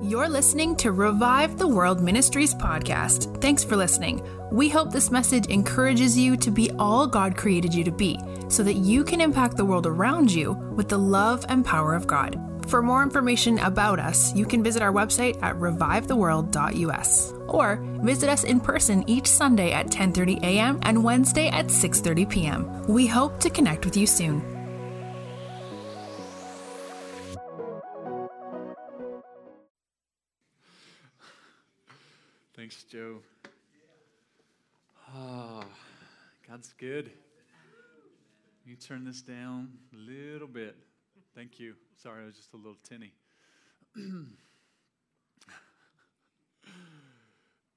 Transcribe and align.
You're 0.00 0.28
listening 0.28 0.76
to 0.76 0.92
Revive 0.92 1.58
the 1.58 1.66
World 1.66 2.00
Ministries 2.00 2.54
podcast. 2.54 3.40
Thanks 3.40 3.64
for 3.64 3.74
listening. 3.74 4.24
We 4.52 4.68
hope 4.68 4.92
this 4.92 5.10
message 5.10 5.46
encourages 5.46 6.16
you 6.16 6.36
to 6.36 6.52
be 6.52 6.70
all 6.78 7.08
God 7.08 7.36
created 7.36 7.74
you 7.74 7.82
to 7.82 7.90
be 7.90 8.16
so 8.48 8.62
that 8.62 8.76
you 8.76 9.02
can 9.02 9.20
impact 9.20 9.56
the 9.56 9.64
world 9.64 9.86
around 9.86 10.30
you 10.30 10.52
with 10.52 10.88
the 10.88 10.98
love 10.98 11.44
and 11.48 11.64
power 11.64 11.96
of 11.96 12.06
God. 12.06 12.40
For 12.68 12.80
more 12.80 13.02
information 13.02 13.58
about 13.58 13.98
us, 13.98 14.32
you 14.36 14.46
can 14.46 14.62
visit 14.62 14.82
our 14.82 14.92
website 14.92 15.42
at 15.42 15.56
revivetheworld.us 15.56 17.32
or 17.48 17.82
visit 18.02 18.30
us 18.30 18.44
in 18.44 18.60
person 18.60 19.02
each 19.08 19.26
Sunday 19.26 19.72
at 19.72 19.88
10:30 19.88 20.38
a.m. 20.44 20.78
and 20.82 21.02
Wednesday 21.02 21.48
at 21.48 21.66
6:30 21.66 22.28
p.m. 22.28 22.86
We 22.86 23.08
hope 23.08 23.40
to 23.40 23.50
connect 23.50 23.84
with 23.84 23.96
you 23.96 24.06
soon. 24.06 24.57
Thanks, 32.68 32.84
Joe. 32.84 33.20
Ah, 35.16 35.64
God's 36.46 36.74
good. 36.76 37.10
You 38.66 38.76
turn 38.76 39.06
this 39.06 39.22
down 39.22 39.70
a 39.94 39.96
little 39.96 40.46
bit. 40.46 40.76
Thank 41.34 41.58
you. 41.58 41.76
Sorry, 41.96 42.24
I 42.24 42.26
was 42.26 42.36
just 42.36 42.52
a 42.52 42.58
little 42.58 42.76
tinny. 42.86 43.14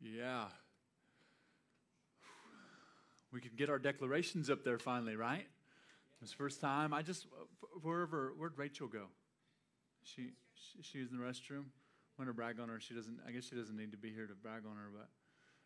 yeah. 0.02 0.48
We 3.32 3.40
could 3.40 3.55
get 3.55 3.70
our 3.70 3.80
declarations 3.80 4.49
up 4.49 4.66
there 4.66 4.77
finally, 4.77 5.16
right? 5.16 5.48
This 6.20 6.34
first 6.34 6.60
time. 6.60 6.94
I 6.94 7.02
just 7.02 7.27
wherever 7.82 8.34
where'd 8.38 8.58
Rachel 8.58 8.90
go? 8.90 9.05
She, 10.04 10.32
she 10.82 10.99
was 10.99 11.12
in 11.12 11.18
the 11.18 11.23
restroom. 11.23 11.68
I'm 12.21 12.27
gonna 12.27 12.35
brag 12.35 12.59
on 12.59 12.70
her. 12.70 12.79
She 12.79 12.93
doesn't. 12.93 13.18
I 13.27 13.32
guess 13.32 13.46
she 13.46 13.55
doesn't 13.55 13.76
need 13.76 13.90
to 13.93 13.98
be 13.98 14.12
here 14.12 14.27
to 14.27 14.35
brag 14.35 14.62
on 14.70 14.77
her, 14.77 14.90
but 14.93 15.07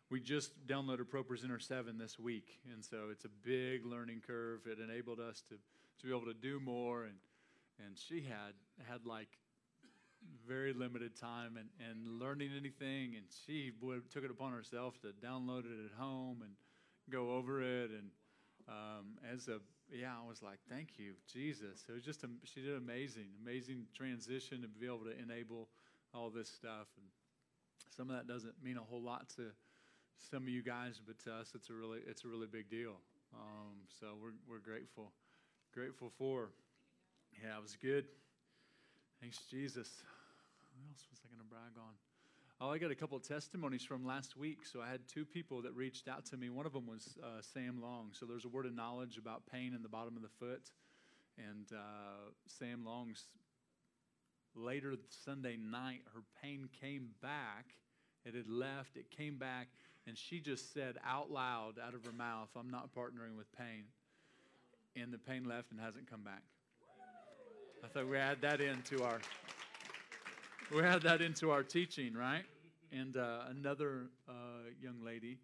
we 0.08 0.20
just 0.20 0.66
downloaded 0.66 1.04
ProPresenter 1.04 1.60
7 1.60 1.98
this 1.98 2.18
week, 2.18 2.60
and 2.72 2.82
so 2.82 3.08
it's 3.12 3.26
a 3.26 3.28
big 3.44 3.84
learning 3.84 4.22
curve. 4.26 4.60
It 4.64 4.78
enabled 4.82 5.20
us 5.20 5.42
to, 5.50 5.56
to 5.56 6.06
be 6.06 6.16
able 6.16 6.32
to 6.32 6.40
do 6.40 6.58
more, 6.58 7.04
and 7.04 7.16
and 7.84 7.98
she 7.98 8.22
had 8.22 8.54
had 8.88 9.04
like 9.04 9.28
very 10.48 10.72
limited 10.72 11.14
time 11.14 11.58
and, 11.58 11.68
and 11.90 12.18
learning 12.18 12.52
anything, 12.58 13.16
and 13.16 13.26
she 13.44 13.70
took 14.10 14.24
it 14.24 14.30
upon 14.30 14.52
herself 14.52 14.98
to 15.02 15.08
download 15.22 15.66
it 15.66 15.84
at 15.84 16.00
home 16.00 16.40
and 16.40 16.52
go 17.10 17.32
over 17.32 17.60
it, 17.60 17.90
and 17.90 18.08
um, 18.66 19.18
as 19.30 19.48
a 19.48 19.58
yeah, 19.92 20.14
I 20.20 20.26
was 20.26 20.42
like, 20.42 20.58
thank 20.70 20.98
you, 20.98 21.12
Jesus. 21.30 21.84
It 21.86 21.92
was 21.92 22.02
just 22.02 22.24
a, 22.24 22.28
she 22.44 22.62
did 22.62 22.76
amazing, 22.76 23.28
amazing 23.42 23.84
transition 23.94 24.62
to 24.62 24.68
be 24.68 24.86
able 24.86 25.04
to 25.04 25.14
enable 25.22 25.68
all 26.14 26.30
this 26.30 26.48
stuff, 26.48 26.88
and 26.96 27.06
some 27.96 28.10
of 28.10 28.16
that 28.16 28.26
doesn't 28.26 28.54
mean 28.62 28.76
a 28.76 28.82
whole 28.82 29.02
lot 29.02 29.28
to 29.36 29.52
some 30.18 30.42
of 30.42 30.48
you 30.48 30.62
guys, 30.62 31.00
but 31.04 31.18
to 31.24 31.32
us, 31.32 31.52
it's 31.54 31.70
a 31.70 31.74
really 31.74 32.00
it's 32.06 32.24
a 32.24 32.28
really 32.28 32.46
big 32.46 32.70
deal. 32.70 32.96
Um, 33.34 33.76
so 34.00 34.14
we're 34.20 34.34
we're 34.48 34.62
grateful, 34.62 35.12
grateful 35.72 36.10
for. 36.18 36.50
Yeah, 37.42 37.56
it 37.58 37.62
was 37.62 37.76
good. 37.80 38.06
Thanks, 39.20 39.38
Jesus. 39.50 40.02
What 40.76 40.88
else 40.90 41.06
was 41.10 41.20
I 41.24 41.28
going 41.28 41.40
to 41.40 41.48
brag 41.48 41.72
on? 41.76 41.94
Oh, 42.60 42.72
I 42.72 42.78
got 42.78 42.90
a 42.90 42.94
couple 42.94 43.18
testimonies 43.20 43.84
from 43.84 44.06
last 44.06 44.36
week. 44.36 44.64
So 44.64 44.80
I 44.80 44.90
had 44.90 45.06
two 45.06 45.26
people 45.26 45.60
that 45.62 45.74
reached 45.74 46.08
out 46.08 46.24
to 46.26 46.38
me. 46.38 46.48
One 46.48 46.64
of 46.64 46.72
them 46.72 46.86
was 46.86 47.18
uh, 47.22 47.42
Sam 47.42 47.82
Long. 47.82 48.08
So 48.12 48.24
there's 48.24 48.46
a 48.46 48.48
word 48.48 48.64
of 48.64 48.74
knowledge 48.74 49.18
about 49.18 49.42
pain 49.50 49.74
in 49.74 49.82
the 49.82 49.88
bottom 49.88 50.16
of 50.16 50.22
the 50.22 50.28
foot. 50.40 50.70
And 51.36 51.66
uh, 51.72 52.30
Sam 52.46 52.82
Long's 52.84 53.24
later 54.56 54.96
Sunday 55.24 55.56
night, 55.56 56.00
her 56.14 56.22
pain 56.42 56.68
came 56.80 57.08
back. 57.22 57.66
It 58.24 58.34
had 58.34 58.48
left, 58.48 58.96
it 58.96 59.10
came 59.10 59.38
back, 59.38 59.68
and 60.06 60.16
she 60.16 60.40
just 60.40 60.72
said 60.72 60.96
out 61.06 61.30
loud, 61.30 61.74
out 61.84 61.94
of 61.94 62.04
her 62.04 62.12
mouth, 62.12 62.48
I'm 62.56 62.70
not 62.70 62.94
partnering 62.94 63.36
with 63.36 63.50
pain. 63.56 63.84
And 64.96 65.12
the 65.12 65.18
pain 65.18 65.44
left 65.44 65.70
and 65.70 65.80
hasn't 65.80 66.10
come 66.10 66.22
back. 66.22 66.42
I 67.84 67.88
thought 67.88 68.08
we 68.08 68.16
add 68.16 68.40
that 68.40 68.60
into 68.60 69.04
our 69.04 69.20
we 70.74 70.82
add 70.82 71.02
that 71.02 71.20
into 71.20 71.50
our 71.50 71.62
teaching, 71.62 72.14
right? 72.14 72.42
And 72.90 73.16
uh, 73.16 73.42
another 73.48 74.06
uh, 74.28 74.32
young 74.80 75.04
lady 75.04 75.38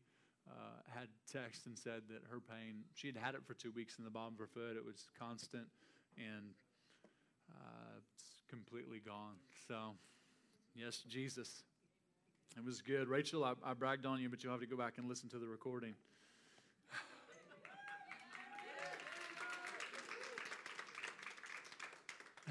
uh, 0.49 0.53
had 0.89 1.09
text 1.31 1.67
and 1.67 1.79
said 1.79 2.03
that 2.09 2.23
her 2.31 2.41
pain 2.41 2.83
she 2.95 3.07
had 3.07 3.17
had 3.17 3.35
it 3.35 3.43
for 3.47 3.55
two 3.55 3.71
weeks 3.71 3.99
in 3.99 4.05
the 4.05 4.11
bottom 4.11 4.35
of 4.35 4.41
her 4.41 4.49
foot. 4.49 4.77
It 4.77 4.85
was 4.85 5.07
constant, 5.19 5.67
and 6.17 6.51
uh, 7.51 7.92
completely 8.53 9.01
gone. 9.01 9.37
So, 9.67 9.95
yes, 10.75 11.03
Jesus. 11.09 11.63
It 12.55 12.63
was 12.63 12.83
good. 12.83 13.09
Rachel, 13.09 13.45
I, 13.45 13.55
I 13.65 13.73
bragged 13.73 14.05
on 14.05 14.21
you, 14.21 14.29
but 14.29 14.45
you'll 14.45 14.53
have 14.53 14.61
to 14.61 14.67
go 14.67 14.77
back 14.77 14.99
and 14.99 15.09
listen 15.09 15.31
to 15.31 15.39
the 15.39 15.49
recording. 15.49 15.95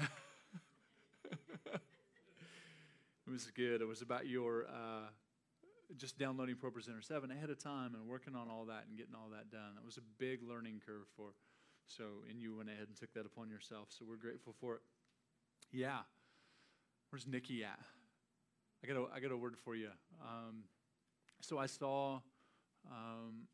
it 0.00 0.10
was 3.30 3.46
good. 3.54 3.80
It 3.80 3.86
was 3.86 4.02
about 4.02 4.26
your 4.26 4.66
uh, 4.66 5.06
just 5.96 6.18
downloading 6.18 6.56
ProPresenter 6.56 7.06
7 7.06 7.30
ahead 7.30 7.50
of 7.50 7.62
time 7.62 7.94
and 7.94 8.08
working 8.08 8.34
on 8.34 8.48
all 8.50 8.64
that 8.64 8.86
and 8.88 8.98
getting 8.98 9.14
all 9.14 9.28
that 9.30 9.52
done. 9.52 9.74
It 9.76 9.84
was 9.86 9.98
a 9.98 10.04
big 10.18 10.40
learning 10.42 10.82
curve 10.84 11.06
for. 11.16 11.34
So, 11.86 12.24
and 12.28 12.40
you 12.40 12.56
went 12.56 12.70
ahead 12.70 12.88
and 12.88 12.96
took 12.96 13.14
that 13.14 13.24
upon 13.24 13.50
yourself. 13.50 13.86
So 13.90 14.04
we're 14.08 14.16
grateful 14.16 14.52
for 14.60 14.74
it. 14.74 14.82
Yeah. 15.72 16.00
Where's 17.10 17.26
Nikki 17.26 17.64
at? 17.64 17.78
I 18.84 18.86
got 18.86 18.96
a, 18.96 19.06
I 19.14 19.20
got 19.20 19.32
a 19.32 19.36
word 19.36 19.56
for 19.56 19.74
you. 19.74 19.88
Um, 20.20 20.64
so 21.40 21.56
I 21.58 21.66
saw, 21.66 22.20
um, 22.90 23.46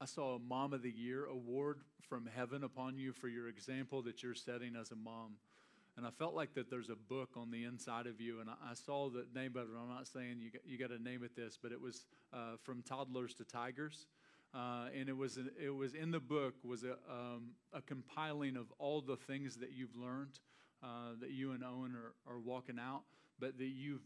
I 0.00 0.04
saw 0.04 0.36
a 0.36 0.38
Mom 0.38 0.74
of 0.74 0.82
the 0.82 0.90
Year 0.90 1.24
award 1.24 1.80
from 2.02 2.28
heaven 2.34 2.62
upon 2.62 2.98
you 2.98 3.12
for 3.12 3.28
your 3.28 3.48
example 3.48 4.02
that 4.02 4.22
you're 4.22 4.34
setting 4.34 4.76
as 4.78 4.90
a 4.90 4.96
mom. 4.96 5.36
And 5.96 6.06
I 6.06 6.10
felt 6.10 6.34
like 6.34 6.54
that 6.54 6.70
there's 6.70 6.90
a 6.90 6.96
book 6.96 7.30
on 7.36 7.50
the 7.50 7.64
inside 7.64 8.06
of 8.06 8.20
you, 8.20 8.40
and 8.40 8.48
I, 8.48 8.54
I 8.70 8.74
saw 8.74 9.08
the 9.08 9.26
name 9.34 9.56
of 9.56 9.68
it. 9.68 9.74
I'm 9.80 9.88
not 9.88 10.06
saying 10.06 10.40
you 10.40 10.50
got, 10.50 10.62
you 10.66 10.78
got 10.78 10.88
to 10.88 11.02
name 11.02 11.22
it 11.22 11.36
this, 11.36 11.58
but 11.62 11.72
it 11.72 11.80
was 11.80 12.06
uh, 12.32 12.56
from 12.62 12.82
toddlers 12.82 13.34
to 13.34 13.44
tigers. 13.44 14.06
Uh, 14.54 14.88
and 14.98 15.08
it 15.08 15.16
was 15.16 15.38
it 15.62 15.70
was 15.70 15.94
in 15.94 16.10
the 16.10 16.20
book 16.20 16.54
was 16.62 16.84
a, 16.84 16.92
um, 17.10 17.52
a 17.72 17.80
compiling 17.80 18.56
of 18.56 18.66
all 18.78 19.00
the 19.00 19.16
things 19.16 19.56
that 19.56 19.72
you've 19.72 19.96
learned 19.96 20.38
uh, 20.82 21.14
that 21.20 21.30
you 21.30 21.52
and 21.52 21.62
Owen 21.62 21.94
are, 21.94 22.32
are 22.32 22.38
walking 22.38 22.78
out, 22.78 23.02
but 23.38 23.58
that 23.58 23.64
you've 23.64 24.02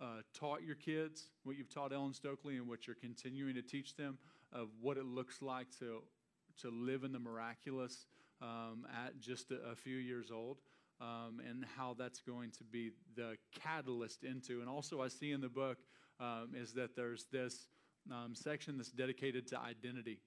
uh, 0.00 0.22
taught 0.34 0.62
your 0.62 0.74
kids, 0.74 1.28
what 1.44 1.56
you've 1.56 1.72
taught 1.72 1.92
Ellen 1.92 2.12
Stokely, 2.12 2.56
and 2.56 2.68
what 2.68 2.86
you're 2.86 2.96
continuing 2.96 3.54
to 3.54 3.62
teach 3.62 3.96
them 3.96 4.18
of 4.52 4.68
what 4.80 4.96
it 4.96 5.04
looks 5.04 5.42
like 5.42 5.66
to, 5.78 6.02
to 6.60 6.70
live 6.70 7.04
in 7.04 7.12
the 7.12 7.18
miraculous 7.18 8.06
um, 8.42 8.86
at 9.06 9.18
just 9.20 9.50
a, 9.50 9.56
a, 9.70 9.74
few 9.74 9.96
years 9.96 10.30
old, 10.30 10.58
um, 11.00 11.40
and 11.48 11.64
how 11.76 11.94
that's 11.98 12.20
going 12.20 12.50
to 12.50 12.64
be 12.64 12.90
the 13.16 13.36
catalyst 13.62 14.24
into. 14.24 14.60
And 14.60 14.68
also, 14.68 15.00
I 15.00 15.08
see 15.08 15.32
in 15.32 15.40
the 15.40 15.48
book 15.48 15.78
um, 16.20 16.50
is 16.54 16.72
that 16.74 16.94
there's 16.96 17.26
this 17.32 17.66
um, 18.10 18.34
section 18.34 18.76
that's 18.76 18.90
dedicated 18.90 19.46
to 19.48 19.58
identity. 19.58 20.18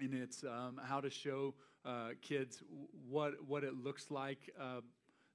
And 0.00 0.14
it's 0.14 0.44
um, 0.44 0.80
how 0.82 1.00
to 1.00 1.10
show 1.10 1.54
uh, 1.84 2.10
kids 2.22 2.62
what 3.08 3.34
what 3.46 3.64
it 3.64 3.74
looks 3.74 4.10
like 4.10 4.38
uh, 4.60 4.80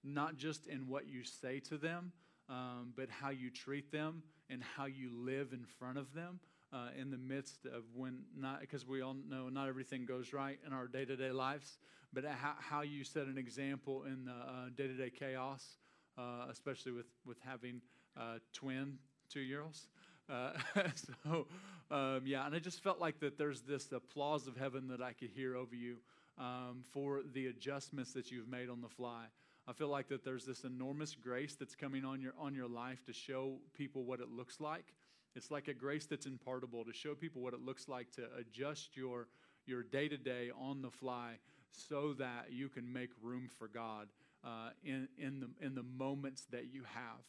not 0.03 0.37
just 0.37 0.67
in 0.67 0.87
what 0.87 1.07
you 1.07 1.23
say 1.23 1.59
to 1.61 1.77
them, 1.77 2.11
um, 2.49 2.93
but 2.95 3.09
how 3.09 3.29
you 3.29 3.49
treat 3.49 3.91
them 3.91 4.23
and 4.49 4.61
how 4.75 4.85
you 4.85 5.09
live 5.13 5.53
in 5.53 5.65
front 5.79 5.97
of 5.97 6.13
them 6.13 6.39
uh, 6.73 6.89
in 6.99 7.11
the 7.11 7.17
midst 7.17 7.65
of 7.65 7.83
when 7.95 8.19
not, 8.35 8.59
because 8.61 8.87
we 8.87 9.01
all 9.01 9.15
know 9.29 9.49
not 9.49 9.67
everything 9.67 10.05
goes 10.05 10.33
right 10.33 10.59
in 10.65 10.73
our 10.73 10.87
day 10.87 11.05
to 11.05 11.15
day 11.15 11.31
lives, 11.31 11.77
but 12.11 12.25
how, 12.25 12.53
how 12.59 12.81
you 12.81 13.03
set 13.03 13.27
an 13.27 13.37
example 13.37 14.03
in 14.03 14.25
the 14.25 14.71
day 14.75 14.87
to 14.87 14.93
day 14.93 15.09
chaos, 15.09 15.77
uh, 16.17 16.47
especially 16.49 16.91
with, 16.91 17.07
with 17.25 17.37
having 17.45 17.81
uh, 18.17 18.39
twin 18.53 18.97
two 19.29 19.39
year 19.39 19.61
olds. 19.61 19.87
Uh, 20.29 20.51
so, 20.95 21.47
um, 21.91 22.21
yeah, 22.25 22.45
and 22.45 22.55
I 22.55 22.59
just 22.59 22.81
felt 22.81 22.99
like 22.99 23.19
that 23.19 23.37
there's 23.37 23.61
this 23.61 23.91
applause 23.91 24.47
of 24.47 24.57
heaven 24.57 24.87
that 24.87 25.01
I 25.01 25.13
could 25.13 25.29
hear 25.29 25.55
over 25.55 25.75
you 25.75 25.97
um, 26.37 26.83
for 26.91 27.21
the 27.33 27.47
adjustments 27.47 28.13
that 28.13 28.31
you've 28.31 28.47
made 28.47 28.69
on 28.69 28.81
the 28.81 28.89
fly. 28.89 29.25
I 29.67 29.73
feel 29.73 29.87
like 29.87 30.09
that 30.09 30.25
there's 30.25 30.45
this 30.45 30.63
enormous 30.65 31.15
grace 31.15 31.55
that's 31.55 31.75
coming 31.75 32.03
on 32.03 32.21
your 32.21 32.33
on 32.37 32.53
your 32.53 32.67
life 32.67 33.05
to 33.05 33.13
show 33.13 33.59
people 33.73 34.03
what 34.03 34.19
it 34.19 34.29
looks 34.29 34.59
like. 34.59 34.93
It's 35.35 35.49
like 35.49 35.67
a 35.67 35.73
grace 35.73 36.05
that's 36.05 36.25
impartable 36.25 36.83
to 36.83 36.93
show 36.93 37.15
people 37.15 37.41
what 37.41 37.53
it 37.53 37.61
looks 37.61 37.87
like 37.87 38.11
to 38.13 38.23
adjust 38.37 38.95
your 38.97 39.27
your 39.65 39.81
day 39.81 40.07
to 40.09 40.17
day 40.17 40.51
on 40.59 40.81
the 40.81 40.91
fly 40.91 41.37
so 41.71 42.13
that 42.13 42.47
you 42.51 42.69
can 42.69 42.91
make 42.91 43.09
room 43.21 43.49
for 43.57 43.67
God 43.67 44.09
uh, 44.43 44.69
in 44.83 45.07
in 45.17 45.39
the 45.39 45.65
in 45.65 45.75
the 45.75 45.83
moments 45.83 46.45
that 46.51 46.73
you 46.73 46.83
have. 46.83 47.21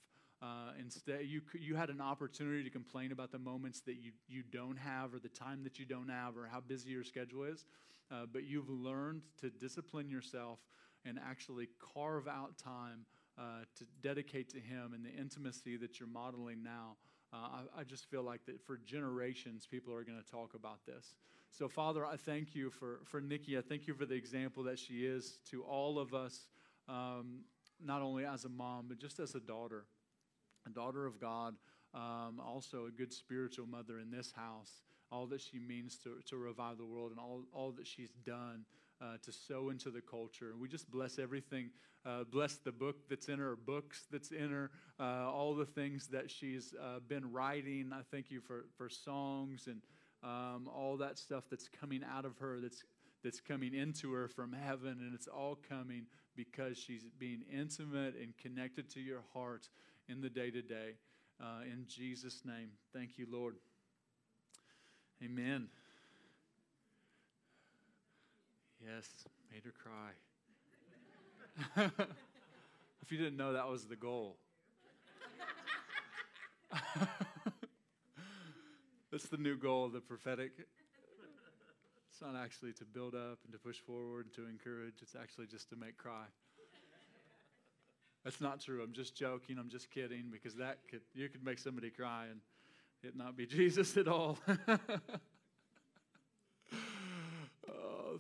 Uh, 0.43 0.73
instead, 0.79 1.21
you 1.25 1.41
you 1.55 1.77
had 1.77 1.89
an 1.89 2.01
opportunity 2.01 2.65
to 2.65 2.71
complain 2.71 3.13
about 3.13 3.31
the 3.31 3.39
moments 3.39 3.81
that 3.83 3.95
you 3.95 4.11
you 4.29 4.43
don't 4.43 4.77
have, 4.77 5.15
or 5.15 5.21
the 5.21 5.29
time 5.29 5.63
that 5.63 5.79
you 5.79 5.87
don't 5.87 6.09
have, 6.09 6.37
or 6.37 6.47
how 6.51 6.61
busy 6.61 6.91
your 6.91 7.05
schedule 7.05 7.45
is. 7.45 7.65
Uh, 8.11 8.27
but 8.31 8.45
you've 8.45 8.69
learned 8.69 9.23
to 9.41 9.49
discipline 9.49 10.11
yourself 10.11 10.59
and 11.05 11.19
actually 11.19 11.69
carve 11.95 12.27
out 12.29 12.57
time 12.59 13.07
uh, 13.39 13.65
to 13.77 13.85
dedicate 14.03 14.49
to 14.51 14.59
Him 14.59 14.93
and 14.95 15.05
the 15.05 15.11
intimacy 15.11 15.77
that 15.77 15.99
you're 15.99 16.09
modeling 16.09 16.63
now. 16.63 16.97
Uh, 17.33 17.37
I, 17.77 17.81
I, 17.81 17.85
just 17.85 18.09
feel 18.09 18.23
like 18.23 18.47
that 18.47 18.61
for 18.65 18.79
generations, 18.87 19.67
people 19.69 19.93
are 19.93 20.05
going 20.05 20.23
to 20.23 20.31
talk 20.31 20.55
about 20.55 20.87
this. 20.87 21.17
So, 21.51 21.69
Father, 21.69 22.07
I 22.07 22.17
thank 22.17 22.55
you 22.55 22.71
for, 22.71 23.01
for 23.05 23.21
Nikki. 23.21 23.59
I 23.59 23.61
thank 23.61 23.89
you 23.89 23.95
for 23.95 24.07
the 24.07 24.15
example 24.15 24.63
that 24.65 24.79
she 24.79 25.05
is 25.05 25.39
to 25.51 25.63
all 25.63 25.99
of 25.99 26.15
us, 26.15 26.47
um, 26.89 27.41
not 27.85 28.03
only 28.03 28.25
as 28.25 28.45
a 28.45 28.49
mom, 28.49 28.87
but 28.89 28.99
just 28.99 29.19
as 29.19 29.35
a 29.35 29.41
daughter, 29.41 29.85
a 30.67 30.71
daughter 30.71 31.07
of 31.07 31.21
God, 31.21 31.55
um, 31.93 32.41
also 32.45 32.87
a 32.87 32.91
good 32.91 33.13
spiritual 33.13 33.67
mother 33.67 33.99
in 33.99 34.13
this 34.13 34.33
house, 34.33 34.83
all 35.11 35.27
that 35.27 35.41
she 35.41 35.59
means 35.59 35.99
to, 35.99 36.21
to 36.29 36.37
revive 36.37 36.79
the 36.79 36.85
world 36.85 37.11
and 37.11 37.19
all, 37.19 37.43
all 37.53 37.73
that 37.73 37.87
she's 37.87 38.13
done 38.25 38.65
uh, 39.05 39.17
to 39.23 39.33
sow 39.33 39.69
into 39.69 39.91
the 39.91 40.01
culture. 40.01 40.55
We 40.59 40.69
just 40.69 40.91
bless 40.91 41.19
everything. 41.19 41.71
Uh, 42.07 42.25
bless 42.25 42.57
the 42.57 42.73
book 42.73 42.97
that's 43.09 43.29
in 43.29 43.39
her, 43.39 43.57
books 43.57 44.07
that's 44.11 44.31
in 44.31 44.51
her, 44.51 44.71
uh, 45.01 45.31
all 45.31 45.55
the 45.55 45.65
things 45.65 46.07
that 46.09 46.31
she's 46.31 46.75
uh, 46.83 47.01
been 47.09 47.31
writing. 47.33 47.93
I 47.95 48.01
thank 48.11 48.31
you 48.31 48.41
for, 48.41 48.67
for 48.77 48.89
songs 48.89 49.67
and 49.67 49.81
um, 50.23 50.69
all 50.75 50.97
that 50.99 51.19
stuff 51.19 51.45
that's 51.51 51.69
coming 51.69 52.03
out 52.05 52.25
of 52.25 52.39
her, 52.39 52.61
that's, 52.61 52.83
that's 53.23 53.41
coming 53.41 53.75
into 53.75 54.13
her 54.13 54.29
from 54.29 54.53
heaven. 54.53 54.99
And 55.01 55.15
it's 55.15 55.29
all 55.29 55.59
coming 55.69 56.07
because 56.37 56.79
she's 56.79 57.05
being 57.19 57.43
intimate 57.53 58.15
and 58.21 58.37
connected 58.37 58.91
to 58.91 59.01
your 59.01 59.23
heart 59.33 59.69
in 60.09 60.21
the 60.21 60.31
day 60.31 60.51
to 60.51 60.63
day. 60.63 60.95
In 61.71 61.85
Jesus' 61.87 62.43
name, 62.45 62.71
thank 62.95 63.19
you, 63.19 63.27
Lord. 63.31 63.57
Amen. 65.23 65.69
Yes, 68.85 69.09
made 69.51 69.65
her 69.65 69.73
cry. 69.73 70.13
if 73.03 73.11
you 73.11 73.17
didn't 73.17 73.37
know, 73.37 73.55
that 73.55 73.69
was 73.69 73.85
the 73.87 73.97
goal. 73.97 74.37
That's 79.11 79.27
the 79.29 79.39
new 79.39 79.57
goal 79.57 79.87
of 79.87 79.93
the 79.93 80.01
prophetic. 80.01 80.53
It's 82.11 82.21
not 82.21 82.37
actually 82.37 82.73
to 82.75 82.85
build 82.85 83.15
up 83.15 83.39
and 83.45 83.53
to 83.53 83.59
push 83.59 83.79
forward 83.79 84.27
and 84.27 84.35
to 84.35 84.47
encourage, 84.47 84.97
it's 85.01 85.17
actually 85.21 85.47
just 85.47 85.71
to 85.71 85.77
make 85.77 85.97
cry. 85.97 86.27
That's 88.25 88.41
not 88.41 88.61
true. 88.61 88.83
I'm 88.83 88.93
just 88.93 89.15
joking. 89.15 89.59
I'm 89.59 89.69
just 89.69 89.91
kidding 89.91 90.25
because 90.33 90.55
that 90.57 90.79
could 90.91 91.03
you 91.15 91.29
could 91.29 91.45
make 91.45 91.59
somebody 91.59 91.91
cry 91.91 92.27
and 92.31 92.41
it 93.03 93.17
not 93.17 93.37
be 93.37 93.47
Jesus 93.59 93.97
at 93.97 94.09
all. 94.09 94.39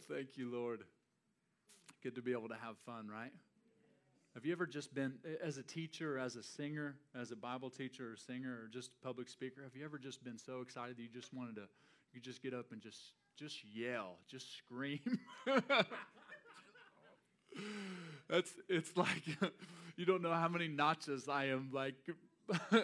Thank 0.09 0.37
you, 0.37 0.51
Lord. 0.51 0.83
Good 2.03 2.15
to 2.17 2.23
be 2.23 2.33
able 2.33 2.49
to 2.49 2.57
have 2.57 2.77
fun, 2.85 3.09
right? 3.09 3.33
Have 4.35 4.45
you 4.45 4.53
ever 4.53 4.67
just 4.67 4.95
been, 4.95 5.15
as 5.43 5.57
a 5.57 5.63
teacher, 5.63 6.19
as 6.19 6.37
a 6.37 6.43
singer, 6.43 6.97
as 7.19 7.31
a 7.31 7.37
Bible 7.37 7.71
teacher 7.71 8.13
or 8.13 8.17
singer 8.17 8.65
or 8.65 8.69
just 8.69 8.91
public 9.03 9.31
speaker, 9.31 9.63
have 9.63 9.75
you 9.75 9.83
ever 9.85 9.97
just 9.97 10.23
been 10.23 10.37
so 10.37 10.61
excited 10.61 10.99
that 10.99 11.03
you 11.03 11.09
just 11.09 11.33
wanted 11.33 11.55
to, 11.57 11.63
you 12.13 12.21
just 12.21 12.43
get 12.43 12.53
up 12.53 12.73
and 12.73 12.83
just, 12.83 13.13
just 13.37 13.65
yell, 13.65 14.17
just 14.29 14.59
scream? 14.59 15.21
That's, 18.29 18.53
it's 18.69 18.95
like, 18.97 19.23
you 19.97 20.05
don't 20.05 20.21
know 20.21 20.35
how 20.35 20.49
many 20.49 20.69
notches 20.69 21.29
I 21.31 21.47
am 21.47 21.71
like 21.73 21.95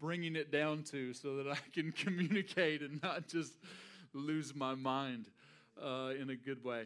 bringing 0.00 0.36
it 0.36 0.52
down 0.52 0.82
to 0.90 1.14
so 1.14 1.36
that 1.36 1.46
I 1.46 1.58
can 1.72 1.92
communicate 1.92 2.82
and 2.82 3.02
not 3.02 3.28
just 3.28 3.54
lose 4.12 4.54
my 4.54 4.74
mind 4.74 5.28
uh, 5.82 6.10
in 6.20 6.30
a 6.30 6.36
good 6.36 6.64
way. 6.64 6.84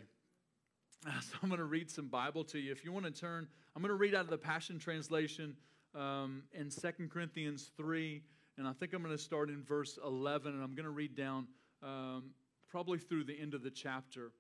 So 1.21 1.37
I'm 1.43 1.51
going 1.51 1.59
to 1.59 1.67
read 1.67 1.91
some 1.91 2.09
Bible 2.09 2.45
to 2.45 2.59
you. 2.59 2.73
If 2.73 2.83
you 2.83 2.91
want 2.91 3.05
to 3.05 3.11
turn, 3.11 3.47
I'm 3.77 3.83
going 3.83 3.91
to 3.91 3.97
read 3.97 4.15
out 4.15 4.23
of 4.23 4.31
the 4.31 4.39
Passion 4.39 4.79
Translation 4.79 5.55
um, 5.95 6.45
in 6.55 6.71
Second 6.71 7.11
Corinthians 7.11 7.73
3, 7.77 8.23
and 8.57 8.67
I 8.67 8.73
think 8.73 8.95
I'm 8.95 9.03
going 9.03 9.15
to 9.15 9.23
start 9.23 9.51
in 9.51 9.63
verse 9.63 9.99
11, 10.03 10.55
and 10.55 10.63
I'm 10.63 10.75
going 10.75 10.85
to 10.85 10.91
read 10.91 11.15
down 11.15 11.47
um, 11.83 12.31
probably 12.69 12.97
through 12.99 13.25
the 13.25 13.39
end 13.39 13.53
of 13.53 13.63
the 13.63 13.71
chapter. 13.71 14.33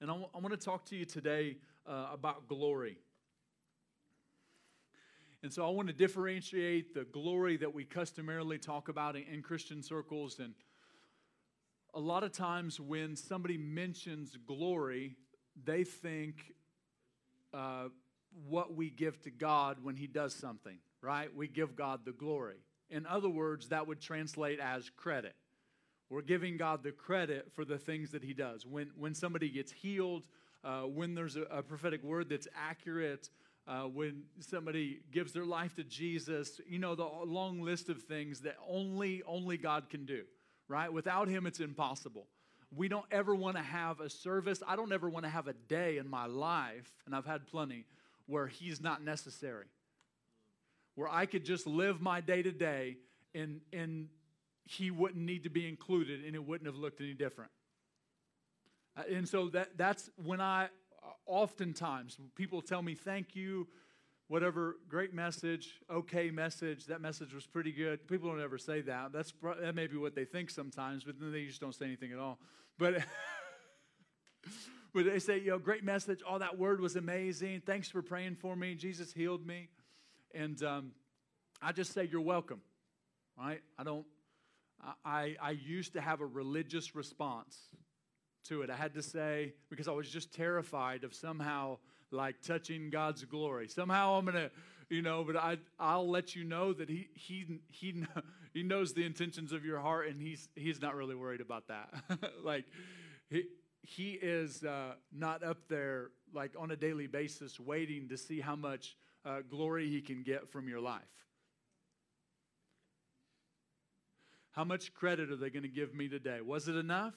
And 0.00 0.08
I, 0.08 0.14
w- 0.14 0.30
I 0.32 0.38
want 0.38 0.52
to 0.52 0.64
talk 0.64 0.84
to 0.86 0.96
you 0.96 1.04
today 1.04 1.56
uh, 1.84 2.10
about 2.12 2.46
glory. 2.46 2.98
And 5.42 5.52
so 5.52 5.66
I 5.66 5.70
want 5.70 5.88
to 5.88 5.94
differentiate 5.94 6.94
the 6.94 7.04
glory 7.04 7.56
that 7.58 7.74
we 7.74 7.84
customarily 7.84 8.58
talk 8.58 8.88
about 8.88 9.16
in, 9.16 9.24
in 9.24 9.42
Christian 9.42 9.82
circles 9.82 10.38
and 10.38 10.54
a 11.94 12.00
lot 12.00 12.24
of 12.24 12.32
times 12.32 12.80
when 12.80 13.16
somebody 13.16 13.56
mentions 13.56 14.36
glory, 14.46 15.16
they 15.64 15.84
think 15.84 16.52
uh, 17.52 17.84
what 18.48 18.74
we 18.74 18.90
give 18.90 19.20
to 19.22 19.30
God 19.30 19.78
when 19.82 19.96
He 19.96 20.06
does 20.06 20.34
something, 20.34 20.78
right? 21.00 21.34
We 21.34 21.46
give 21.46 21.76
God 21.76 22.00
the 22.04 22.12
glory. 22.12 22.56
In 22.90 23.06
other 23.06 23.28
words, 23.28 23.68
that 23.68 23.86
would 23.86 24.00
translate 24.00 24.58
as 24.58 24.90
credit. 24.90 25.34
We're 26.10 26.22
giving 26.22 26.56
God 26.56 26.82
the 26.82 26.92
credit 26.92 27.50
for 27.54 27.64
the 27.64 27.78
things 27.78 28.10
that 28.10 28.24
He 28.24 28.34
does. 28.34 28.66
When, 28.66 28.90
when 28.98 29.14
somebody 29.14 29.48
gets 29.48 29.72
healed, 29.72 30.26
uh, 30.64 30.82
when 30.82 31.14
there's 31.14 31.36
a, 31.36 31.42
a, 31.42 31.62
prophetic 31.62 32.02
word 32.02 32.28
that's 32.28 32.48
accurate, 32.56 33.30
uh, 33.68 33.82
when 33.82 34.24
somebody 34.40 35.00
gives 35.12 35.32
their 35.32 35.44
life 35.44 35.74
to 35.76 35.84
Jesus, 35.84 36.60
you 36.66 36.78
know, 36.78 36.94
the 36.94 37.06
long 37.24 37.62
list 37.62 37.88
of 37.88 38.02
things 38.02 38.40
that 38.40 38.56
only, 38.68 39.22
only 39.26 39.56
God 39.56 39.88
can 39.88 40.04
do 40.04 40.24
right? 40.68 40.92
Without 40.92 41.28
Him, 41.28 41.46
it's 41.46 41.60
impossible. 41.60 42.26
We 42.74 42.88
don't 42.88 43.06
ever 43.10 43.34
want 43.34 43.56
to 43.56 43.62
have 43.62 44.00
a 44.00 44.10
service. 44.10 44.62
I 44.66 44.76
don't 44.76 44.92
ever 44.92 45.08
want 45.08 45.24
to 45.24 45.30
have 45.30 45.46
a 45.46 45.52
day 45.52 45.98
in 45.98 46.08
my 46.08 46.26
life, 46.26 46.90
and 47.06 47.14
I've 47.14 47.26
had 47.26 47.46
plenty, 47.46 47.84
where 48.26 48.46
He's 48.46 48.80
not 48.80 49.02
necessary. 49.02 49.66
Where 50.94 51.08
I 51.08 51.26
could 51.26 51.44
just 51.44 51.66
live 51.66 52.00
my 52.00 52.20
day 52.20 52.42
to 52.42 52.52
day 52.52 52.98
and, 53.34 53.60
and 53.72 54.08
He 54.64 54.90
wouldn't 54.90 55.24
need 55.24 55.44
to 55.44 55.50
be 55.50 55.68
included 55.68 56.24
and 56.24 56.34
it 56.34 56.44
wouldn't 56.44 56.66
have 56.66 56.76
looked 56.76 57.00
any 57.00 57.14
different. 57.14 57.50
Uh, 58.96 59.02
and 59.12 59.28
so 59.28 59.48
that, 59.48 59.76
that's 59.76 60.08
when 60.24 60.40
I, 60.40 60.68
oftentimes, 61.26 62.16
people 62.36 62.62
tell 62.62 62.82
me, 62.82 62.94
thank 62.94 63.34
you 63.34 63.66
whatever 64.34 64.78
great 64.88 65.14
message, 65.14 65.74
okay 65.88 66.28
message, 66.28 66.86
that 66.86 67.00
message 67.00 67.32
was 67.32 67.46
pretty 67.46 67.70
good. 67.70 68.08
People 68.08 68.28
don't 68.28 68.42
ever 68.42 68.58
say 68.58 68.80
that. 68.80 69.12
That's 69.12 69.32
that 69.60 69.76
may 69.76 69.86
be 69.86 69.96
what 69.96 70.16
they 70.16 70.24
think 70.24 70.50
sometimes, 70.50 71.04
but 71.04 71.20
then 71.20 71.30
they 71.30 71.44
just 71.44 71.60
don't 71.60 71.72
say 71.72 71.84
anything 71.84 72.10
at 72.10 72.18
all. 72.18 72.40
But 72.76 72.94
but 74.92 75.04
they 75.04 75.20
say, 75.20 75.38
you 75.38 75.50
know, 75.50 75.60
great 75.60 75.84
message. 75.84 76.18
Oh, 76.28 76.38
that 76.38 76.58
word 76.58 76.80
was 76.80 76.96
amazing. 76.96 77.62
Thanks 77.64 77.88
for 77.88 78.02
praying 78.02 78.34
for 78.34 78.56
me. 78.56 78.74
Jesus 78.74 79.12
healed 79.12 79.46
me, 79.46 79.68
and 80.34 80.60
um, 80.64 80.90
I 81.62 81.70
just 81.70 81.92
say 81.92 82.08
you're 82.10 82.20
welcome. 82.20 82.60
Right? 83.38 83.60
I 83.78 83.84
don't. 83.84 84.04
I 85.04 85.36
I 85.40 85.52
used 85.52 85.92
to 85.92 86.00
have 86.00 86.20
a 86.20 86.26
religious 86.26 86.96
response 86.96 87.56
to 88.48 88.62
it. 88.62 88.70
I 88.70 88.74
had 88.74 88.94
to 88.94 89.02
say 89.02 89.52
because 89.70 89.86
I 89.86 89.92
was 89.92 90.10
just 90.10 90.34
terrified 90.34 91.04
of 91.04 91.14
somehow 91.14 91.78
like 92.14 92.40
touching 92.42 92.90
God's 92.90 93.24
glory. 93.24 93.68
Somehow 93.68 94.14
I'm 94.14 94.24
going 94.24 94.36
to, 94.36 94.50
you 94.88 95.02
know, 95.02 95.24
but 95.24 95.36
I, 95.36 95.58
I'll 95.78 96.08
let 96.08 96.34
you 96.34 96.44
know 96.44 96.72
that 96.72 96.88
he, 96.88 97.08
he, 97.14 97.60
he, 97.68 98.04
he 98.52 98.62
knows 98.62 98.94
the 98.94 99.04
intentions 99.04 99.52
of 99.52 99.64
your 99.64 99.80
heart 99.80 100.08
and 100.08 100.20
he's, 100.20 100.48
he's 100.54 100.80
not 100.80 100.94
really 100.94 101.14
worried 101.14 101.40
about 101.40 101.68
that. 101.68 101.92
like, 102.44 102.64
he, 103.28 103.44
he 103.82 104.12
is 104.12 104.62
uh, 104.64 104.94
not 105.12 105.42
up 105.42 105.68
there 105.68 106.10
like 106.32 106.52
on 106.58 106.70
a 106.70 106.76
daily 106.76 107.06
basis 107.06 107.60
waiting 107.60 108.08
to 108.08 108.16
see 108.16 108.40
how 108.40 108.56
much 108.56 108.96
uh, 109.24 109.40
glory 109.48 109.88
he 109.88 110.00
can 110.00 110.22
get 110.22 110.48
from 110.50 110.68
your 110.68 110.80
life. 110.80 111.02
How 114.52 114.64
much 114.64 114.94
credit 114.94 115.30
are 115.30 115.36
they 115.36 115.50
going 115.50 115.64
to 115.64 115.68
give 115.68 115.94
me 115.94 116.08
today? 116.08 116.40
Was 116.40 116.68
it 116.68 116.76
enough? 116.76 117.14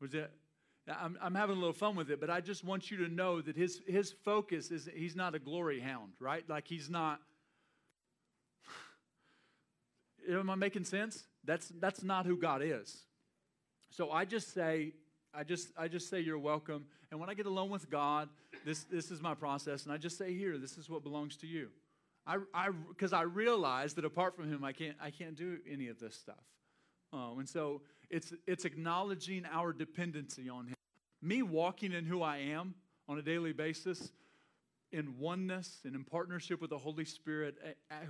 Was 0.00 0.14
it 0.14 0.30
I'm, 0.88 1.18
I'm 1.20 1.34
having 1.34 1.56
a 1.56 1.58
little 1.58 1.72
fun 1.72 1.96
with 1.96 2.10
it, 2.10 2.20
but 2.20 2.30
I 2.30 2.40
just 2.40 2.64
want 2.64 2.90
you 2.90 2.98
to 2.98 3.08
know 3.08 3.40
that 3.40 3.56
his, 3.56 3.82
his 3.86 4.12
focus 4.24 4.70
is 4.70 4.88
he's 4.94 5.16
not 5.16 5.34
a 5.34 5.38
glory 5.38 5.80
hound, 5.80 6.12
right? 6.20 6.48
Like 6.48 6.68
he's 6.68 6.88
not. 6.88 7.20
Am 10.30 10.48
I 10.48 10.54
making 10.54 10.84
sense? 10.84 11.24
That's, 11.44 11.72
that's 11.80 12.02
not 12.02 12.26
who 12.26 12.36
God 12.36 12.62
is. 12.62 13.02
So 13.90 14.10
I 14.10 14.24
just 14.24 14.54
say, 14.54 14.92
I 15.34 15.42
just, 15.42 15.68
I 15.76 15.88
just 15.88 16.08
say 16.08 16.20
you're 16.20 16.38
welcome. 16.38 16.86
And 17.10 17.20
when 17.20 17.28
I 17.28 17.34
get 17.34 17.46
alone 17.46 17.70
with 17.70 17.90
God, 17.90 18.28
this, 18.64 18.84
this 18.84 19.10
is 19.10 19.20
my 19.20 19.34
process, 19.34 19.84
and 19.84 19.92
I 19.92 19.96
just 19.96 20.18
say, 20.18 20.34
here, 20.34 20.58
this 20.58 20.76
is 20.76 20.88
what 20.88 21.02
belongs 21.02 21.36
to 21.38 21.46
you. 21.46 21.68
I, 22.26 22.38
I, 22.52 22.70
because 22.88 23.12
I 23.12 23.22
realize 23.22 23.94
that 23.94 24.04
apart 24.04 24.34
from 24.34 24.50
Him, 24.50 24.64
I 24.64 24.72
can't, 24.72 24.96
I 25.00 25.10
can't 25.10 25.36
do 25.36 25.58
any 25.70 25.88
of 25.88 26.00
this 26.00 26.16
stuff. 26.16 26.42
Oh, 27.12 27.38
and 27.38 27.48
so 27.48 27.82
it's, 28.10 28.32
it's 28.46 28.64
acknowledging 28.64 29.44
our 29.50 29.72
dependency 29.72 30.48
on 30.48 30.68
Him. 30.68 30.76
Me 31.22 31.42
walking 31.42 31.92
in 31.92 32.04
who 32.04 32.22
I 32.22 32.38
am 32.38 32.74
on 33.08 33.18
a 33.18 33.22
daily 33.22 33.52
basis, 33.52 34.12
in 34.92 35.18
oneness 35.18 35.80
and 35.84 35.94
in 35.94 36.04
partnership 36.04 36.60
with 36.60 36.70
the 36.70 36.78
Holy 36.78 37.04
Spirit, 37.04 37.56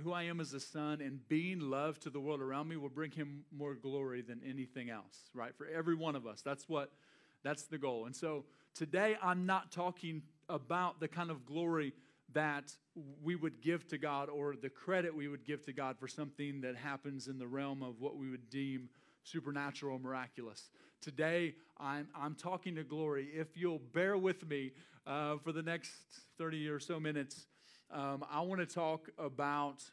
who 0.03 0.13
I 0.13 0.23
am 0.23 0.39
as 0.39 0.53
a 0.53 0.59
son, 0.59 1.01
and 1.01 1.27
being 1.27 1.59
loved 1.59 2.03
to 2.03 2.09
the 2.09 2.19
world 2.19 2.39
around 2.39 2.67
me 2.67 2.77
will 2.77 2.89
bring 2.89 3.11
Him 3.11 3.43
more 3.51 3.73
glory 3.73 4.21
than 4.21 4.41
anything 4.47 4.89
else, 4.89 5.29
right? 5.33 5.55
For 5.55 5.67
every 5.67 5.95
one 5.95 6.15
of 6.15 6.27
us. 6.27 6.41
That's 6.41 6.69
what, 6.69 6.91
that's 7.43 7.63
the 7.63 7.77
goal. 7.77 8.05
And 8.05 8.15
so 8.15 8.45
today 8.75 9.17
I'm 9.21 9.45
not 9.45 9.71
talking 9.71 10.21
about 10.49 10.99
the 10.99 11.07
kind 11.07 11.31
of 11.31 11.45
glory 11.45 11.93
that 12.33 12.71
we 13.23 13.35
would 13.35 13.61
give 13.61 13.87
to 13.87 13.97
God 13.97 14.29
or 14.29 14.55
the 14.55 14.69
credit 14.69 15.15
we 15.15 15.27
would 15.27 15.45
give 15.45 15.63
to 15.65 15.73
God 15.73 15.97
for 15.97 16.07
something 16.07 16.61
that 16.61 16.75
happens 16.75 17.27
in 17.27 17.39
the 17.39 17.47
realm 17.47 17.81
of 17.81 17.99
what 17.99 18.17
we 18.17 18.29
would 18.29 18.49
deem 18.49 18.89
supernatural 19.31 19.99
miraculous. 19.99 20.69
Today, 21.01 21.55
I'm, 21.77 22.07
I'm 22.15 22.35
talking 22.35 22.75
to 22.75 22.83
glory. 22.83 23.29
If 23.33 23.55
you'll 23.55 23.81
bear 23.93 24.17
with 24.17 24.47
me 24.47 24.71
uh, 25.05 25.37
for 25.37 25.51
the 25.51 25.61
next 25.61 25.91
30 26.37 26.69
or 26.69 26.79
so 26.79 26.99
minutes, 26.99 27.45
um, 27.91 28.23
I 28.31 28.41
want 28.41 28.61
to 28.61 28.65
talk 28.65 29.09
about 29.17 29.83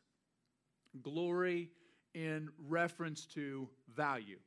glory 1.02 1.70
in 2.14 2.48
reference 2.68 3.26
to 3.26 3.68
value. 3.94 4.38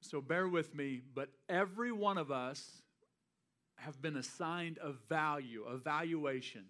So 0.00 0.20
bear 0.20 0.48
with 0.48 0.74
me, 0.74 1.02
but 1.14 1.28
every 1.48 1.92
one 1.92 2.18
of 2.18 2.30
us 2.30 2.82
have 3.76 4.00
been 4.02 4.16
assigned 4.16 4.78
a 4.82 4.92
value, 5.08 5.64
a 5.64 5.76
valuation. 5.76 6.64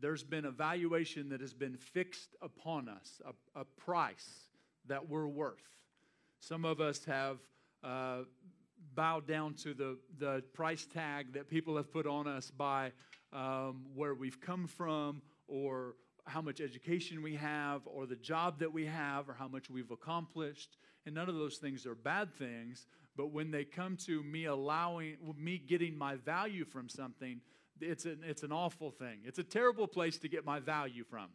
There's 0.00 0.22
been 0.22 0.44
a 0.44 0.50
valuation 0.50 1.30
that 1.30 1.40
has 1.40 1.54
been 1.54 1.76
fixed 1.76 2.36
upon 2.42 2.88
us, 2.88 3.20
a, 3.24 3.60
a 3.60 3.64
price 3.64 4.47
that 4.88 5.08
we're 5.08 5.26
worth. 5.26 5.62
Some 6.40 6.64
of 6.64 6.80
us 6.80 7.04
have 7.04 7.38
uh, 7.82 8.20
bowed 8.94 9.26
down 9.26 9.54
to 9.54 9.74
the, 9.74 9.98
the 10.18 10.42
price 10.52 10.86
tag 10.86 11.32
that 11.34 11.48
people 11.48 11.76
have 11.76 11.92
put 11.92 12.06
on 12.06 12.26
us 12.26 12.50
by 12.50 12.92
um, 13.32 13.86
where 13.94 14.14
we've 14.14 14.40
come 14.40 14.66
from 14.66 15.22
or 15.46 15.94
how 16.26 16.40
much 16.40 16.60
education 16.60 17.22
we 17.22 17.34
have 17.34 17.82
or 17.86 18.06
the 18.06 18.16
job 18.16 18.58
that 18.58 18.72
we 18.72 18.86
have 18.86 19.28
or 19.28 19.34
how 19.34 19.48
much 19.48 19.70
we've 19.70 19.90
accomplished. 19.90 20.76
And 21.06 21.14
none 21.14 21.28
of 21.28 21.36
those 21.36 21.56
things 21.56 21.86
are 21.86 21.94
bad 21.94 22.34
things, 22.34 22.86
but 23.16 23.32
when 23.32 23.50
they 23.50 23.64
come 23.64 23.96
to 24.06 24.22
me 24.22 24.44
allowing, 24.44 25.16
me 25.36 25.58
getting 25.58 25.96
my 25.96 26.16
value 26.16 26.64
from 26.64 26.88
something, 26.88 27.40
it's 27.80 28.04
an, 28.04 28.20
it's 28.24 28.42
an 28.42 28.52
awful 28.52 28.90
thing. 28.90 29.20
It's 29.24 29.38
a 29.38 29.44
terrible 29.44 29.86
place 29.86 30.18
to 30.18 30.28
get 30.28 30.44
my 30.44 30.60
value 30.60 31.04
from. 31.04 31.28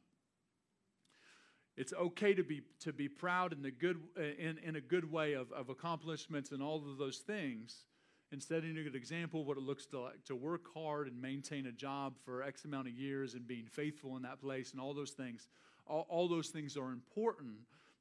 It's 1.75 1.93
okay 1.93 2.33
to 2.33 2.43
be, 2.43 2.61
to 2.81 2.93
be 2.93 3.07
proud 3.07 3.51
in, 3.51 3.61
the 3.61 3.71
good, 3.71 3.99
in, 4.17 4.59
in 4.63 4.75
a 4.75 4.81
good 4.81 5.11
way 5.11 5.33
of, 5.33 5.51
of 5.51 5.69
accomplishments 5.69 6.51
and 6.51 6.61
all 6.61 6.77
of 6.77 6.97
those 6.97 7.17
things 7.17 7.85
and 8.31 8.41
setting 8.41 8.77
a 8.77 8.83
good 8.83 8.95
example 8.95 9.41
of 9.41 9.47
what 9.47 9.57
it 9.57 9.63
looks 9.63 9.85
to, 9.87 9.99
like, 10.01 10.23
to 10.25 10.35
work 10.35 10.65
hard 10.73 11.07
and 11.07 11.21
maintain 11.21 11.67
a 11.67 11.71
job 11.71 12.13
for 12.25 12.43
X 12.43 12.65
amount 12.65 12.87
of 12.87 12.93
years 12.93 13.33
and 13.35 13.47
being 13.47 13.65
faithful 13.65 14.15
in 14.17 14.23
that 14.23 14.41
place 14.41 14.71
and 14.71 14.81
all 14.81 14.93
those 14.93 15.11
things. 15.11 15.47
All, 15.87 16.05
all 16.09 16.27
those 16.27 16.49
things 16.49 16.77
are 16.77 16.91
important, 16.91 17.55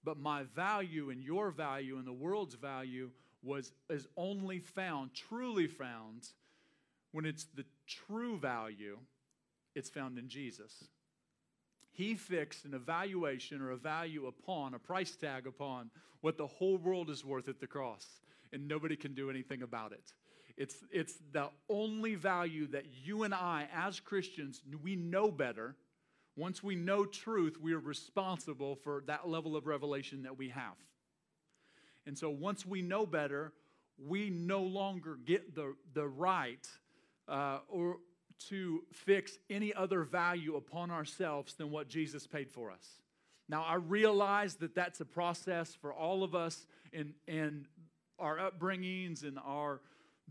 but 0.04 0.18
my 0.18 0.44
value 0.54 1.10
and 1.10 1.22
your 1.22 1.50
value 1.50 1.98
and 1.98 2.06
the 2.06 2.12
world's 2.12 2.54
value 2.54 3.10
was 3.42 3.72
is 3.90 4.06
only 4.16 4.58
found, 4.60 5.14
truly 5.14 5.66
found, 5.66 6.28
when 7.10 7.26
it's 7.26 7.46
the 7.54 7.64
true 7.86 8.38
value, 8.38 8.98
it's 9.74 9.90
found 9.90 10.18
in 10.18 10.28
Jesus. 10.28 10.84
He 11.92 12.14
fixed 12.14 12.64
an 12.64 12.74
evaluation 12.74 13.60
or 13.60 13.70
a 13.70 13.76
value 13.76 14.26
upon, 14.26 14.74
a 14.74 14.78
price 14.78 15.14
tag 15.14 15.46
upon 15.46 15.90
what 16.22 16.38
the 16.38 16.46
whole 16.46 16.78
world 16.78 17.10
is 17.10 17.24
worth 17.24 17.48
at 17.48 17.60
the 17.60 17.66
cross, 17.66 18.06
and 18.52 18.66
nobody 18.66 18.96
can 18.96 19.14
do 19.14 19.28
anything 19.28 19.62
about 19.62 19.92
it. 19.92 20.12
It's, 20.56 20.76
it's 20.90 21.14
the 21.32 21.48
only 21.68 22.14
value 22.14 22.66
that 22.68 22.84
you 23.04 23.24
and 23.24 23.34
I, 23.34 23.68
as 23.74 24.00
Christians, 24.00 24.62
we 24.82 24.96
know 24.96 25.30
better. 25.30 25.76
Once 26.36 26.62
we 26.62 26.74
know 26.74 27.04
truth, 27.04 27.58
we 27.60 27.74
are 27.74 27.78
responsible 27.80 28.76
for 28.76 29.02
that 29.06 29.28
level 29.28 29.56
of 29.56 29.66
revelation 29.66 30.22
that 30.22 30.38
we 30.38 30.48
have. 30.48 30.76
And 32.06 32.16
so 32.16 32.30
once 32.30 32.66
we 32.66 32.82
know 32.82 33.06
better, 33.06 33.52
we 33.98 34.30
no 34.30 34.62
longer 34.62 35.18
get 35.24 35.54
the, 35.54 35.74
the 35.92 36.06
right 36.06 36.66
uh, 37.28 37.58
or 37.68 37.98
to 38.48 38.82
fix 38.92 39.38
any 39.50 39.72
other 39.74 40.02
value 40.02 40.56
upon 40.56 40.90
ourselves 40.90 41.54
than 41.54 41.70
what 41.70 41.88
Jesus 41.88 42.26
paid 42.26 42.50
for 42.50 42.70
us. 42.70 43.00
Now, 43.48 43.64
I 43.64 43.74
realize 43.74 44.54
that 44.56 44.74
that's 44.74 45.00
a 45.00 45.04
process 45.04 45.74
for 45.74 45.92
all 45.92 46.24
of 46.24 46.34
us 46.34 46.66
in, 46.92 47.14
in 47.26 47.66
our 48.18 48.38
upbringings 48.38 49.24
and 49.24 49.38
our 49.44 49.80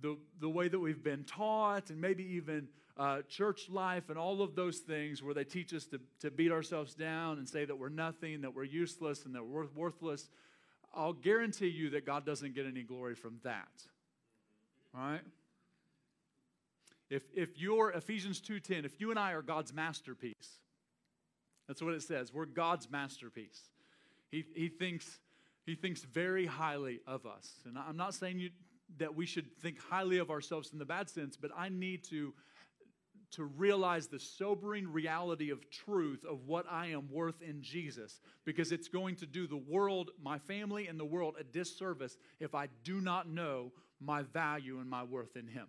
the, 0.02 0.18
the 0.40 0.50
way 0.50 0.68
that 0.68 0.80
we've 0.80 1.04
been 1.04 1.24
taught, 1.24 1.90
and 1.90 2.02
maybe 2.02 2.24
even 2.24 2.68
uh, 2.98 3.22
church 3.30 3.70
life 3.70 4.10
and 4.10 4.18
all 4.18 4.42
of 4.42 4.56
those 4.56 4.80
things 4.80 5.22
where 5.22 5.34
they 5.34 5.44
teach 5.44 5.74
us 5.74 5.86
to, 5.86 6.00
to 6.20 6.32
beat 6.32 6.52
ourselves 6.52 6.94
down 6.94 7.38
and 7.38 7.48
say 7.48 7.66
that 7.66 7.78
we're 7.78 7.90
nothing, 7.90 8.42
that 8.42 8.56
we're 8.56 8.64
useless, 8.64 9.26
and 9.26 9.36
that 9.36 9.46
we're 9.46 9.68
worthless. 9.76 10.30
I'll 10.94 11.14
guarantee 11.14 11.68
you 11.68 11.92
that 11.92 12.06
God 12.06 12.26
doesn't 12.26 12.56
get 12.56 12.66
any 12.66 12.84
glory 12.84 13.16
from 13.16 13.40
that. 13.44 13.70
All 14.96 15.02
right? 15.02 15.22
If, 17.12 17.24
if 17.36 17.60
you're 17.60 17.92
Ephesians 17.92 18.42
2.10, 18.42 18.86
if 18.86 19.00
you 19.02 19.12
and 19.12 19.20
I 19.20 19.34
are 19.34 19.42
God's 19.42 19.74
masterpiece, 19.74 20.60
that's 21.68 21.82
what 21.82 21.94
it 21.94 22.02
says. 22.02 22.34
We're 22.34 22.46
God's 22.46 22.90
masterpiece. 22.90 23.70
He, 24.32 24.46
he, 24.56 24.70
thinks, 24.70 25.20
he 25.66 25.76
thinks 25.76 26.04
very 26.04 26.46
highly 26.46 27.02
of 27.06 27.26
us. 27.26 27.52
And 27.66 27.78
I'm 27.78 27.98
not 27.98 28.14
saying 28.14 28.40
you, 28.40 28.50
that 28.98 29.14
we 29.14 29.26
should 29.26 29.58
think 29.58 29.78
highly 29.80 30.20
of 30.20 30.32
ourselves 30.32 30.72
in 30.72 30.80
the 30.80 30.86
bad 30.86 31.10
sense, 31.10 31.36
but 31.36 31.52
I 31.56 31.70
need 31.70 32.06
to 32.06 32.34
to 33.32 33.46
realize 33.46 34.08
the 34.08 34.20
sobering 34.20 34.92
reality 34.92 35.52
of 35.52 35.70
truth 35.70 36.26
of 36.30 36.46
what 36.48 36.66
I 36.70 36.88
am 36.88 37.10
worth 37.10 37.42
in 37.42 37.62
Jesus 37.62 38.20
because 38.44 38.74
it's 38.74 38.90
going 38.90 39.16
to 39.18 39.26
do 39.26 39.48
the 39.48 39.56
world, 39.56 40.12
my 40.22 40.38
family, 40.38 40.88
and 40.88 41.00
the 41.00 41.06
world 41.06 41.36
a 41.40 41.44
disservice 41.46 42.18
if 42.42 42.54
I 42.54 42.68
do 42.84 43.00
not 43.00 43.30
know 43.30 43.72
my 44.02 44.24
value 44.24 44.80
and 44.80 44.90
my 44.90 45.04
worth 45.04 45.38
in 45.38 45.48
Him. 45.48 45.68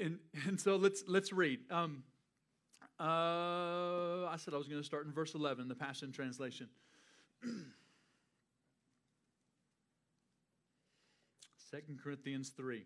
And, 0.00 0.18
and 0.46 0.60
so 0.60 0.76
let's, 0.76 1.04
let's 1.06 1.32
read. 1.32 1.60
Um, 1.70 2.02
uh, 2.98 4.26
I 4.26 4.34
said 4.38 4.54
I 4.54 4.56
was 4.56 4.68
going 4.68 4.80
to 4.80 4.86
start 4.86 5.06
in 5.06 5.12
verse 5.12 5.34
11, 5.34 5.68
the 5.68 5.74
Passion 5.74 6.12
Translation. 6.12 6.68
Second 11.70 12.00
Corinthians 12.02 12.48
3. 12.50 12.84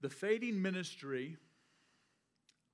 The 0.00 0.10
fading 0.10 0.60
ministry, 0.60 1.36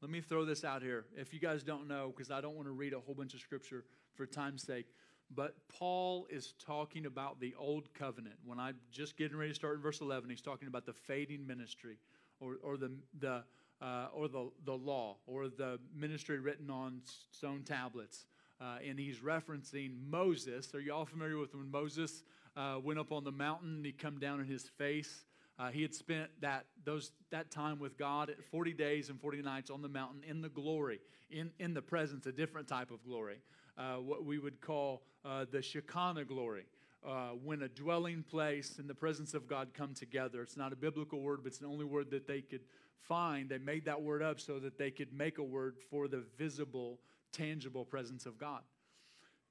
let 0.01 0.11
me 0.11 0.21
throw 0.21 0.45
this 0.45 0.65
out 0.65 0.83
here. 0.83 1.05
If 1.17 1.33
you 1.33 1.41
guys 1.41 1.63
don't 1.63 1.87
know, 1.87 2.13
because 2.15 2.31
I 2.31 2.41
don't 2.41 2.57
want 2.57 2.67
to 2.67 2.73
read 2.73 2.93
a 2.95 3.01
whole 3.01 3.15
bunch 3.15 3.35
of 3.35 3.41
scripture 3.41 3.85
for 4.15 4.27
time's 4.27 4.63
sake, 4.63 4.87
but 5.35 5.55
Paul 5.69 6.27
is 6.31 6.55
talking 6.65 7.07
about 7.07 7.41
the 7.41 7.55
old 7.59 7.93
covenant. 7.95 8.37
When 8.45 8.59
I'm 8.59 8.77
just 8.91 9.17
getting 9.17 9.37
ready 9.37 9.51
to 9.51 9.55
start 9.55 9.77
in 9.77 9.83
verse 9.83 10.01
11, 10.01 10.29
he's 10.29 10.41
talking 10.41 10.69
about 10.69 10.87
the 10.87 10.93
fading 10.93 11.47
ministry 11.47 11.99
or, 12.41 12.57
or, 12.63 12.77
the, 12.77 12.91
the, 13.19 13.43
uh, 13.81 14.09
or 14.15 14.29
the, 14.29 14.51
the 14.65 14.73
law 14.73 15.17
or 15.27 15.49
the 15.49 15.79
ministry 15.95 16.39
written 16.39 16.71
on 16.71 17.01
stone 17.31 17.63
tablets. 17.65 18.27
Uh, 18.61 18.79
and 18.87 18.99
he's 18.99 19.19
referencing 19.19 19.93
Moses. 20.09 20.75
Are 20.75 20.81
you 20.81 20.93
all 20.93 21.05
familiar 21.05 21.39
with 21.39 21.55
when 21.55 21.71
Moses 21.71 22.23
uh, 22.57 22.77
went 22.83 22.99
up 22.99 23.11
on 23.11 23.25
the 23.25 23.33
mountain 23.33 23.77
and 23.77 23.87
he 23.87 23.93
come 23.93 24.19
down 24.19 24.41
in 24.41 24.47
his 24.47 24.63
face? 24.79 25.25
Uh, 25.59 25.69
he 25.69 25.83
had 25.83 25.95
spent 25.95 26.31
that, 26.41 26.67
those, 26.85 27.13
that 27.31 27.51
time 27.51 27.79
with 27.79 27.99
God 27.99 28.31
at 28.31 28.43
40 28.43 28.73
days 28.73 29.11
and 29.11 29.21
40 29.21 29.43
nights 29.43 29.71
on 29.71 29.83
the 29.83 29.89
mountain 29.89 30.23
in 30.27 30.41
the 30.41 30.49
glory, 30.49 31.01
in, 31.31 31.51
in 31.59 31.75
the 31.75 31.83
presence, 31.83 32.27
a 32.27 32.33
different 32.33 32.69
type 32.69 32.91
of 32.91 33.05
glory, 33.05 33.39
uh, 33.79 33.97
what 33.97 34.25
we 34.25 34.39
would 34.39 34.61
call 34.61 35.03
uh, 35.25 35.45
the 35.51 35.63
Shekinah 35.63 36.25
glory. 36.25 36.65
Uh, 37.05 37.31
when 37.43 37.63
a 37.63 37.69
dwelling 37.69 38.23
place 38.23 38.79
and 38.79 38.89
the 38.89 38.95
presence 38.95 39.35
of 39.35 39.49
God 39.49 39.71
come 39.75 39.93
together. 39.93 40.41
It's 40.41 40.57
not 40.57 40.73
a 40.73 40.77
biblical 40.77 41.21
word, 41.21 41.41
but 41.43 41.49
it's 41.49 41.59
the 41.59 41.67
only 41.67 41.85
word 41.85 42.11
that 42.13 42.29
they 42.29 42.43
could 42.43 42.61
find. 43.01 43.49
They 43.49 43.59
made 43.59 43.87
that 43.87 44.01
word 44.01 44.23
up 44.23 44.39
so 44.39 44.61
that 44.61 44.79
they 44.79 44.93
could 44.93 45.13
make 45.13 45.39
a 45.39 45.43
word 45.43 45.75
for 45.91 46.07
the 46.07 46.23
visible, 46.39 47.01
tangible 47.33 47.85
presence 47.85 48.25
of 48.25 48.39
God. 48.39 48.61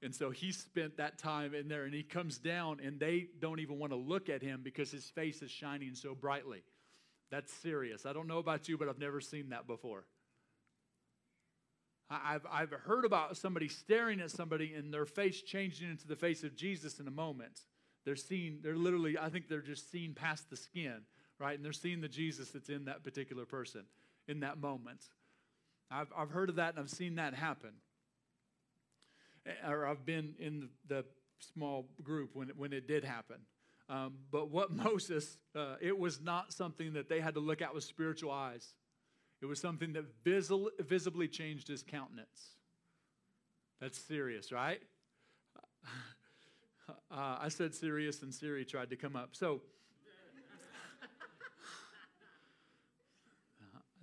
And 0.02 0.14
so 0.14 0.30
he 0.30 0.50
spent 0.50 0.96
that 0.96 1.18
time 1.18 1.54
in 1.54 1.68
there 1.68 1.84
and 1.84 1.94
he 1.94 2.02
comes 2.02 2.38
down 2.38 2.80
and 2.82 2.98
they 2.98 3.28
don't 3.38 3.60
even 3.60 3.78
want 3.78 3.92
to 3.92 3.98
look 3.98 4.28
at 4.28 4.42
him 4.42 4.60
because 4.64 4.90
his 4.90 5.04
face 5.10 5.42
is 5.42 5.50
shining 5.50 5.94
so 5.94 6.14
brightly. 6.14 6.64
That's 7.30 7.52
serious. 7.52 8.04
I 8.04 8.12
don't 8.12 8.26
know 8.26 8.38
about 8.38 8.68
you, 8.68 8.76
but 8.76 8.88
I've 8.88 8.98
never 8.98 9.20
seen 9.20 9.50
that 9.50 9.66
before. 9.66 10.04
I've, 12.24 12.46
I've 12.50 12.70
heard 12.70 13.04
about 13.04 13.36
somebody 13.36 13.68
staring 13.68 14.20
at 14.20 14.30
somebody 14.30 14.74
and 14.74 14.92
their 14.92 15.06
face 15.06 15.42
changing 15.42 15.90
into 15.90 16.06
the 16.06 16.16
face 16.16 16.42
of 16.42 16.56
Jesus 16.56 16.98
in 16.98 17.08
a 17.08 17.10
moment. 17.12 17.60
They're 18.04 18.16
seeing, 18.16 18.58
they're 18.62 18.76
literally, 18.76 19.16
I 19.18 19.28
think 19.28 19.48
they're 19.48 19.60
just 19.60 19.90
seeing 19.90 20.14
past 20.14 20.50
the 20.50 20.56
skin, 20.56 21.02
right? 21.38 21.56
And 21.56 21.64
they're 21.64 21.72
seeing 21.72 22.00
the 22.00 22.08
Jesus 22.08 22.50
that's 22.50 22.68
in 22.68 22.86
that 22.86 23.04
particular 23.04 23.44
person 23.46 23.84
in 24.28 24.40
that 24.40 24.58
moment. 24.58 25.00
I've, 25.90 26.12
I've 26.16 26.30
heard 26.30 26.48
of 26.48 26.56
that 26.56 26.70
and 26.70 26.80
I've 26.80 26.90
seen 26.90 27.16
that 27.16 27.34
happen. 27.34 27.72
Or 29.66 29.86
I've 29.86 30.04
been 30.04 30.34
in 30.38 30.68
the 30.88 31.04
small 31.38 31.88
group 32.02 32.30
when 32.34 32.50
it, 32.50 32.56
when 32.56 32.72
it 32.72 32.86
did 32.86 33.04
happen. 33.04 33.38
Um, 33.88 34.14
but 34.30 34.50
what 34.50 34.70
Moses, 34.70 35.38
uh, 35.54 35.76
it 35.80 35.98
was 35.98 36.20
not 36.20 36.52
something 36.52 36.94
that 36.94 37.08
they 37.08 37.20
had 37.20 37.34
to 37.34 37.40
look 37.40 37.62
at 37.62 37.74
with 37.74 37.84
spiritual 37.84 38.30
eyes. 38.30 38.74
It 39.42 39.46
was 39.46 39.60
something 39.60 39.92
that 39.94 40.04
visi- 40.24 40.68
visibly 40.78 41.26
changed 41.26 41.66
his 41.66 41.82
countenance. 41.82 42.52
That's 43.80 43.98
serious, 43.98 44.52
right? 44.52 44.80
Uh, 47.10 47.38
I 47.40 47.48
said 47.48 47.74
serious, 47.74 48.22
and 48.22 48.34
Siri 48.34 48.64
tried 48.64 48.90
to 48.90 48.96
come 48.96 49.16
up. 49.16 49.30
So 49.32 49.60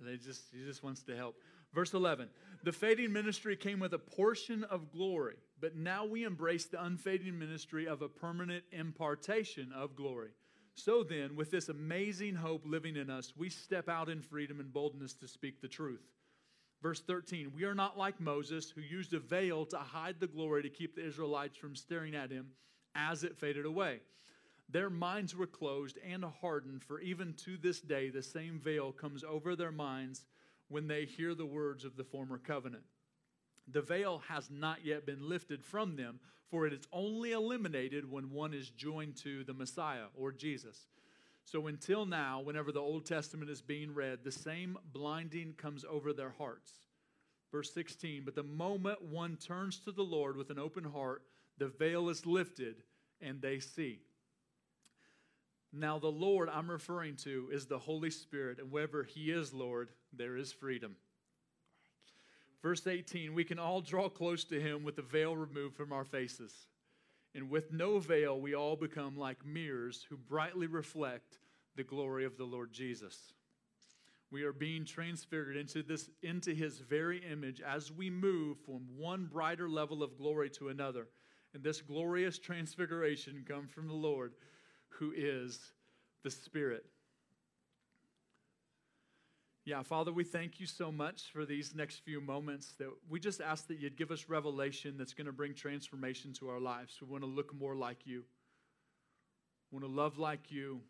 they 0.00 0.16
just 0.16 0.44
he 0.52 0.64
just 0.64 0.82
wants 0.82 1.02
to 1.02 1.14
help. 1.16 1.36
Verse 1.74 1.92
11. 1.92 2.28
The 2.64 2.72
fading 2.72 3.12
ministry 3.12 3.54
came 3.56 3.80
with 3.80 3.92
a 3.92 3.98
portion 3.98 4.64
of 4.64 4.90
glory, 4.92 5.36
but 5.60 5.76
now 5.76 6.04
we 6.04 6.24
embrace 6.24 6.64
the 6.66 6.82
unfading 6.82 7.38
ministry 7.38 7.86
of 7.86 8.00
a 8.00 8.08
permanent 8.08 8.64
impartation 8.72 9.72
of 9.76 9.94
glory. 9.94 10.30
So 10.82 11.02
then, 11.02 11.36
with 11.36 11.50
this 11.50 11.68
amazing 11.68 12.36
hope 12.36 12.62
living 12.64 12.96
in 12.96 13.10
us, 13.10 13.34
we 13.36 13.50
step 13.50 13.88
out 13.88 14.08
in 14.08 14.22
freedom 14.22 14.60
and 14.60 14.72
boldness 14.72 15.12
to 15.14 15.28
speak 15.28 15.60
the 15.60 15.68
truth. 15.68 16.00
Verse 16.82 17.00
13, 17.00 17.52
we 17.54 17.64
are 17.64 17.74
not 17.74 17.98
like 17.98 18.18
Moses, 18.18 18.70
who 18.70 18.80
used 18.80 19.12
a 19.12 19.18
veil 19.18 19.66
to 19.66 19.76
hide 19.76 20.18
the 20.18 20.26
glory 20.26 20.62
to 20.62 20.70
keep 20.70 20.96
the 20.96 21.06
Israelites 21.06 21.58
from 21.58 21.76
staring 21.76 22.14
at 22.14 22.30
him 22.30 22.52
as 22.94 23.24
it 23.24 23.36
faded 23.36 23.66
away. 23.66 24.00
Their 24.70 24.88
minds 24.88 25.36
were 25.36 25.46
closed 25.46 25.98
and 26.08 26.24
hardened, 26.24 26.82
for 26.82 26.98
even 27.00 27.34
to 27.44 27.58
this 27.58 27.80
day 27.80 28.08
the 28.08 28.22
same 28.22 28.58
veil 28.58 28.90
comes 28.90 29.22
over 29.22 29.54
their 29.54 29.72
minds 29.72 30.24
when 30.68 30.86
they 30.86 31.04
hear 31.04 31.34
the 31.34 31.44
words 31.44 31.84
of 31.84 31.96
the 31.96 32.04
former 32.04 32.38
covenant. 32.38 32.84
The 33.72 33.82
veil 33.82 34.22
has 34.28 34.50
not 34.50 34.84
yet 34.84 35.06
been 35.06 35.28
lifted 35.28 35.64
from 35.64 35.96
them, 35.96 36.20
for 36.50 36.66
it 36.66 36.72
is 36.72 36.86
only 36.92 37.32
eliminated 37.32 38.10
when 38.10 38.32
one 38.32 38.52
is 38.52 38.70
joined 38.70 39.16
to 39.18 39.44
the 39.44 39.54
Messiah 39.54 40.06
or 40.14 40.32
Jesus. 40.32 40.86
So 41.44 41.66
until 41.66 42.06
now, 42.06 42.40
whenever 42.40 42.72
the 42.72 42.80
Old 42.80 43.06
Testament 43.06 43.50
is 43.50 43.62
being 43.62 43.94
read, 43.94 44.20
the 44.22 44.32
same 44.32 44.78
blinding 44.92 45.54
comes 45.56 45.84
over 45.88 46.12
their 46.12 46.34
hearts. 46.38 46.72
Verse 47.52 47.72
16, 47.72 48.22
but 48.24 48.34
the 48.34 48.42
moment 48.42 49.02
one 49.02 49.36
turns 49.36 49.78
to 49.80 49.92
the 49.92 50.02
Lord 50.02 50.36
with 50.36 50.50
an 50.50 50.58
open 50.58 50.84
heart, 50.84 51.22
the 51.58 51.68
veil 51.68 52.08
is 52.08 52.26
lifted 52.26 52.82
and 53.20 53.40
they 53.40 53.58
see. 53.58 54.00
Now, 55.72 55.98
the 55.98 56.08
Lord 56.08 56.48
I'm 56.48 56.70
referring 56.70 57.16
to 57.18 57.48
is 57.52 57.66
the 57.66 57.78
Holy 57.78 58.10
Spirit, 58.10 58.58
and 58.58 58.72
wherever 58.72 59.04
He 59.04 59.30
is, 59.30 59.52
Lord, 59.52 59.90
there 60.12 60.36
is 60.36 60.52
freedom. 60.52 60.96
Verse 62.62 62.86
18, 62.86 63.34
we 63.34 63.44
can 63.44 63.58
all 63.58 63.80
draw 63.80 64.08
close 64.08 64.44
to 64.44 64.60
Him 64.60 64.84
with 64.84 64.96
the 64.96 65.02
veil 65.02 65.34
removed 65.34 65.76
from 65.76 65.92
our 65.92 66.04
faces. 66.04 66.66
And 67.34 67.48
with 67.48 67.72
no 67.72 67.98
veil, 67.98 68.40
we 68.40 68.54
all 68.54 68.76
become 68.76 69.16
like 69.16 69.46
mirrors 69.46 70.04
who 70.08 70.16
brightly 70.16 70.66
reflect 70.66 71.38
the 71.76 71.84
glory 71.84 72.24
of 72.24 72.36
the 72.36 72.44
Lord 72.44 72.72
Jesus. 72.72 73.32
We 74.30 74.42
are 74.42 74.52
being 74.52 74.84
transfigured 74.84 75.56
into, 75.56 75.82
this, 75.82 76.10
into 76.22 76.52
His 76.52 76.78
very 76.78 77.24
image 77.24 77.60
as 77.60 77.90
we 77.90 78.10
move 78.10 78.58
from 78.64 78.80
one 78.96 79.26
brighter 79.26 79.68
level 79.68 80.02
of 80.02 80.18
glory 80.18 80.50
to 80.50 80.68
another. 80.68 81.08
And 81.54 81.62
this 81.62 81.80
glorious 81.80 82.38
transfiguration 82.38 83.44
comes 83.48 83.70
from 83.70 83.88
the 83.88 83.94
Lord 83.94 84.34
who 84.88 85.12
is 85.16 85.72
the 86.22 86.30
Spirit. 86.30 86.84
Yeah, 89.66 89.82
Father, 89.82 90.12
we 90.12 90.24
thank 90.24 90.58
you 90.58 90.66
so 90.66 90.90
much 90.90 91.30
for 91.32 91.44
these 91.44 91.74
next 91.74 91.98
few 91.98 92.20
moments 92.20 92.74
that 92.78 92.88
we 93.10 93.20
just 93.20 93.42
ask 93.42 93.68
that 93.68 93.78
you'd 93.78 93.96
give 93.96 94.10
us 94.10 94.24
revelation 94.28 94.96
that's 94.96 95.12
going 95.12 95.26
to 95.26 95.32
bring 95.32 95.54
transformation 95.54 96.32
to 96.34 96.48
our 96.48 96.58
lives. 96.58 96.98
We 97.00 97.08
want 97.08 97.24
to 97.24 97.28
look 97.28 97.54
more 97.54 97.76
like 97.76 98.06
you. 98.06 98.24
We 99.70 99.78
want 99.78 99.92
to 99.92 100.00
love 100.00 100.18
like 100.18 100.50
you. 100.50 100.80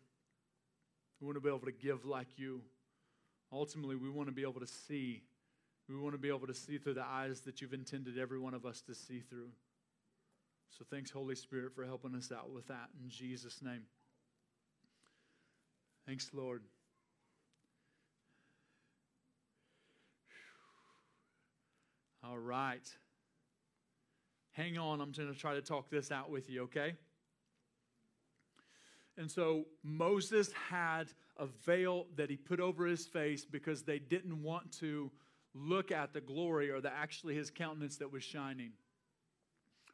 We 1.19 1.27
want 1.27 1.35
to 1.35 1.41
be 1.41 1.49
able 1.49 1.65
to 1.65 1.71
give 1.71 2.05
like 2.05 2.37
you. 2.37 2.61
Ultimately, 3.51 3.97
we 3.97 4.09
want 4.09 4.29
to 4.29 4.33
be 4.33 4.43
able 4.43 4.61
to 4.61 4.67
see. 4.67 5.21
We 5.89 5.97
want 5.97 6.13
to 6.15 6.19
be 6.19 6.29
able 6.29 6.47
to 6.47 6.53
see 6.53 6.77
through 6.77 6.93
the 6.93 7.05
eyes 7.05 7.41
that 7.41 7.61
you've 7.61 7.73
intended 7.73 8.17
every 8.17 8.39
one 8.39 8.53
of 8.53 8.65
us 8.65 8.81
to 8.83 8.95
see 8.95 9.19
through. 9.19 9.49
So 10.69 10.85
thanks, 10.89 11.11
Holy 11.11 11.35
Spirit, 11.35 11.75
for 11.75 11.83
helping 11.85 12.15
us 12.15 12.31
out 12.31 12.49
with 12.49 12.67
that 12.67 12.87
in 13.03 13.09
Jesus' 13.09 13.61
name. 13.61 13.83
Thanks, 16.07 16.31
Lord. 16.33 16.63
All 22.23 22.37
right. 22.37 22.87
Hang 24.51 24.77
on, 24.77 25.01
I'm 25.01 25.11
going 25.11 25.33
to 25.33 25.39
try 25.39 25.55
to 25.55 25.61
talk 25.61 25.89
this 25.89 26.11
out 26.11 26.29
with 26.29 26.49
you, 26.49 26.63
okay? 26.63 26.93
And 29.17 29.29
so 29.29 29.65
Moses 29.83 30.51
had 30.69 31.05
a 31.37 31.47
veil 31.65 32.07
that 32.15 32.29
he 32.29 32.35
put 32.35 32.59
over 32.59 32.85
his 32.85 33.07
face 33.07 33.45
because 33.45 33.83
they 33.83 33.99
didn't 33.99 34.41
want 34.43 34.71
to 34.79 35.11
look 35.53 35.91
at 35.91 36.13
the 36.13 36.21
glory 36.21 36.69
or 36.69 36.81
the 36.81 36.91
actually 36.91 37.35
his 37.35 37.49
countenance 37.49 37.97
that 37.97 38.11
was 38.11 38.23
shining. 38.23 38.71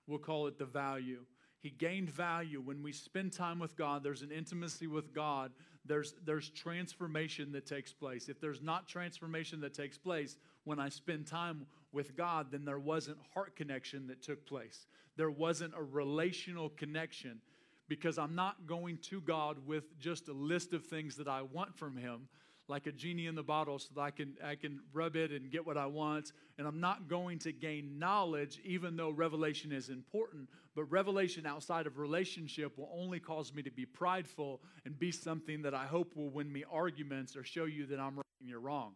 We'll 0.08 0.20
call 0.20 0.48
it 0.48 0.58
the 0.58 0.66
value. 0.66 1.26
He 1.60 1.70
gained 1.70 2.10
value 2.10 2.62
when 2.62 2.84
we 2.84 2.92
spend 2.92 3.34
time 3.34 3.60
with 3.60 3.76
God. 3.76 4.04
There's 4.04 4.22
an 4.22 4.32
intimacy 4.32 4.88
with 4.88 5.14
God. 5.14 5.52
There's, 5.86 6.14
there's 6.26 6.50
transformation 6.50 7.52
that 7.54 7.66
takes 7.66 7.92
place. 7.92 8.30
If 8.30 8.40
there's 8.40 8.62
not 8.62 8.88
transformation 8.88 9.62
that 9.62 9.74
takes 9.74 9.98
place 9.98 10.38
when 10.64 10.80
I 10.80 10.90
spend 10.90 11.26
time 11.28 11.66
with 11.92 12.16
God, 12.16 12.48
then 12.52 12.66
there 12.66 12.80
wasn't 12.80 13.18
heart 13.34 13.56
connection 13.56 14.08
that 14.08 14.22
took 14.22 14.46
place. 14.46 14.88
There 15.16 15.32
wasn't 15.32 15.74
a 15.76 15.82
relational 15.82 16.70
connection 16.70 17.42
because 17.88 18.18
I'm 18.18 18.36
not 18.36 18.68
going 18.68 18.98
to 19.04 19.22
God 19.22 19.66
with 19.66 19.98
just 20.00 20.28
a 20.28 20.34
list 20.34 20.74
of 20.74 20.86
things 20.86 21.16
that 21.18 21.28
I 21.28 21.42
want 21.42 21.76
from 21.78 21.96
Him 21.98 22.28
like 22.70 22.86
a 22.86 22.92
genie 22.92 23.28
in 23.28 23.36
the 23.36 23.44
bottle 23.44 23.80
so 23.80 23.88
that 23.96 24.02
I 24.02 24.12
can, 24.12 24.36
I 24.44 24.56
can 24.56 24.82
rub 24.94 25.16
it 25.16 25.32
and 25.32 25.52
get 25.52 25.66
what 25.66 25.78
I 25.78 25.86
want. 25.86 26.34
And 26.58 26.68
I'm 26.68 26.80
not 26.80 27.08
going 27.08 27.40
to 27.40 27.52
gain 27.52 27.98
knowledge, 27.98 28.60
even 28.66 28.98
though 28.98 29.10
revelation 29.10 29.72
is 29.72 29.90
important. 29.90 30.50
But 30.76 30.86
revelation 30.86 31.46
outside 31.46 31.88
of 31.88 31.98
relationship 31.98 32.78
will 32.78 32.90
only 32.94 33.20
cause 33.20 33.54
me 33.54 33.64
to 33.64 33.72
be 33.72 33.86
prideful 33.86 34.62
and 34.86 34.98
be 34.98 35.12
something 35.12 35.62
that 35.62 35.74
I 35.74 35.86
hope 35.86 36.16
will 36.16 36.30
win 36.30 36.52
me 36.52 36.64
arguments 36.70 37.36
or 37.36 37.44
show 37.44 37.66
you 37.66 37.86
that 37.88 38.00
I'm 38.00 38.18
right 38.18 38.26
and 38.42 38.50
you're 38.50 38.60
wrong. 38.60 38.94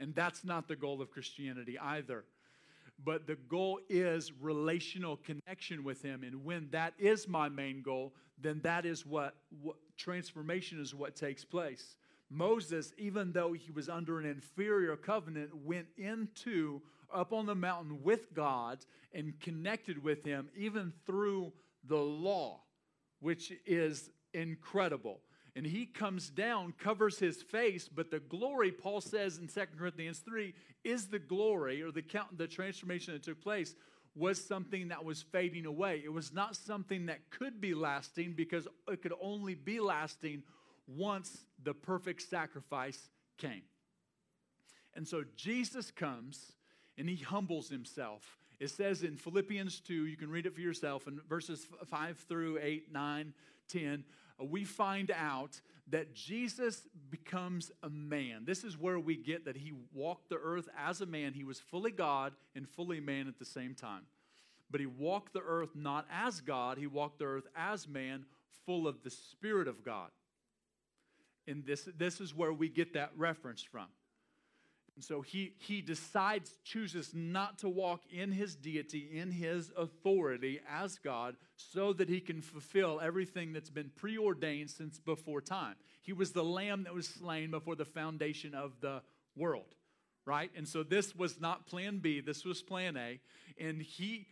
And 0.00 0.14
that's 0.14 0.44
not 0.44 0.68
the 0.68 0.76
goal 0.76 1.00
of 1.00 1.10
Christianity 1.10 1.78
either. 1.78 2.24
But 3.04 3.26
the 3.26 3.36
goal 3.48 3.80
is 3.88 4.32
relational 4.40 5.16
connection 5.16 5.84
with 5.84 6.02
Him. 6.02 6.22
And 6.22 6.44
when 6.44 6.68
that 6.70 6.94
is 6.98 7.26
my 7.26 7.48
main 7.48 7.82
goal, 7.82 8.14
then 8.40 8.60
that 8.62 8.86
is 8.86 9.04
what, 9.04 9.34
what 9.62 9.76
transformation 9.96 10.80
is 10.80 10.94
what 10.94 11.16
takes 11.16 11.44
place. 11.44 11.96
Moses, 12.30 12.92
even 12.98 13.32
though 13.32 13.52
he 13.52 13.70
was 13.70 13.88
under 13.88 14.18
an 14.18 14.26
inferior 14.26 14.96
covenant, 14.96 15.50
went 15.64 15.86
into 15.96 16.82
up 17.12 17.32
on 17.32 17.46
the 17.46 17.54
mountain 17.54 18.02
with 18.02 18.34
God 18.34 18.84
and 19.12 19.38
connected 19.40 20.02
with 20.02 20.24
him, 20.24 20.48
even 20.56 20.92
through 21.06 21.52
the 21.86 21.96
law, 21.96 22.60
which 23.20 23.52
is 23.66 24.10
incredible. 24.32 25.20
And 25.56 25.64
he 25.64 25.86
comes 25.86 26.30
down, 26.30 26.74
covers 26.78 27.18
his 27.18 27.42
face, 27.42 27.88
but 27.88 28.10
the 28.10 28.18
glory, 28.18 28.72
Paul 28.72 29.00
says 29.00 29.38
in 29.38 29.46
2 29.46 29.60
Corinthians 29.78 30.18
3, 30.18 30.52
is 30.82 31.06
the 31.06 31.20
glory 31.20 31.80
or 31.82 31.92
the, 31.92 32.02
count, 32.02 32.36
the 32.36 32.48
transformation 32.48 33.14
that 33.14 33.22
took 33.22 33.40
place 33.40 33.74
was 34.16 34.44
something 34.44 34.88
that 34.88 35.04
was 35.04 35.22
fading 35.22 35.66
away. 35.66 36.02
It 36.04 36.12
was 36.12 36.32
not 36.32 36.56
something 36.56 37.06
that 37.06 37.30
could 37.30 37.60
be 37.60 37.74
lasting 37.74 38.34
because 38.36 38.66
it 38.88 39.02
could 39.02 39.14
only 39.20 39.54
be 39.54 39.80
lasting 39.80 40.42
once 40.86 41.44
the 41.62 41.74
perfect 41.74 42.22
sacrifice 42.22 43.08
came. 43.38 43.62
And 44.94 45.06
so 45.06 45.24
Jesus 45.36 45.90
comes 45.90 46.52
and 46.96 47.08
he 47.08 47.16
humbles 47.16 47.68
himself. 47.68 48.38
It 48.60 48.70
says 48.70 49.02
in 49.02 49.16
Philippians 49.16 49.80
2, 49.80 50.06
you 50.06 50.16
can 50.16 50.30
read 50.30 50.46
it 50.46 50.54
for 50.54 50.60
yourself, 50.60 51.08
in 51.08 51.20
verses 51.28 51.66
5 51.86 52.18
through 52.28 52.58
8, 52.62 52.92
9, 52.92 53.34
10, 53.68 53.82
uh, 53.82 53.96
we 54.38 54.64
find 54.64 55.10
out 55.10 55.60
that 55.88 56.14
Jesus 56.14 56.88
becomes 57.10 57.70
a 57.82 57.90
man. 57.90 58.44
This 58.44 58.64
is 58.64 58.78
where 58.78 58.98
we 58.98 59.16
get 59.16 59.44
that 59.44 59.56
he 59.56 59.72
walked 59.92 60.28
the 60.30 60.38
earth 60.42 60.68
as 60.78 61.00
a 61.00 61.06
man. 61.06 61.34
He 61.34 61.44
was 61.44 61.60
fully 61.60 61.90
God 61.90 62.32
and 62.54 62.68
fully 62.68 63.00
man 63.00 63.28
at 63.28 63.38
the 63.38 63.44
same 63.44 63.74
time. 63.74 64.02
But 64.70 64.80
he 64.80 64.86
walked 64.86 65.34
the 65.34 65.42
earth 65.42 65.70
not 65.74 66.06
as 66.10 66.40
God, 66.40 66.78
he 66.78 66.86
walked 66.86 67.18
the 67.18 67.26
earth 67.26 67.46
as 67.54 67.86
man, 67.86 68.24
full 68.64 68.88
of 68.88 69.02
the 69.02 69.10
Spirit 69.10 69.68
of 69.68 69.84
God. 69.84 70.10
And 71.46 71.64
this, 71.66 71.86
this 71.96 72.20
is 72.20 72.34
where 72.34 72.52
we 72.52 72.68
get 72.68 72.94
that 72.94 73.12
reference 73.16 73.62
from. 73.62 73.86
And 74.96 75.04
so 75.04 75.22
he, 75.22 75.54
he 75.58 75.80
decides, 75.80 76.52
chooses 76.62 77.10
not 77.12 77.58
to 77.58 77.68
walk 77.68 78.02
in 78.12 78.30
his 78.30 78.54
deity, 78.54 79.10
in 79.12 79.32
his 79.32 79.72
authority 79.76 80.60
as 80.70 80.98
God, 80.98 81.36
so 81.56 81.92
that 81.94 82.08
he 82.08 82.20
can 82.20 82.40
fulfill 82.40 83.00
everything 83.00 83.52
that's 83.52 83.70
been 83.70 83.90
preordained 83.96 84.70
since 84.70 85.00
before 85.00 85.40
time. 85.40 85.74
He 86.00 86.12
was 86.12 86.32
the 86.32 86.44
lamb 86.44 86.84
that 86.84 86.94
was 86.94 87.08
slain 87.08 87.50
before 87.50 87.74
the 87.74 87.84
foundation 87.84 88.54
of 88.54 88.80
the 88.80 89.02
world, 89.34 89.74
right? 90.26 90.50
And 90.56 90.68
so 90.68 90.84
this 90.84 91.16
was 91.16 91.40
not 91.40 91.66
plan 91.66 91.98
B, 91.98 92.20
this 92.20 92.44
was 92.44 92.62
plan 92.62 92.96
A. 92.96 93.18
And 93.58 93.82
he 93.82 94.28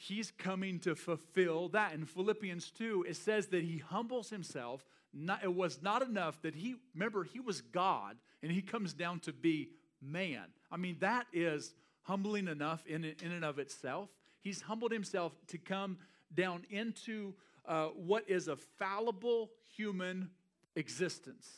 he's 0.00 0.30
coming 0.30 0.80
to 0.80 0.94
fulfill 0.94 1.68
that. 1.68 1.92
In 1.92 2.06
Philippians 2.06 2.70
2, 2.70 3.04
it 3.06 3.16
says 3.16 3.48
that 3.48 3.62
he 3.62 3.78
humbles 3.78 4.30
himself 4.30 4.82
not, 5.12 5.44
it 5.44 5.54
was 5.54 5.82
not 5.82 6.02
enough 6.02 6.40
that 6.42 6.54
he, 6.54 6.76
remember, 6.94 7.24
he 7.24 7.38
was 7.38 7.60
God 7.60 8.16
and 8.42 8.50
he 8.50 8.62
comes 8.62 8.94
down 8.94 9.20
to 9.20 9.32
be 9.32 9.70
man. 10.00 10.44
I 10.70 10.76
mean, 10.76 10.96
that 11.00 11.26
is 11.32 11.74
humbling 12.02 12.48
enough 12.48 12.86
in, 12.86 13.04
in 13.04 13.32
and 13.32 13.44
of 13.44 13.58
itself. 13.58 14.08
He's 14.42 14.62
humbled 14.62 14.92
himself 14.92 15.32
to 15.48 15.58
come 15.58 15.98
down 16.34 16.64
into 16.70 17.34
uh, 17.66 17.86
what 17.88 18.28
is 18.28 18.48
a 18.48 18.56
fallible 18.56 19.50
human 19.76 20.30
existence. 20.76 21.48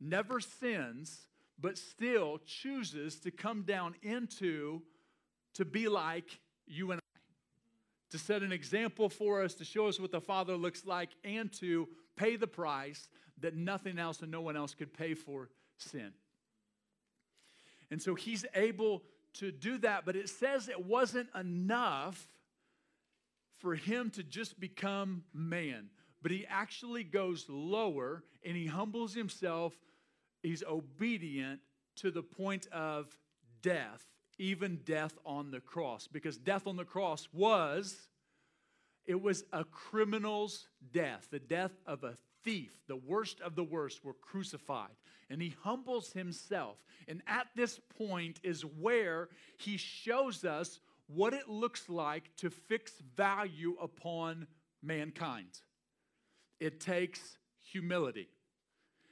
Never 0.00 0.40
sins, 0.40 1.28
but 1.60 1.78
still 1.78 2.40
chooses 2.44 3.20
to 3.20 3.30
come 3.30 3.62
down 3.62 3.94
into 4.02 4.82
to 5.54 5.64
be 5.64 5.88
like 5.88 6.40
you 6.66 6.90
and 6.92 7.00
I, 7.00 7.18
to 8.10 8.18
set 8.18 8.42
an 8.42 8.52
example 8.52 9.08
for 9.08 9.42
us, 9.42 9.54
to 9.54 9.64
show 9.64 9.86
us 9.86 10.00
what 10.00 10.10
the 10.10 10.20
Father 10.20 10.56
looks 10.56 10.86
like, 10.86 11.10
and 11.24 11.52
to 11.54 11.88
pay 12.16 12.36
the 12.36 12.46
price 12.46 13.08
that 13.40 13.54
nothing 13.54 13.98
else 13.98 14.22
and 14.22 14.30
no 14.30 14.40
one 14.40 14.56
else 14.56 14.74
could 14.74 14.92
pay 14.92 15.14
for 15.14 15.50
sin. 15.76 16.12
And 17.92 18.00
so 18.00 18.14
he's 18.14 18.46
able 18.54 19.02
to 19.34 19.52
do 19.52 19.76
that, 19.78 20.06
but 20.06 20.16
it 20.16 20.30
says 20.30 20.68
it 20.70 20.86
wasn't 20.86 21.28
enough 21.38 22.26
for 23.58 23.74
him 23.74 24.08
to 24.12 24.22
just 24.22 24.58
become 24.58 25.24
man, 25.34 25.90
but 26.22 26.32
he 26.32 26.46
actually 26.48 27.04
goes 27.04 27.44
lower 27.50 28.24
and 28.44 28.56
he 28.56 28.66
humbles 28.66 29.12
himself. 29.12 29.74
He's 30.42 30.64
obedient 30.64 31.60
to 31.96 32.10
the 32.10 32.22
point 32.22 32.66
of 32.72 33.14
death, 33.60 34.02
even 34.38 34.80
death 34.86 35.18
on 35.26 35.50
the 35.50 35.60
cross, 35.60 36.08
because 36.08 36.38
death 36.38 36.66
on 36.66 36.76
the 36.76 36.86
cross 36.86 37.28
was 37.30 38.08
it 39.04 39.20
was 39.20 39.44
a 39.52 39.64
criminal's 39.64 40.66
death, 40.92 41.28
the 41.30 41.38
death 41.38 41.72
of 41.86 42.04
a 42.04 42.16
thief, 42.44 42.72
the 42.86 42.96
worst 42.96 43.40
of 43.40 43.54
the 43.54 43.64
worst, 43.64 44.04
were 44.04 44.14
crucified. 44.14 44.90
And 45.30 45.40
he 45.40 45.54
humbles 45.62 46.12
himself. 46.12 46.76
And 47.08 47.22
at 47.26 47.46
this 47.56 47.80
point 47.96 48.40
is 48.42 48.62
where 48.62 49.28
he 49.56 49.76
shows 49.76 50.44
us 50.44 50.80
what 51.06 51.34
it 51.34 51.48
looks 51.48 51.88
like 51.88 52.34
to 52.36 52.50
fix 52.50 52.92
value 53.16 53.76
upon 53.80 54.46
mankind. 54.82 55.60
It 56.60 56.80
takes 56.80 57.38
humility. 57.60 58.28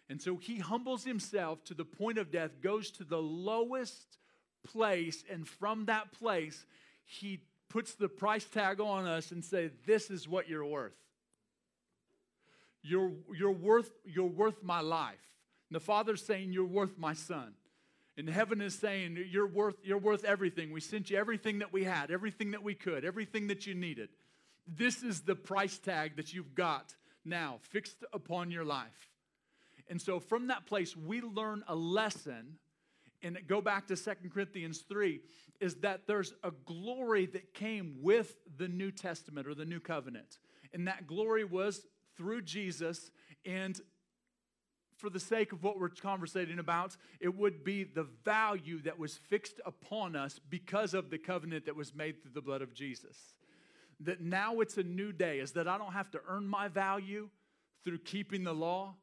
And 0.08 0.20
so 0.20 0.36
he 0.36 0.58
humbles 0.58 1.04
himself 1.04 1.64
to 1.64 1.74
the 1.74 1.84
point 1.84 2.18
of 2.18 2.30
death, 2.30 2.60
goes 2.60 2.90
to 2.92 3.04
the 3.04 3.20
lowest 3.20 4.18
place, 4.64 5.24
and 5.30 5.46
from 5.46 5.86
that 5.86 6.12
place, 6.12 6.66
he 7.04 7.40
puts 7.68 7.94
the 7.94 8.08
price 8.08 8.44
tag 8.44 8.80
on 8.80 9.06
us 9.06 9.30
and 9.30 9.44
say, 9.44 9.70
This 9.86 10.10
is 10.10 10.28
what 10.28 10.48
you're 10.48 10.66
worth. 10.66 10.92
You're, 12.82 13.12
you're, 13.36 13.52
worth, 13.52 13.90
you're 14.04 14.26
worth 14.26 14.62
my 14.62 14.80
life. 14.80 15.20
And 15.68 15.76
the 15.76 15.80
Father's 15.80 16.24
saying, 16.24 16.52
You're 16.52 16.64
worth 16.64 16.98
my 16.98 17.14
son. 17.14 17.54
And 18.20 18.28
heaven 18.28 18.60
is 18.60 18.74
saying, 18.74 19.16
you're 19.30 19.46
worth, 19.46 19.76
you're 19.82 19.96
worth 19.96 20.24
everything. 20.24 20.72
We 20.72 20.80
sent 20.82 21.08
you 21.08 21.16
everything 21.16 21.60
that 21.60 21.72
we 21.72 21.84
had, 21.84 22.10
everything 22.10 22.50
that 22.50 22.62
we 22.62 22.74
could, 22.74 23.02
everything 23.02 23.46
that 23.46 23.66
you 23.66 23.74
needed. 23.74 24.10
This 24.66 25.02
is 25.02 25.22
the 25.22 25.34
price 25.34 25.78
tag 25.78 26.16
that 26.16 26.34
you've 26.34 26.54
got 26.54 26.94
now 27.24 27.60
fixed 27.62 28.04
upon 28.12 28.50
your 28.50 28.64
life. 28.64 29.08
And 29.88 30.00
so 30.00 30.20
from 30.20 30.48
that 30.48 30.66
place, 30.66 30.94
we 30.94 31.22
learn 31.22 31.64
a 31.66 31.74
lesson, 31.74 32.58
and 33.22 33.38
go 33.46 33.62
back 33.62 33.86
to 33.86 33.96
Second 33.96 34.34
Corinthians 34.34 34.84
3, 34.86 35.20
is 35.58 35.76
that 35.76 36.06
there's 36.06 36.34
a 36.44 36.50
glory 36.66 37.24
that 37.24 37.54
came 37.54 37.96
with 38.02 38.36
the 38.58 38.68
New 38.68 38.90
Testament 38.90 39.46
or 39.46 39.54
the 39.54 39.64
New 39.64 39.80
Covenant. 39.80 40.38
And 40.74 40.86
that 40.88 41.06
glory 41.06 41.44
was 41.44 41.86
through 42.16 42.42
Jesus. 42.42 43.10
And 43.44 43.80
for 45.00 45.10
the 45.10 45.20
sake 45.20 45.52
of 45.52 45.64
what 45.64 45.78
we're 45.78 45.88
conversating 45.88 46.58
about, 46.58 46.96
it 47.20 47.34
would 47.34 47.64
be 47.64 47.84
the 47.84 48.06
value 48.24 48.82
that 48.82 48.98
was 48.98 49.16
fixed 49.16 49.60
upon 49.64 50.14
us 50.14 50.38
because 50.38 50.94
of 50.94 51.10
the 51.10 51.18
covenant 51.18 51.64
that 51.66 51.76
was 51.76 51.94
made 51.94 52.22
through 52.22 52.32
the 52.34 52.42
blood 52.42 52.62
of 52.62 52.74
Jesus. 52.74 53.16
That 54.00 54.20
now 54.20 54.60
it's 54.60 54.76
a 54.76 54.82
new 54.82 55.12
day, 55.12 55.40
is 55.40 55.52
that 55.52 55.66
I 55.66 55.78
don't 55.78 55.92
have 55.92 56.10
to 56.12 56.20
earn 56.28 56.46
my 56.46 56.68
value 56.68 57.28
through 57.82 57.98
keeping 57.98 58.44
the 58.44 58.52
law 58.52 58.94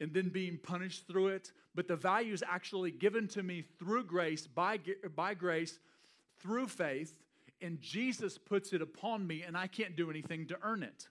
and 0.00 0.12
then 0.12 0.28
being 0.28 0.58
punished 0.58 1.06
through 1.08 1.28
it, 1.28 1.52
but 1.74 1.88
the 1.88 1.96
value 1.96 2.32
is 2.32 2.44
actually 2.46 2.90
given 2.90 3.26
to 3.28 3.42
me 3.42 3.64
through 3.78 4.04
grace, 4.04 4.46
by, 4.46 4.78
by 5.14 5.34
grace, 5.34 5.78
through 6.38 6.68
faith, 6.68 7.18
and 7.62 7.80
Jesus 7.80 8.36
puts 8.36 8.72
it 8.72 8.82
upon 8.82 9.26
me, 9.26 9.42
and 9.42 9.56
I 9.56 9.66
can't 9.66 9.96
do 9.96 10.10
anything 10.10 10.46
to 10.48 10.58
earn 10.62 10.82
it 10.82 11.08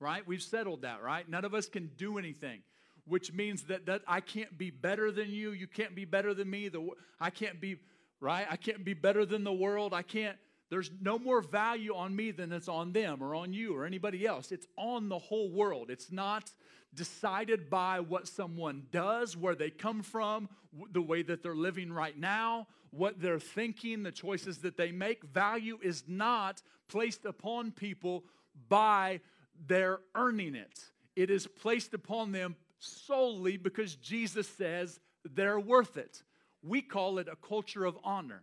right? 0.00 0.26
We've 0.26 0.42
settled 0.42 0.82
that, 0.82 1.02
right? 1.02 1.28
None 1.28 1.44
of 1.44 1.54
us 1.54 1.68
can 1.68 1.90
do 1.96 2.18
anything, 2.18 2.60
which 3.06 3.32
means 3.32 3.64
that, 3.64 3.86
that 3.86 4.02
I 4.06 4.20
can't 4.20 4.56
be 4.56 4.70
better 4.70 5.10
than 5.10 5.30
you. 5.30 5.52
You 5.52 5.66
can't 5.66 5.94
be 5.94 6.04
better 6.04 6.34
than 6.34 6.50
me. 6.50 6.68
The, 6.68 6.86
I 7.20 7.30
can't 7.30 7.60
be, 7.60 7.76
right? 8.20 8.46
I 8.50 8.56
can't 8.56 8.84
be 8.84 8.94
better 8.94 9.24
than 9.24 9.44
the 9.44 9.52
world. 9.52 9.94
I 9.94 10.02
can't, 10.02 10.36
there's 10.70 10.90
no 11.00 11.18
more 11.18 11.40
value 11.40 11.94
on 11.94 12.14
me 12.14 12.30
than 12.30 12.52
it's 12.52 12.68
on 12.68 12.92
them 12.92 13.22
or 13.22 13.34
on 13.34 13.52
you 13.52 13.76
or 13.76 13.84
anybody 13.84 14.26
else. 14.26 14.52
It's 14.52 14.66
on 14.76 15.08
the 15.08 15.18
whole 15.18 15.50
world. 15.50 15.90
It's 15.90 16.10
not 16.10 16.50
decided 16.94 17.68
by 17.68 18.00
what 18.00 18.28
someone 18.28 18.84
does, 18.90 19.36
where 19.36 19.54
they 19.54 19.70
come 19.70 20.02
from, 20.02 20.48
the 20.92 21.02
way 21.02 21.22
that 21.22 21.42
they're 21.42 21.54
living 21.54 21.92
right 21.92 22.18
now, 22.18 22.66
what 22.90 23.20
they're 23.20 23.40
thinking, 23.40 24.02
the 24.02 24.12
choices 24.12 24.58
that 24.58 24.76
they 24.76 24.92
make. 24.92 25.24
Value 25.24 25.78
is 25.82 26.04
not 26.06 26.62
placed 26.88 27.24
upon 27.24 27.72
people 27.72 28.24
by 28.68 29.20
they're 29.66 30.00
earning 30.14 30.54
it. 30.54 30.80
It 31.16 31.30
is 31.30 31.46
placed 31.46 31.94
upon 31.94 32.32
them 32.32 32.56
solely 32.78 33.56
because 33.56 33.94
Jesus 33.96 34.48
says 34.48 35.00
they're 35.24 35.60
worth 35.60 35.96
it. 35.96 36.22
We 36.62 36.82
call 36.82 37.18
it 37.18 37.28
a 37.28 37.36
culture 37.36 37.84
of 37.84 37.98
honor, 38.04 38.42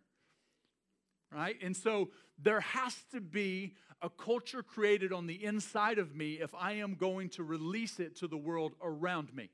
right? 1.31 1.57
And 1.61 1.75
so 1.75 2.09
there 2.41 2.61
has 2.61 2.95
to 3.11 3.21
be 3.21 3.73
a 4.01 4.09
culture 4.09 4.63
created 4.63 5.13
on 5.13 5.27
the 5.27 5.43
inside 5.43 5.99
of 5.99 6.15
me 6.15 6.33
if 6.33 6.53
I 6.55 6.73
am 6.73 6.95
going 6.95 7.29
to 7.29 7.43
release 7.43 7.99
it 7.99 8.15
to 8.17 8.27
the 8.27 8.37
world 8.37 8.73
around 8.81 9.33
me. 9.33 9.49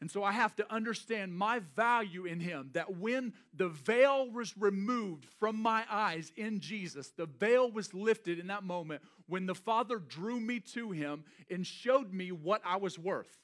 And 0.00 0.10
so 0.10 0.22
I 0.22 0.32
have 0.32 0.54
to 0.56 0.72
understand 0.72 1.36
my 1.36 1.60
value 1.74 2.26
in 2.26 2.38
Him. 2.38 2.70
That 2.74 2.96
when 2.96 3.32
the 3.54 3.68
veil 3.68 4.30
was 4.30 4.56
removed 4.56 5.26
from 5.40 5.56
my 5.56 5.84
eyes 5.90 6.32
in 6.36 6.60
Jesus, 6.60 7.12
the 7.16 7.26
veil 7.26 7.70
was 7.70 7.94
lifted 7.94 8.38
in 8.38 8.48
that 8.48 8.62
moment 8.62 9.02
when 9.26 9.46
the 9.46 9.54
Father 9.54 9.98
drew 9.98 10.38
me 10.38 10.60
to 10.74 10.90
Him 10.90 11.24
and 11.50 11.66
showed 11.66 12.12
me 12.12 12.30
what 12.30 12.60
I 12.64 12.76
was 12.76 12.98
worth. 12.98 13.38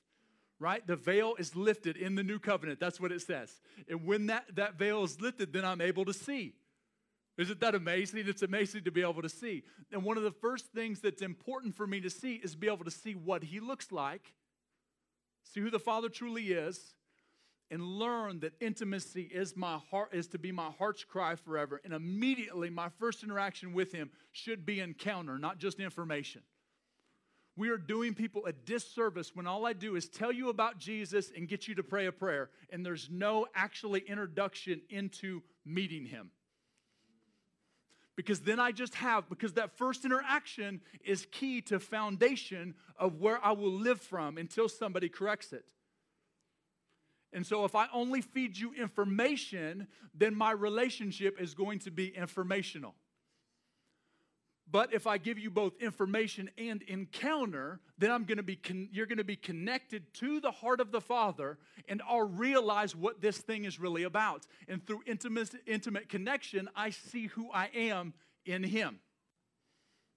Right? 0.58 0.86
The 0.86 0.94
veil 0.94 1.34
is 1.38 1.56
lifted 1.56 1.96
in 1.96 2.14
the 2.14 2.22
new 2.22 2.38
covenant. 2.38 2.78
That's 2.78 3.00
what 3.00 3.12
it 3.12 3.22
says. 3.22 3.60
And 3.88 4.06
when 4.06 4.26
that, 4.26 4.44
that 4.54 4.74
veil 4.74 5.02
is 5.02 5.20
lifted, 5.20 5.52
then 5.52 5.64
I'm 5.64 5.80
able 5.80 6.04
to 6.04 6.12
see. 6.12 6.52
Isn't 7.38 7.60
that 7.60 7.74
amazing? 7.74 8.24
It's 8.28 8.42
amazing 8.42 8.84
to 8.84 8.92
be 8.92 9.00
able 9.00 9.22
to 9.22 9.28
see. 9.28 9.64
And 9.90 10.04
one 10.04 10.18
of 10.18 10.22
the 10.22 10.30
first 10.30 10.66
things 10.66 11.00
that's 11.00 11.22
important 11.22 11.74
for 11.74 11.86
me 11.86 12.00
to 12.02 12.10
see 12.10 12.34
is 12.34 12.54
be 12.54 12.68
able 12.68 12.84
to 12.84 12.90
see 12.90 13.14
what 13.14 13.42
He 13.42 13.58
looks 13.58 13.90
like 13.90 14.34
see 15.42 15.60
who 15.60 15.70
the 15.70 15.78
Father 15.78 16.08
truly 16.08 16.52
is, 16.52 16.94
and 17.70 17.82
learn 17.82 18.40
that 18.40 18.52
intimacy 18.60 19.22
is 19.22 19.56
my 19.56 19.78
heart 19.90 20.10
is 20.12 20.26
to 20.28 20.38
be 20.38 20.52
my 20.52 20.70
heart's 20.78 21.04
cry 21.04 21.36
forever. 21.36 21.80
And 21.84 21.94
immediately 21.94 22.68
my 22.68 22.90
first 23.00 23.22
interaction 23.22 23.72
with 23.72 23.92
him 23.92 24.10
should 24.30 24.66
be 24.66 24.80
encounter, 24.80 25.38
not 25.38 25.58
just 25.58 25.80
information. 25.80 26.42
We 27.56 27.70
are 27.70 27.78
doing 27.78 28.14
people 28.14 28.44
a 28.46 28.52
disservice 28.52 29.34
when 29.34 29.46
all 29.46 29.66
I 29.66 29.72
do 29.72 29.96
is 29.96 30.08
tell 30.08 30.32
you 30.32 30.50
about 30.50 30.78
Jesus 30.78 31.30
and 31.34 31.48
get 31.48 31.66
you 31.66 31.74
to 31.76 31.82
pray 31.82 32.06
a 32.06 32.12
prayer, 32.12 32.50
and 32.70 32.84
there's 32.84 33.08
no 33.10 33.46
actually 33.54 34.00
introduction 34.00 34.82
into 34.90 35.42
meeting 35.64 36.04
him 36.06 36.30
because 38.16 38.40
then 38.40 38.60
I 38.60 38.72
just 38.72 38.94
have, 38.96 39.28
because 39.28 39.54
that 39.54 39.76
first 39.76 40.04
interaction 40.04 40.80
is 41.04 41.26
key 41.30 41.60
to 41.62 41.78
foundation 41.78 42.74
of 42.98 43.20
where 43.20 43.44
I 43.44 43.52
will 43.52 43.72
live 43.72 44.00
from 44.00 44.38
until 44.38 44.68
somebody 44.68 45.08
corrects 45.08 45.52
it. 45.52 45.64
And 47.32 47.46
so 47.46 47.64
if 47.64 47.74
I 47.74 47.86
only 47.92 48.20
feed 48.20 48.58
you 48.58 48.74
information, 48.74 49.88
then 50.14 50.34
my 50.34 50.50
relationship 50.50 51.40
is 51.40 51.54
going 51.54 51.78
to 51.80 51.90
be 51.90 52.08
informational. 52.08 52.94
But 54.72 54.94
if 54.94 55.06
I 55.06 55.18
give 55.18 55.38
you 55.38 55.50
both 55.50 55.74
information 55.82 56.50
and 56.56 56.80
encounter, 56.82 57.80
then 57.98 58.10
I'm 58.10 58.24
going 58.24 58.38
to 58.38 58.42
be 58.42 58.56
con- 58.56 58.88
you're 58.90 59.06
going 59.06 59.18
to 59.18 59.24
be 59.24 59.36
connected 59.36 60.02
to 60.14 60.40
the 60.40 60.50
heart 60.50 60.80
of 60.80 60.90
the 60.90 61.00
Father 61.00 61.58
and 61.88 62.00
I'll 62.08 62.26
realize 62.26 62.96
what 62.96 63.20
this 63.20 63.36
thing 63.36 63.66
is 63.66 63.78
really 63.78 64.04
about. 64.04 64.46
And 64.66 64.84
through 64.84 65.02
intimate 65.06 65.50
intimate 65.66 66.08
connection, 66.08 66.70
I 66.74 66.88
see 66.88 67.26
who 67.26 67.50
I 67.52 67.68
am 67.74 68.14
in 68.46 68.64
him. 68.64 68.98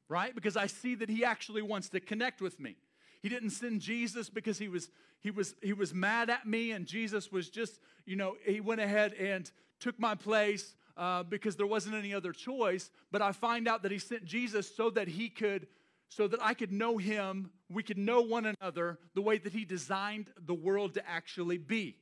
Right? 0.07 0.33
Because 0.33 0.55
I 0.55 0.67
see 0.67 0.95
that 0.95 1.09
he 1.09 1.25
actually 1.25 1.61
wants 1.61 1.89
to 1.89 1.99
connect 1.99 2.41
with 2.41 2.57
me. 2.57 2.77
He 3.21 3.27
didn't 3.27 3.49
send 3.49 3.81
Jesus 3.81 4.29
because 4.29 4.57
he 4.57 4.69
was 4.69 4.89
he 5.19 5.31
was 5.31 5.53
he 5.61 5.73
was 5.73 5.93
mad 5.93 6.29
at 6.29 6.47
me 6.47 6.71
and 6.71 6.85
Jesus 6.85 7.29
was 7.29 7.49
just, 7.49 7.81
you 8.05 8.15
know, 8.15 8.37
he 8.45 8.61
went 8.61 8.79
ahead 8.79 9.13
and 9.15 9.51
took 9.81 9.99
my 9.99 10.15
place 10.15 10.75
uh, 10.97 11.23
because 11.23 11.55
there 11.55 11.67
wasn't 11.67 11.95
any 11.95 12.13
other 12.13 12.31
choice. 12.31 12.91
But 13.11 13.21
I 13.21 13.31
find 13.31 13.67
out 13.67 13.83
that 13.83 13.91
he 13.91 13.99
sent 13.99 14.25
Jesus 14.25 14.73
so 14.73 14.89
that 14.91 15.07
he 15.07 15.29
could, 15.29 15.67
so 16.09 16.27
that 16.27 16.41
I 16.41 16.53
could 16.53 16.71
know 16.71 16.97
him, 16.97 17.49
we 17.69 17.83
could 17.83 17.97
know 17.97 18.21
one 18.21 18.45
another 18.45 18.99
the 19.13 19.21
way 19.21 19.37
that 19.37 19.53
he 19.53 19.65
designed 19.65 20.29
the 20.45 20.53
world 20.53 20.93
to 20.95 21.09
actually 21.09 21.57
be. 21.57 21.97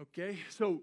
Okay, 0.00 0.38
so 0.50 0.82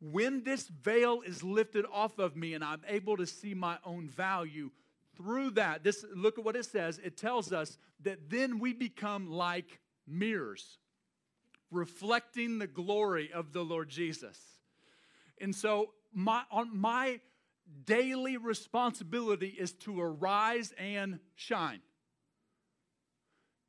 when 0.00 0.42
this 0.42 0.66
veil 0.66 1.22
is 1.24 1.44
lifted 1.44 1.86
off 1.92 2.18
of 2.18 2.34
me 2.34 2.54
and 2.54 2.64
I'm 2.64 2.82
able 2.88 3.16
to 3.18 3.26
see 3.26 3.54
my 3.54 3.78
own 3.84 4.08
value 4.08 4.70
through 5.16 5.50
that, 5.50 5.84
this 5.84 6.04
look 6.12 6.38
at 6.38 6.44
what 6.44 6.56
it 6.56 6.64
says. 6.64 6.98
It 7.04 7.16
tells 7.16 7.52
us 7.52 7.78
that 8.00 8.28
then 8.28 8.58
we 8.58 8.72
become 8.72 9.30
like 9.30 9.78
mirrors, 10.12 10.78
reflecting 11.70 12.58
the 12.58 12.66
glory 12.66 13.32
of 13.32 13.52
the 13.52 13.64
Lord 13.64 13.88
Jesus. 13.88 14.38
And 15.40 15.54
so 15.54 15.90
my 16.12 16.42
on 16.50 16.76
my 16.78 17.20
daily 17.84 18.36
responsibility 18.36 19.48
is 19.48 19.72
to 19.72 20.00
arise 20.00 20.72
and 20.78 21.18
shine. 21.34 21.80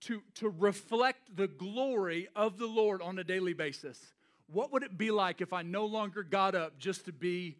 To, 0.01 0.21
to 0.35 0.49
reflect 0.49 1.35
the 1.37 1.47
glory 1.47 2.27
of 2.35 2.57
the 2.57 2.67
Lord 2.67 3.01
on 3.01 3.17
a 3.17 3.23
daily 3.23 3.53
basis. 3.53 3.97
What 4.47 4.73
would 4.73 4.83
it 4.83 4.97
be 4.97 5.11
like 5.11 5.39
if 5.39 5.53
I 5.53 5.61
no 5.61 5.85
longer 5.85 6.23
got 6.23 6.55
up 6.55 6.77
just 6.77 7.05
to 7.05 7.13
be 7.13 7.55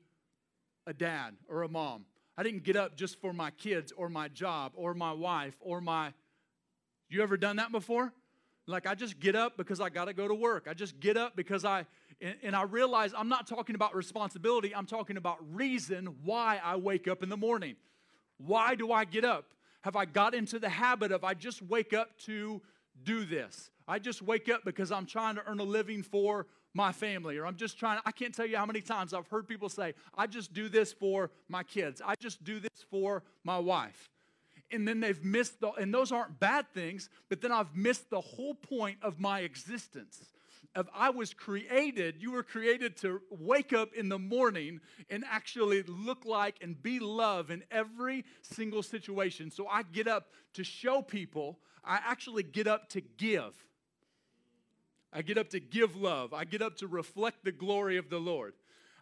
a 0.86 0.94
dad 0.94 1.36
or 1.48 1.64
a 1.64 1.70
mom? 1.70 2.04
I 2.38 2.44
didn't 2.44 2.64
get 2.64 2.76
up 2.76 2.98
just 2.98 3.22
for 3.22 3.32
my 3.32 3.52
kids 3.52 3.94
or 3.96 4.10
my 4.10 4.28
job 4.28 4.74
or 4.76 4.94
my 4.94 5.14
wife 5.14 5.56
or 5.62 5.80
my. 5.80 6.14
You 7.08 7.22
ever 7.24 7.38
done 7.38 7.56
that 7.58 7.72
before? 7.72 8.12
Like 8.68 8.88
I 8.88 8.96
just 8.96 9.20
get 9.20 9.36
up 9.36 9.58
because 9.58 9.82
I 9.82 9.90
got 9.90 10.06
to 10.06 10.14
go 10.14 10.28
to 10.28 10.34
work. 10.34 10.68
I 10.70 10.74
just 10.74 11.00
get 11.00 11.18
up 11.18 11.36
because 11.36 11.66
I, 11.66 11.86
and, 12.22 12.36
and, 12.44 12.56
I 12.56 12.64
realize 12.64 13.14
I'm 13.18 13.28
not 13.28 13.46
talking 13.46 13.76
about 13.76 13.94
responsibility. 13.94 14.74
I'm 14.74 14.86
talking 14.86 15.18
about 15.18 15.38
reason 15.54 16.16
why 16.24 16.62
I 16.64 16.78
wake 16.78 17.08
up 17.08 17.24
in 17.24 17.30
the 17.30 17.38
morning. 17.38 17.76
Why 18.38 18.76
do 18.76 18.92
I 18.92 19.04
get 19.04 19.26
up? 19.26 19.46
Have 19.82 19.98
I 19.98 20.06
got 20.06 20.34
into 20.34 20.60
the 20.60 20.70
habit 20.70 21.12
of 21.12 21.26
I 21.26 21.34
just 21.34 21.62
wake 21.62 21.94
up 21.94 22.18
to 22.20 22.62
do 23.04 23.26
this? 23.26 23.70
I 23.86 24.00
just 24.00 24.22
wake 24.22 24.48
up 24.48 24.62
because 24.64 24.94
I'm 24.94 25.06
trying 25.06 25.36
to 25.36 25.44
earn 25.46 25.60
a 25.60 25.64
living 25.64 26.04
for 26.04 26.48
my 26.74 26.94
family, 26.94 27.38
or 27.38 27.46
I'm 27.46 27.58
just 27.58 27.78
trying, 27.78 28.00
I 28.06 28.12
can't 28.12 28.34
tell 28.34 28.46
you 28.46 28.58
how 28.58 28.66
many 28.66 28.82
times 28.82 29.14
I've 29.14 29.28
heard 29.28 29.48
people 29.48 29.68
say, 29.70 29.94
I 30.18 30.26
just 30.26 30.54
do 30.54 30.70
this 30.70 30.94
for 30.94 31.32
my 31.50 31.64
kids. 31.64 32.02
I 32.04 32.16
just 32.16 32.44
do 32.44 32.60
this 32.60 32.86
for 32.90 33.24
my 33.44 33.60
wife 33.60 34.10
and 34.74 34.88
then 34.88 35.00
they've 35.00 35.24
missed 35.24 35.62
the, 35.62 35.72
and 35.74 35.94
those 35.94 36.12
aren't 36.12 36.40
bad 36.40 36.66
things, 36.74 37.10
but 37.30 37.42
then 37.42 37.52
I've 37.52 37.76
missed 37.76 38.10
the 38.10 38.22
whole 38.22 38.56
point 38.56 38.98
of 39.02 39.20
my 39.20 39.42
existence. 39.42 40.30
Of 40.76 40.90
I 40.94 41.12
was 41.12 41.34
created, 41.34 42.16
you 42.20 42.32
were 42.32 42.42
created 42.42 42.98
to 42.98 43.22
wake 43.30 43.74
up 43.74 43.94
in 43.94 44.10
the 44.10 44.18
morning 44.18 44.82
and 45.10 45.24
actually 45.30 45.84
look 45.84 46.26
like 46.26 46.58
and 46.62 46.82
be 46.82 47.00
love 47.00 47.52
in 47.52 47.64
every 47.70 48.26
single 48.42 48.82
situation. 48.82 49.52
So 49.52 49.68
I 49.68 49.84
get 49.84 50.08
up 50.08 50.30
to 50.54 50.64
show 50.64 51.04
people, 51.04 51.60
I 51.86 52.00
actually 52.04 52.44
get 52.44 52.66
up 52.66 52.90
to 52.90 53.02
give. 53.02 53.54
I 55.12 55.22
get 55.22 55.38
up 55.38 55.50
to 55.52 55.60
give 55.60 55.96
love. 55.96 56.34
I 56.34 56.44
get 56.44 56.64
up 56.64 56.78
to 56.78 56.88
reflect 56.88 57.44
the 57.44 57.52
glory 57.52 57.98
of 57.98 58.10
the 58.10 58.18
Lord. 58.18 58.54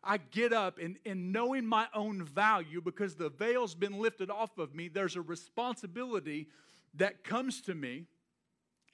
I 0.04 0.18
get 0.18 0.52
up 0.52 0.80
and, 0.80 0.98
and 1.06 1.32
knowing 1.32 1.66
my 1.66 1.88
own 1.94 2.24
value 2.24 2.82
because 2.82 3.16
the 3.16 3.30
veil's 3.30 3.76
been 3.76 4.00
lifted 4.00 4.32
off 4.32 4.58
of 4.58 4.74
me, 4.74 4.88
there's 4.88 5.16
a 5.16 5.22
responsibility 5.22 6.48
that 6.96 7.24
comes 7.24 7.62
to 7.62 7.76
me 7.76 8.06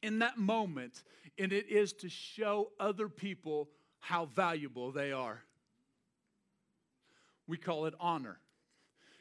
in 0.03 0.19
that 0.19 0.37
moment, 0.37 1.03
and 1.39 1.51
it 1.51 1.67
is 1.69 1.93
to 1.93 2.09
show 2.09 2.71
other 2.79 3.09
people 3.09 3.69
how 3.99 4.25
valuable 4.25 4.91
they 4.91 5.11
are. 5.11 5.43
We 7.47 7.57
call 7.57 7.85
it 7.85 7.93
honor. 7.99 8.39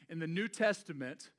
In 0.09 0.19
the 0.19 0.27
New 0.27 0.49
Testament, 0.49 1.31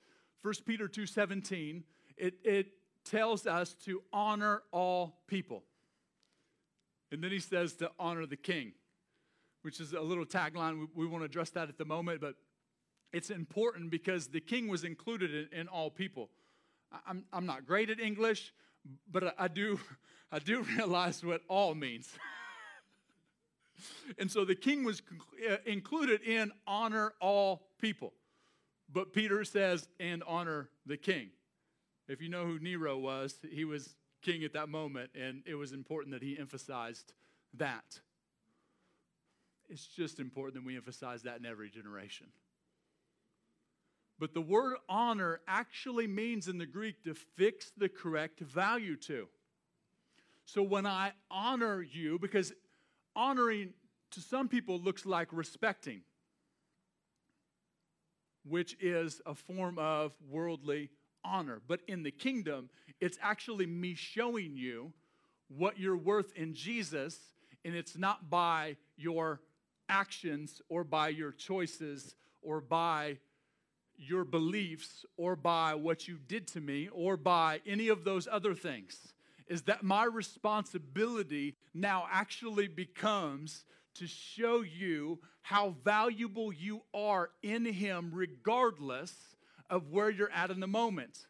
1 0.42 0.54
Peter 0.66 0.88
2:17, 0.88 1.84
it, 2.16 2.36
it 2.44 2.68
tells 3.04 3.46
us 3.46 3.74
to 3.86 4.02
honor 4.12 4.64
all 4.72 5.20
people. 5.28 5.64
And 7.12 7.24
then 7.24 7.32
he 7.32 7.40
says 7.40 7.74
to 7.76 7.92
honor 8.00 8.26
the 8.26 8.38
king 8.38 8.74
which 9.68 9.82
is 9.82 9.92
a 9.92 10.00
little 10.00 10.26
tagline. 10.26 10.80
We, 10.80 11.04
we 11.04 11.08
want 11.08 11.24
to 11.24 11.26
address 11.26 11.50
that 11.50 11.68
at 11.68 11.78
the 11.78 11.84
moment, 11.84 12.22
but 12.22 12.36
it's 13.12 13.30
important 13.30 13.92
because 13.92 14.28
the 14.28 14.40
king 14.40 14.70
was 14.70 14.86
included 14.86 15.50
in, 15.52 15.60
in 15.60 15.68
all 15.68 15.90
people. 15.90 16.30
I'm, 17.06 17.26
I'm 17.34 17.46
not 17.46 17.66
great 17.66 17.90
at 17.90 18.00
English, 18.00 18.54
but 19.12 19.26
I, 19.26 19.32
I 19.40 19.48
do, 19.50 19.78
I 20.32 20.40
do 20.40 20.62
realize 20.78 21.22
what 21.22 21.42
all 21.50 21.76
means. 21.76 22.08
and 24.18 24.32
so 24.32 24.46
the 24.46 24.56
king 24.56 24.86
was 24.86 25.02
uh, 25.52 25.58
included 25.66 26.22
in 26.22 26.54
honor 26.66 27.12
all 27.20 27.68
people. 27.82 28.14
But 28.90 29.12
Peter 29.12 29.44
says, 29.44 29.90
and 30.00 30.24
honor 30.26 30.70
the 30.86 30.96
king. 30.96 31.32
If 32.08 32.22
you 32.22 32.30
know 32.30 32.46
who 32.46 32.58
Nero 32.60 32.98
was, 32.98 33.38
he 33.52 33.66
was 33.66 33.98
king 34.22 34.46
at 34.46 34.54
that 34.54 34.70
moment, 34.70 35.10
and 35.14 35.44
it 35.46 35.56
was 35.56 35.74
important 35.74 36.14
that 36.14 36.24
he 36.24 36.40
emphasized 36.40 37.12
that. 37.56 38.00
It's 39.70 39.86
just 39.86 40.20
important 40.20 40.56
that 40.56 40.66
we 40.66 40.76
emphasize 40.76 41.24
that 41.24 41.40
in 41.40 41.46
every 41.46 41.70
generation. 41.70 42.28
But 44.20 44.34
the 44.34 44.42
word 44.42 44.78
honor 44.90 45.42
actually 45.48 46.08
means 46.08 46.48
in 46.48 46.58
the 46.58 46.66
Greek 46.66 47.04
to 47.04 47.14
fix 47.14 47.72
the 47.78 47.90
correct 47.90 48.40
value 48.40 48.96
to. 48.98 49.28
So 50.46 50.64
when 50.64 50.86
I 50.86 51.12
honor 51.30 51.82
you, 51.82 52.18
because 52.18 52.54
honoring 53.16 53.74
to 54.12 54.22
some 54.22 54.48
people 54.48 54.80
looks 54.80 55.06
like 55.06 55.28
respecting, 55.32 56.02
which 58.48 58.78
is 58.80 59.22
a 59.26 59.36
form 59.36 59.78
of 59.78 60.14
worldly 60.30 60.90
honor. 61.24 61.62
But 61.68 61.82
in 61.88 62.04
the 62.04 62.12
kingdom, 62.12 62.70
it's 63.02 63.20
actually 63.22 63.66
me 63.66 63.94
showing 63.94 64.56
you 64.56 64.94
what 65.50 65.78
you're 65.80 65.98
worth 65.98 66.34
in 66.36 66.54
Jesus, 66.54 67.20
and 67.66 67.76
it's 67.76 67.98
not 67.98 68.30
by 68.30 68.78
your 68.96 69.42
actions 69.90 70.62
or 70.70 70.84
by 70.84 71.10
your 71.10 71.32
choices 71.32 72.16
or 72.42 72.62
by 72.62 73.18
your 73.98 74.24
beliefs 74.24 75.06
or 75.18 75.36
by 75.36 75.74
what 75.74 76.08
you 76.08 76.18
did 76.28 76.48
to 76.48 76.62
me 76.62 76.88
or 76.92 77.18
by 77.18 77.62
any 77.66 77.88
of 77.88 78.04
those 78.04 78.28
other 78.32 78.54
things. 78.54 79.14
Is 79.48 79.64
that 79.64 79.84
my 79.84 80.04
responsibility 80.04 81.56
now 81.74 82.06
actually 82.12 82.68
becomes 82.68 83.66
to 83.96 84.06
show 84.06 84.62
you 84.62 85.20
how 85.42 85.76
valuable 85.84 86.52
you 86.52 86.82
are 86.94 87.30
in 87.42 87.66
Him, 87.66 88.12
regardless 88.14 89.14
of 89.70 89.90
where 89.90 90.10
you're 90.10 90.32
at 90.32 90.52
in 90.52 90.60
the 90.60 90.68
moment. 90.68 91.28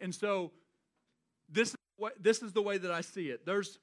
And 0.00 0.14
so, 0.14 0.52
this 1.50 1.70
is, 1.70 2.10
this 2.20 2.42
is 2.42 2.52
the 2.52 2.62
way 2.62 2.78
that 2.78 2.90
I 2.90 3.00
see 3.00 3.30
it. 3.30 3.46
There's, 3.46 3.78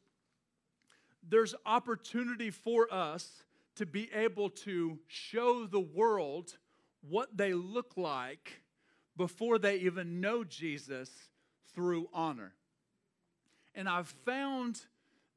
there's 1.27 1.55
opportunity 1.65 2.51
for 2.51 2.87
us 2.93 3.43
to 3.75 3.85
be 3.85 4.09
able 4.13 4.49
to 4.49 4.99
show 5.07 5.65
the 5.65 5.79
world 5.79 6.57
what 7.01 7.35
they 7.35 7.53
look 7.53 7.93
like 7.95 8.61
before 9.17 9.57
they 9.57 9.77
even 9.77 10.21
know 10.21 10.43
Jesus 10.43 11.09
through 11.73 12.09
honor. 12.13 12.53
And 13.73 13.87
I've 13.87 14.13
found 14.25 14.81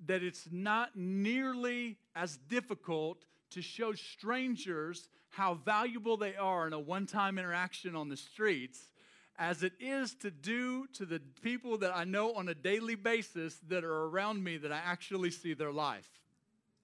that 0.06 0.22
it's 0.22 0.48
not 0.50 0.96
nearly 0.96 1.96
as 2.14 2.36
difficult 2.36 3.24
to 3.50 3.62
show 3.62 3.92
strangers 3.92 5.08
how 5.30 5.54
valuable 5.54 6.16
they 6.16 6.34
are 6.36 6.66
in 6.66 6.72
a 6.72 6.78
one 6.78 7.06
time 7.06 7.38
interaction 7.38 7.96
on 7.96 8.08
the 8.08 8.16
streets 8.16 8.90
as 9.36 9.62
it 9.62 9.72
is 9.80 10.14
to 10.14 10.30
do 10.30 10.86
to 10.92 11.04
the 11.04 11.20
people 11.42 11.78
that 11.78 11.96
I 11.96 12.04
know 12.04 12.34
on 12.34 12.48
a 12.48 12.54
daily 12.54 12.94
basis 12.94 13.58
that 13.68 13.84
are 13.84 14.04
around 14.06 14.42
me 14.42 14.58
that 14.58 14.70
I 14.70 14.78
actually 14.78 15.30
see 15.30 15.54
their 15.54 15.72
life. 15.72 16.08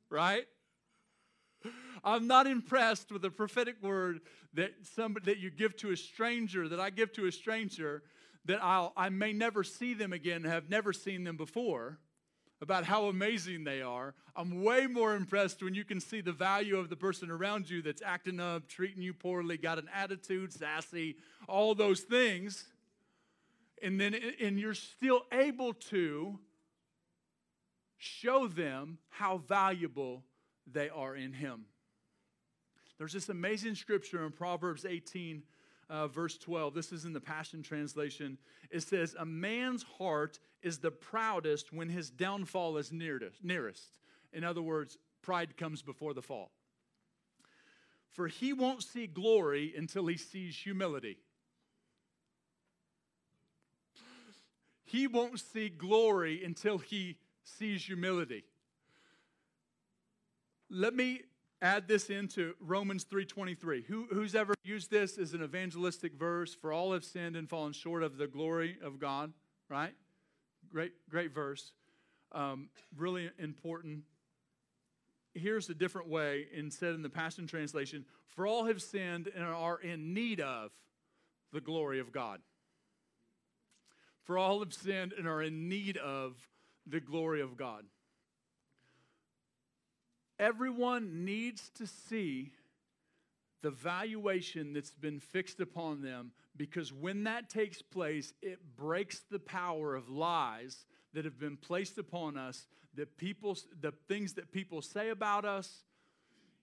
Right? 0.08 0.46
I'm 2.04 2.26
not 2.26 2.46
impressed 2.46 3.12
with 3.12 3.22
the 3.22 3.30
prophetic 3.30 3.82
word 3.82 4.20
that 4.54 4.72
somebody 4.94 5.26
that 5.26 5.38
you 5.38 5.50
give 5.50 5.76
to 5.78 5.90
a 5.90 5.96
stranger, 5.96 6.68
that 6.68 6.80
I 6.80 6.90
give 6.90 7.12
to 7.14 7.26
a 7.26 7.32
stranger, 7.32 8.02
that 8.46 8.62
I'll, 8.62 8.92
I 8.96 9.08
may 9.08 9.32
never 9.32 9.62
see 9.62 9.94
them 9.94 10.12
again, 10.12 10.44
have 10.44 10.70
never 10.70 10.92
seen 10.92 11.24
them 11.24 11.36
before, 11.36 11.98
about 12.62 12.84
how 12.84 13.06
amazing 13.06 13.64
they 13.64 13.80
are. 13.80 14.14
I'm 14.36 14.62
way 14.62 14.86
more 14.86 15.14
impressed 15.14 15.62
when 15.62 15.74
you 15.74 15.84
can 15.84 16.00
see 16.00 16.20
the 16.20 16.32
value 16.32 16.76
of 16.76 16.90
the 16.90 16.96
person 16.96 17.30
around 17.30 17.70
you 17.70 17.80
that's 17.82 18.02
acting 18.02 18.38
up, 18.38 18.68
treating 18.68 19.02
you 19.02 19.14
poorly, 19.14 19.56
got 19.56 19.78
an 19.78 19.88
attitude, 19.94 20.52
sassy, 20.52 21.16
all 21.48 21.74
those 21.74 22.00
things. 22.00 22.66
And 23.82 23.98
then 23.98 24.14
and 24.40 24.58
you're 24.58 24.74
still 24.74 25.22
able 25.32 25.72
to 25.72 26.38
show 27.96 28.46
them 28.46 28.98
how 29.08 29.38
valuable 29.38 30.24
they 30.70 30.90
are 30.90 31.16
in 31.16 31.32
Him. 31.32 31.64
There's 33.00 33.14
this 33.14 33.30
amazing 33.30 33.76
scripture 33.76 34.26
in 34.26 34.30
Proverbs 34.30 34.84
18, 34.84 35.42
uh, 35.88 36.06
verse 36.08 36.36
12. 36.36 36.74
This 36.74 36.92
is 36.92 37.06
in 37.06 37.14
the 37.14 37.20
Passion 37.20 37.62
Translation. 37.62 38.36
It 38.70 38.82
says, 38.82 39.16
A 39.18 39.24
man's 39.24 39.86
heart 39.96 40.38
is 40.62 40.80
the 40.80 40.90
proudest 40.90 41.72
when 41.72 41.88
his 41.88 42.10
downfall 42.10 42.76
is 42.76 42.92
nearest. 42.92 43.96
In 44.34 44.44
other 44.44 44.60
words, 44.60 44.98
pride 45.22 45.56
comes 45.56 45.80
before 45.80 46.12
the 46.12 46.20
fall. 46.20 46.50
For 48.10 48.28
he 48.28 48.52
won't 48.52 48.82
see 48.82 49.06
glory 49.06 49.72
until 49.74 50.06
he 50.06 50.18
sees 50.18 50.54
humility. 50.54 51.16
He 54.84 55.06
won't 55.06 55.40
see 55.40 55.70
glory 55.70 56.44
until 56.44 56.76
he 56.76 57.16
sees 57.44 57.82
humility. 57.82 58.44
Let 60.68 60.94
me 60.94 61.22
add 61.62 61.88
this 61.88 62.10
into 62.10 62.54
Romans 62.60 63.04
3:23. 63.04 63.84
Who, 63.84 64.06
who's 64.10 64.34
ever 64.34 64.54
used 64.64 64.90
this 64.90 65.18
as 65.18 65.34
an 65.34 65.42
evangelistic 65.42 66.14
verse? 66.14 66.54
For 66.54 66.72
all 66.72 66.92
have 66.92 67.04
sinned 67.04 67.36
and 67.36 67.48
fallen 67.48 67.72
short 67.72 68.02
of 68.02 68.16
the 68.16 68.26
glory 68.26 68.78
of 68.82 68.98
God. 68.98 69.32
Right? 69.68 69.94
Great, 70.72 70.92
great 71.08 71.32
verse. 71.32 71.72
Um, 72.32 72.68
really 72.96 73.30
important. 73.38 74.04
Here's 75.34 75.68
a 75.68 75.74
different 75.74 76.08
way, 76.08 76.46
instead 76.52 76.94
in 76.94 77.02
the 77.02 77.10
Passion 77.10 77.46
Translation 77.46 78.04
For 78.26 78.46
all 78.46 78.64
have 78.64 78.82
sinned 78.82 79.28
and 79.34 79.44
are 79.44 79.80
in 79.80 80.14
need 80.14 80.40
of 80.40 80.70
the 81.52 81.60
glory 81.60 82.00
of 82.00 82.12
God. 82.12 82.40
For 84.24 84.38
all 84.38 84.60
have 84.60 84.72
sinned 84.72 85.12
and 85.12 85.26
are 85.26 85.42
in 85.42 85.68
need 85.68 85.96
of 85.96 86.36
the 86.86 87.00
glory 87.00 87.40
of 87.40 87.56
God. 87.56 87.84
Everyone 90.40 91.26
needs 91.26 91.68
to 91.76 91.86
see 91.86 92.52
the 93.62 93.70
valuation 93.70 94.72
that's 94.72 94.94
been 94.94 95.20
fixed 95.20 95.60
upon 95.60 96.00
them 96.00 96.32
because 96.56 96.94
when 96.94 97.24
that 97.24 97.50
takes 97.50 97.82
place, 97.82 98.32
it 98.40 98.58
breaks 98.74 99.20
the 99.30 99.38
power 99.38 99.94
of 99.94 100.08
lies 100.08 100.86
that 101.12 101.26
have 101.26 101.38
been 101.38 101.58
placed 101.58 101.98
upon 101.98 102.38
us, 102.38 102.66
that 102.94 103.18
people, 103.18 103.54
the 103.82 103.92
things 104.08 104.32
that 104.32 104.50
people 104.50 104.80
say 104.80 105.10
about 105.10 105.44
us, 105.44 105.84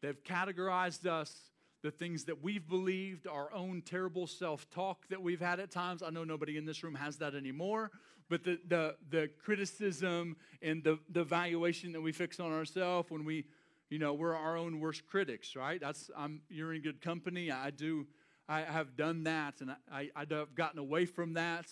they've 0.02 0.24
categorized 0.24 1.06
us, 1.06 1.52
the 1.84 1.92
things 1.92 2.24
that 2.24 2.42
we've 2.44 2.68
believed, 2.68 3.28
our 3.28 3.54
own 3.54 3.84
terrible 3.84 4.26
self 4.26 4.68
talk 4.72 5.08
that 5.10 5.22
we've 5.22 5.40
had 5.40 5.60
at 5.60 5.70
times. 5.70 6.02
I 6.02 6.10
know 6.10 6.24
nobody 6.24 6.58
in 6.58 6.66
this 6.66 6.84
room 6.84 6.96
has 6.96 7.18
that 7.18 7.36
anymore, 7.36 7.92
but 8.28 8.44
the, 8.44 8.60
the, 8.68 8.96
the 9.12 9.30
criticism 9.44 10.36
and 10.64 10.84
the, 10.84 10.98
the 11.12 11.24
valuation 11.24 11.92
that 11.92 12.02
we 12.02 12.12
fix 12.12 12.40
on 12.40 12.52
ourselves 12.52 13.12
when 13.12 13.24
we 13.24 13.46
you 13.90 14.00
know, 14.00 14.14
we're 14.14 14.36
our 14.36 14.58
own 14.58 14.80
worst 14.80 15.06
critics, 15.08 15.56
right? 15.56 15.80
That's 15.80 16.10
I'm 16.16 16.42
you're 16.50 16.74
in 16.74 16.82
good 16.82 17.02
company. 17.02 17.52
I 17.52 17.72
do 17.72 18.08
I 18.50 18.62
have 18.62 18.96
done 18.96 19.24
that 19.24 19.62
and 19.62 19.72
I, 19.92 20.10
I, 20.16 20.26
have 20.30 20.56
gotten 20.56 20.80
away 20.80 21.06
from 21.06 21.34
that 21.34 21.66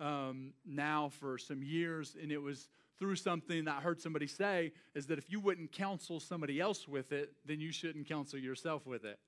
um, 0.00 0.54
now 0.64 1.10
for 1.20 1.36
some 1.36 1.62
years. 1.62 2.16
And 2.20 2.32
it 2.32 2.38
was 2.38 2.68
through 2.98 3.16
something 3.16 3.64
that 3.66 3.76
I 3.78 3.80
heard 3.80 4.00
somebody 4.00 4.26
say 4.26 4.72
is 4.94 5.06
that 5.08 5.18
if 5.18 5.30
you 5.30 5.40
wouldn't 5.40 5.72
counsel 5.72 6.20
somebody 6.20 6.58
else 6.58 6.88
with 6.88 7.12
it, 7.12 7.32
then 7.44 7.60
you 7.60 7.70
shouldn't 7.70 8.08
counsel 8.08 8.38
yourself 8.38 8.86
with 8.86 9.04
it. 9.04 9.18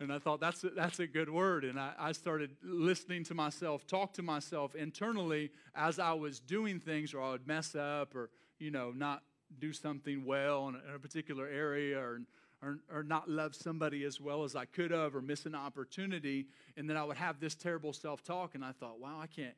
And 0.00 0.12
I 0.12 0.18
thought 0.18 0.40
that's 0.40 0.64
a, 0.64 0.70
that's 0.70 0.98
a 0.98 1.06
good 1.06 1.28
word. 1.28 1.64
And 1.64 1.78
I, 1.78 1.92
I 1.98 2.12
started 2.12 2.56
listening 2.62 3.24
to 3.24 3.34
myself, 3.34 3.86
talk 3.86 4.14
to 4.14 4.22
myself 4.22 4.74
internally 4.74 5.50
as 5.74 5.98
I 5.98 6.14
was 6.14 6.40
doing 6.40 6.80
things, 6.80 7.12
or 7.12 7.22
I 7.22 7.30
would 7.32 7.46
mess 7.46 7.74
up, 7.74 8.14
or 8.14 8.30
you 8.58 8.70
know, 8.70 8.92
not 8.94 9.22
do 9.58 9.72
something 9.72 10.24
well 10.24 10.68
in 10.68 10.76
a, 10.94 10.98
particular 10.98 11.46
area 11.46 11.98
or, 11.98 12.22
or, 12.62 12.78
or, 12.92 13.02
not 13.02 13.28
love 13.28 13.54
somebody 13.54 14.04
as 14.04 14.20
well 14.20 14.44
as 14.44 14.54
I 14.54 14.64
could 14.64 14.90
have 14.90 15.16
or 15.16 15.22
miss 15.22 15.46
an 15.46 15.54
opportunity. 15.54 16.46
And 16.76 16.88
then 16.88 16.96
I 16.96 17.04
would 17.04 17.16
have 17.16 17.40
this 17.40 17.54
terrible 17.54 17.92
self 17.92 18.22
talk. 18.22 18.54
And 18.54 18.64
I 18.64 18.72
thought, 18.72 19.00
wow, 19.00 19.18
I 19.20 19.26
can't 19.26 19.54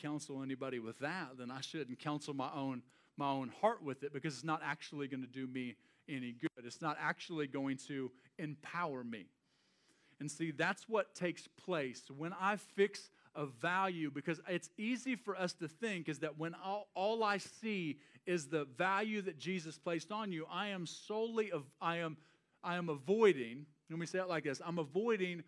counsel 0.00 0.42
anybody 0.42 0.78
with 0.78 0.98
that. 1.00 1.38
Then 1.38 1.50
I 1.50 1.60
shouldn't 1.60 1.98
counsel 1.98 2.34
my 2.34 2.50
own, 2.54 2.82
my 3.16 3.30
own 3.30 3.50
heart 3.60 3.82
with 3.82 4.02
it 4.02 4.12
because 4.12 4.34
it's 4.34 4.44
not 4.44 4.60
actually 4.64 5.08
going 5.08 5.22
to 5.22 5.28
do 5.28 5.46
me 5.46 5.76
any 6.08 6.32
good. 6.32 6.64
It's 6.64 6.82
not 6.82 6.96
actually 7.00 7.46
going 7.46 7.78
to 7.88 8.10
empower 8.38 9.04
me. 9.04 9.26
And 10.20 10.30
see, 10.30 10.52
that's 10.52 10.88
what 10.88 11.14
takes 11.14 11.48
place 11.48 12.02
when 12.16 12.32
I 12.40 12.56
fix 12.56 13.10
a 13.34 13.46
value 13.46 14.10
because 14.10 14.40
it's 14.48 14.70
easy 14.78 15.16
for 15.16 15.36
us 15.36 15.52
to 15.54 15.68
think 15.68 16.08
is 16.08 16.20
that 16.20 16.38
when 16.38 16.54
all, 16.54 16.88
all 16.94 17.24
I 17.24 17.38
see 17.38 17.98
is 18.26 18.48
the 18.48 18.64
value 18.76 19.22
that 19.22 19.38
Jesus 19.38 19.78
placed 19.78 20.12
on 20.12 20.32
you, 20.32 20.46
I 20.50 20.68
am 20.68 20.86
solely 20.86 21.50
of 21.52 21.64
I 21.80 21.98
am 21.98 22.16
I 22.64 22.76
am 22.76 22.88
avoiding, 22.88 23.66
let 23.90 23.98
me 23.98 24.06
say 24.06 24.18
it 24.18 24.28
like 24.28 24.44
this, 24.44 24.62
I'm 24.64 24.78
avoiding 24.78 25.42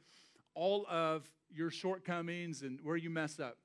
all 0.55 0.87
of 0.87 1.29
your 1.51 1.71
shortcomings 1.71 2.63
and 2.63 2.79
where 2.83 2.97
you 2.97 3.09
mess 3.09 3.41
up. 3.41 3.57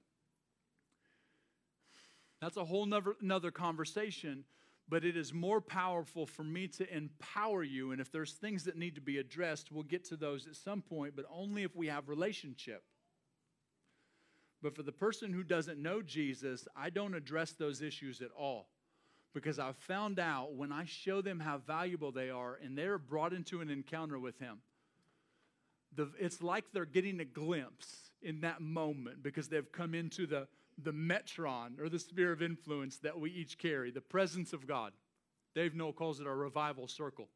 That's 2.40 2.58
a 2.58 2.64
whole 2.64 2.86
nother, 2.86 3.16
another 3.22 3.52
conversation, 3.52 4.46
but 4.88 5.04
it 5.04 5.18
is 5.18 5.34
more 5.34 5.60
powerful 5.60 6.26
for 6.26 6.44
me 6.44 6.68
to 6.70 6.96
empower 6.96 7.62
you. 7.62 7.92
And 7.92 8.00
if 8.00 8.12
there's 8.12 8.34
things 8.34 8.64
that 8.64 8.78
need 8.78 8.96
to 8.96 9.02
be 9.02 9.18
addressed, 9.18 9.72
we'll 9.72 9.84
get 9.84 10.06
to 10.06 10.16
those 10.16 10.48
at 10.48 10.56
some 10.56 10.82
point, 10.82 11.16
but 11.16 11.26
only 11.30 11.64
if 11.64 11.76
we 11.76 11.88
have 11.88 12.08
relationship. 12.08 12.84
But 14.62 14.76
for 14.76 14.84
the 14.84 14.92
person 14.92 15.34
who 15.34 15.44
doesn't 15.44 15.82
know 15.82 16.02
Jesus, 16.02 16.68
I 16.76 16.90
don't 16.90 17.16
address 17.16 17.52
those 17.52 17.82
issues 17.82 18.22
at 18.22 18.32
all 18.38 18.68
because 19.34 19.60
I've 19.60 19.78
found 19.78 20.20
out 20.20 20.54
when 20.54 20.72
I 20.72 20.86
show 20.86 21.22
them 21.22 21.40
how 21.40 21.58
valuable 21.60 22.12
they 22.12 22.30
are 22.30 22.60
and 22.64 22.78
they're 22.78 22.98
brought 22.98 23.34
into 23.34 23.62
an 23.62 23.70
encounter 23.70 24.20
with 24.20 24.38
Him, 24.40 24.60
the, 25.96 26.10
it's 26.20 26.42
like 26.42 26.66
they're 26.74 26.86
getting 26.86 27.20
a 27.20 27.26
glimpse 27.26 28.12
in 28.22 28.42
that 28.42 28.62
moment 28.62 29.24
because 29.24 29.48
they've 29.48 29.72
come 29.72 29.94
into 29.94 30.26
the, 30.26 30.48
the 30.82 30.92
metron 30.92 31.80
or 31.80 31.90
the 31.90 32.00
sphere 32.00 32.32
of 32.32 32.42
influence 32.42 32.98
that 32.98 33.20
we 33.20 33.32
each 33.32 33.58
carry, 33.58 33.92
the 33.92 34.02
presence 34.02 34.54
of 34.54 34.68
God. 34.68 34.94
Dave 35.54 35.76
Noel 35.76 35.94
calls 35.94 36.20
it 36.20 36.28
our 36.28 36.36
revival 36.36 36.88
circle. 36.88 37.28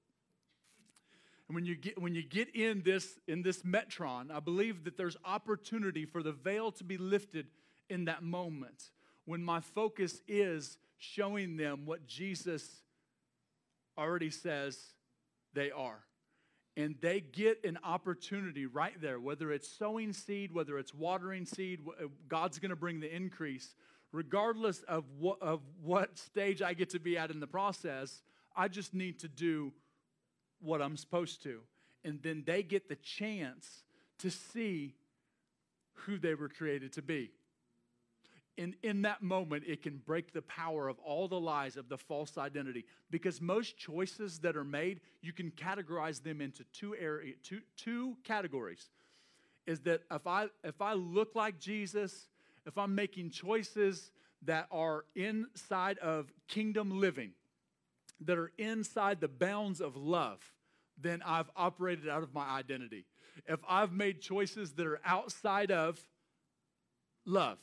And 1.48 1.56
when 1.56 1.66
you 1.66 1.76
get 1.76 2.02
when 2.02 2.16
you 2.16 2.24
get 2.24 2.56
in 2.56 2.82
this 2.84 3.20
in 3.28 3.44
this 3.44 3.62
metron, 3.62 4.32
I 4.32 4.40
believe 4.40 4.84
that 4.86 4.98
there's 4.98 5.18
opportunity 5.24 6.06
for 6.06 6.24
the 6.24 6.32
veil 6.32 6.72
to 6.72 6.84
be 6.84 6.98
lifted 6.98 7.48
in 7.90 8.06
that 8.06 8.24
moment 8.24 8.90
when 9.26 9.44
my 9.44 9.60
focus 9.60 10.22
is 10.28 10.78
showing 10.98 11.58
them 11.58 11.86
what 11.86 12.08
Jesus 12.08 12.82
already 13.98 14.30
says 14.30 14.78
they 15.54 15.72
are. 15.72 16.00
And 16.78 16.96
they 17.02 17.22
get 17.22 17.64
an 17.64 17.80
opportunity 17.84 18.66
right 18.66 19.00
there, 19.02 19.20
whether 19.20 19.52
it's 19.52 19.68
sowing 19.68 20.12
seed, 20.12 20.54
whether 20.54 20.78
it's 20.78 20.94
watering 20.94 21.46
seed, 21.46 21.80
uh, 21.88 22.08
God's 22.28 22.60
going 22.60 22.72
to 22.72 22.76
bring 22.76 23.00
the 23.00 23.14
increase. 23.14 23.76
Regardless 24.12 24.84
of 24.84 25.06
what, 25.18 25.42
of 25.42 25.62
what 25.82 26.18
stage 26.18 26.62
I 26.62 26.74
get 26.74 26.90
to 26.92 27.00
be 27.00 27.18
at 27.18 27.32
in 27.32 27.40
the 27.40 27.48
process, 27.48 28.22
I 28.56 28.68
just 28.68 28.94
need 28.94 29.20
to 29.20 29.30
do 29.30 29.72
what 30.62 30.82
I'm 30.82 30.98
supposed 30.98 31.44
to. 31.44 31.62
And 32.04 32.22
then 32.22 32.44
they 32.46 32.62
get 32.62 32.90
the 32.90 32.96
chance 32.96 33.84
to 34.20 34.30
see 34.30 34.96
who 35.94 36.18
they 36.18 36.36
were 36.36 36.50
created 36.50 36.94
to 36.94 37.02
be 37.02 37.32
in, 38.58 38.76
in 38.84 39.02
that 39.02 39.22
moment, 39.22 39.64
it 39.68 39.82
can 39.82 39.98
break 39.98 40.32
the 40.32 40.42
power 40.44 40.88
of 40.88 40.98
all 41.00 41.28
the 41.28 41.40
lies 41.40 41.76
of 41.78 41.90
the 41.90 41.98
false 41.98 42.38
identity. 42.38 42.86
Because 43.12 43.42
most 43.42 43.78
choices 43.78 44.40
that 44.40 44.56
are 44.56 44.64
made, 44.64 45.02
you 45.22 45.34
can 45.34 45.52
categorize 45.52 46.24
them 46.24 46.42
into 46.42 46.64
two, 46.74 46.96
area, 46.96 47.34
two, 47.44 47.62
two 47.76 48.16
categories. 48.24 48.90
Is 49.66 49.82
that 49.82 50.02
if 50.12 50.26
I, 50.26 50.48
if 50.64 50.82
I 50.82 50.94
look 50.94 51.36
like 51.36 51.60
Jesus, 51.60 52.28
if 52.66 52.78
I'm 52.78 52.96
making 52.96 53.32
choices 53.32 54.12
that 54.44 54.68
are 54.72 55.06
inside 55.16 55.98
of 56.00 56.32
kingdom 56.48 57.00
living, 57.00 57.32
that 58.22 58.38
are 58.38 58.52
inside 58.58 59.20
the 59.20 59.28
bounds 59.28 59.82
of 59.82 59.98
love, 59.98 60.40
then 61.02 61.22
I've 61.26 61.50
operated 61.56 62.08
out 62.08 62.24
of 62.24 62.34
my 62.34 62.48
identity. 62.48 63.06
If 63.48 63.60
I've 63.68 63.92
made 63.92 64.22
choices 64.22 64.72
that 64.74 64.88
are 64.88 65.02
outside 65.04 65.72
of 65.72 66.00
love, 67.26 67.58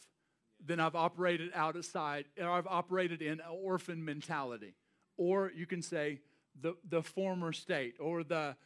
then 0.64 0.81
I've 0.81 0.94
operated 0.94 1.51
outside, 1.55 2.27
or 2.40 2.48
I've 2.48 2.66
operated 2.66 3.22
in 3.22 3.40
an 3.40 3.40
orphan 3.51 4.05
mentality. 4.05 4.75
Or 5.16 5.51
you 5.55 5.66
can 5.66 5.83
say 5.83 6.20
the, 6.61 6.77
the 6.88 7.03
former 7.03 7.53
state, 7.53 7.94
or 8.01 8.25
the, 8.25 8.57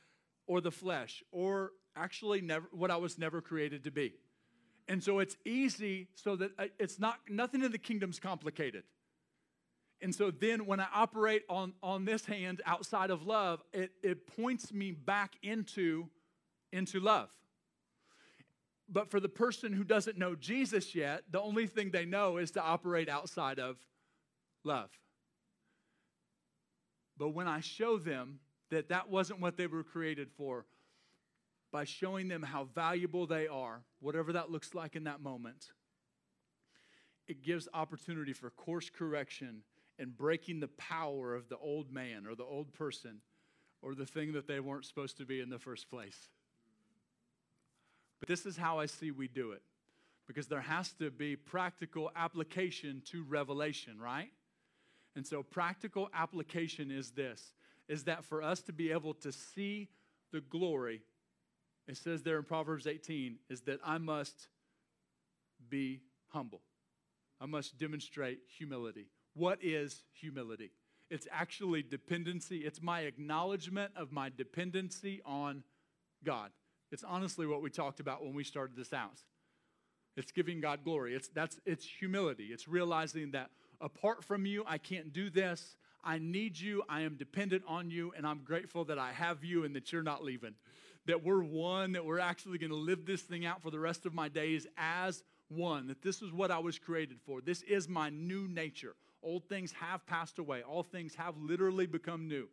or 0.47 0.61
the 0.61 0.71
flesh, 0.71 1.23
or 1.33 1.73
actually 1.95 2.41
never, 2.41 2.67
what 2.73 2.91
I 2.91 2.97
was 2.97 3.19
never 3.19 3.41
created 3.41 3.85
to 3.85 3.91
be. 3.91 4.15
And 4.89 5.03
so 5.03 5.19
it's 5.19 5.37
easy 5.45 6.09
so 6.15 6.37
that 6.37 6.53
uh, 6.59 6.67
it's 6.79 6.99
not, 7.01 7.19
nothing 7.29 7.65
in 7.65 7.73
the 7.73 7.79
kingdom's 7.79 8.21
complicated. 8.21 8.85
And 10.03 10.15
so 10.15 10.31
then 10.31 10.67
when 10.67 10.79
I 10.79 10.87
operate 10.95 11.43
on, 11.49 11.73
on 11.83 12.05
this 12.05 12.27
hand 12.27 12.61
outside 12.67 13.11
of 13.11 13.27
love, 13.27 13.63
it, 13.73 13.91
it 14.03 14.27
points 14.37 14.73
me 14.73 14.93
back 14.93 15.35
into, 15.43 16.09
into 16.73 17.01
love. 17.01 17.31
But 18.89 19.11
for 19.11 19.19
the 19.19 19.29
person 19.29 19.73
who 19.73 19.85
doesn't 19.85 20.17
know 20.17 20.35
Jesus 20.35 20.95
yet, 20.95 21.25
the 21.31 21.41
only 21.41 21.67
thing 21.67 21.91
they 21.91 22.05
know 22.05 22.37
is 22.37 22.53
to 22.53 22.63
operate 22.63 23.09
outside 23.09 23.59
of 23.59 23.77
love. 24.65 24.91
But 27.17 27.31
when 27.31 27.49
I 27.49 27.61
show 27.61 27.99
them 27.99 28.41
that 28.71 28.89
that 28.91 29.09
wasn't 29.09 29.41
what 29.41 29.57
they 29.57 29.67
were 29.67 29.83
created 29.83 30.31
for, 30.37 30.67
by 31.73 31.85
showing 31.85 32.29
them 32.29 32.43
how 32.43 32.65
valuable 32.65 33.27
they 33.27 33.49
are, 33.49 33.83
whatever 34.01 34.33
that 34.33 34.51
looks 34.51 34.75
like 34.75 34.97
in 34.97 35.05
that 35.05 35.21
moment, 35.21 35.73
it 37.27 37.43
gives 37.43 37.69
opportunity 37.75 38.33
for 38.33 38.51
course 38.51 38.89
correction 38.89 39.63
and 39.99 40.17
breaking 40.17 40.61
the 40.61 40.69
power 40.69 41.35
of 41.35 41.49
the 41.49 41.59
old 41.59 41.91
man 41.91 42.27
or 42.27 42.35
the 42.35 42.45
old 42.45 42.73
person 42.73 43.21
or 43.83 43.95
the 43.95 44.07
thing 44.07 44.33
that 44.33 44.47
they 44.47 44.61
weren't 44.61 44.85
supposed 44.85 45.17
to 45.19 45.25
be 45.25 45.41
in 45.41 45.51
the 45.51 45.59
first 45.59 45.91
place. 45.91 46.29
This 48.27 48.47
is 48.47 48.57
how 48.57 48.79
I 48.79 48.87
see 48.87 49.11
we 49.11 49.29
do 49.29 49.53
it. 49.53 49.63
Because 50.27 50.49
there 50.49 50.61
has 50.61 50.93
to 50.95 51.11
be 51.11 51.37
practical 51.37 52.11
application 52.17 53.03
to 53.13 53.23
revelation, 53.23 54.01
right? 54.01 54.31
And 55.15 55.27
so, 55.27 55.43
practical 55.43 56.11
application 56.13 56.91
is 56.91 57.13
this 57.13 57.53
is 57.89 58.05
that 58.05 58.25
for 58.25 58.43
us 58.43 58.61
to 58.63 58.73
be 58.73 58.91
able 58.91 59.15
to 59.15 59.31
see 59.31 59.89
the 60.33 60.41
glory, 60.41 61.03
it 61.87 61.97
says 61.97 62.23
there 62.23 62.37
in 62.37 62.43
Proverbs 62.43 62.87
18, 62.87 63.37
is 63.49 63.61
that 63.63 63.79
I 63.85 63.99
must 63.99 64.49
be 65.69 66.01
humble. 66.29 66.63
I 67.41 67.47
must 67.47 67.79
demonstrate 67.79 68.41
humility. 68.59 69.07
What 69.35 69.59
is 69.63 70.03
humility? 70.13 70.73
It's 71.11 71.29
actually 71.31 71.83
dependency. 71.83 72.59
It's 72.59 72.83
my 72.83 73.03
acknowledgement 73.03 73.93
of 73.95 74.11
my 74.11 74.31
dependency 74.37 75.23
on 75.25 75.63
God. 76.25 76.51
It's 76.97 77.05
honestly 77.07 77.47
what 77.47 77.61
we 77.61 77.69
talked 77.69 78.01
about 78.01 78.25
when 78.25 78.33
we 78.33 78.43
started 78.43 78.75
this 78.75 78.91
house. 78.91 79.23
It's 80.17 80.33
giving 80.33 80.63
God 80.63 80.83
glory. 80.83 81.15
It's 81.15 81.29
that's 81.29 81.61
it's 81.67 81.85
humility. 81.85 82.45
It's 82.45 82.67
realizing 82.67 83.33
that 83.33 83.51
apart 83.83 84.25
from 84.25 84.47
you, 84.47 84.65
I 84.67 84.79
can't 84.79 85.13
do 85.13 85.29
this. 85.29 85.77
I 86.03 86.17
need 86.17 86.59
you. 86.59 86.85
I 86.89 87.03
am 87.03 87.17
dependent 87.17 87.65
on 87.69 87.91
you, 87.91 88.15
and 88.17 88.27
I'm 88.27 88.39
grateful 88.39 88.87
that 88.87 88.99
I 88.99 89.13
have 89.13 89.45
you 89.45 89.65
and 89.65 89.77
that 89.77 89.93
you're 89.93 90.03
not 90.03 90.25
leaving. 90.25 90.55
That 91.05 91.23
we're 91.23 91.43
one, 91.43 91.93
that 91.93 92.07
we're 92.07 92.19
actually 92.19 92.57
going 92.57 92.71
to 92.71 92.77
live 92.77 93.05
this 93.05 93.21
thing 93.21 93.45
out 93.45 93.61
for 93.61 93.71
the 93.71 93.79
rest 93.79 94.07
of 94.07 94.15
my 94.15 94.31
days 94.31 94.67
as 94.79 95.23
one. 95.49 95.89
That 95.89 96.01
this 96.01 96.23
is 96.23 96.33
what 96.33 96.51
I 96.51 96.61
was 96.61 96.79
created 96.79 97.19
for. 97.27 97.43
This 97.43 97.61
is 97.61 97.91
my 97.91 98.09
new 98.09 98.49
nature. 98.49 98.97
Old 99.23 99.45
things 99.51 99.71
have 99.73 100.07
passed 100.07 100.39
away, 100.39 100.63
all 100.63 100.83
things 100.83 101.15
have 101.17 101.37
literally 101.37 101.85
become 101.85 102.27
new. 102.27 102.49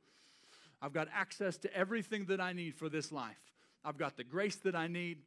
I've 0.81 0.91
got 0.91 1.07
access 1.13 1.55
to 1.59 1.73
everything 1.73 2.25
that 2.25 2.41
I 2.41 2.51
need 2.51 2.75
for 2.75 2.89
this 2.89 3.09
life. 3.09 3.52
I've 3.85 3.97
got 3.97 4.17
the 4.17 4.23
grace 4.23 4.55
that 4.57 4.75
I 4.75 4.87
need. 4.87 5.19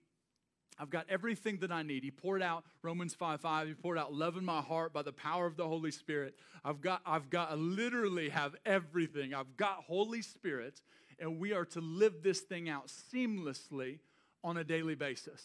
I've 0.78 0.90
got 0.90 1.06
everything 1.08 1.58
that 1.58 1.72
I 1.72 1.82
need. 1.82 2.04
He 2.04 2.10
poured 2.10 2.42
out 2.42 2.64
Romans 2.82 3.14
5 3.14 3.40
5. 3.40 3.68
He 3.68 3.74
poured 3.74 3.98
out 3.98 4.12
love 4.12 4.36
in 4.36 4.44
my 4.44 4.60
heart 4.60 4.92
by 4.92 5.02
the 5.02 5.12
power 5.12 5.46
of 5.46 5.56
the 5.56 5.66
Holy 5.66 5.90
Spirit. 5.90 6.34
I've 6.64 6.80
got, 6.80 7.00
I've 7.06 7.30
got, 7.30 7.50
I 7.50 7.54
literally 7.54 8.28
have 8.28 8.54
everything. 8.66 9.32
I've 9.32 9.56
got 9.56 9.84
Holy 9.84 10.20
Spirit, 10.20 10.80
and 11.18 11.38
we 11.38 11.52
are 11.52 11.64
to 11.66 11.80
live 11.80 12.22
this 12.22 12.40
thing 12.40 12.68
out 12.68 12.88
seamlessly 12.88 14.00
on 14.44 14.56
a 14.56 14.64
daily 14.64 14.94
basis. 14.94 15.42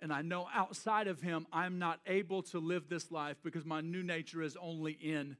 And 0.00 0.12
I 0.12 0.20
know 0.20 0.48
outside 0.52 1.06
of 1.06 1.22
Him, 1.22 1.46
I'm 1.52 1.78
not 1.78 2.00
able 2.06 2.42
to 2.44 2.58
live 2.58 2.88
this 2.88 3.10
life 3.10 3.36
because 3.42 3.64
my 3.64 3.80
new 3.80 4.02
nature 4.02 4.42
is 4.42 4.56
only 4.60 4.92
in 4.92 5.36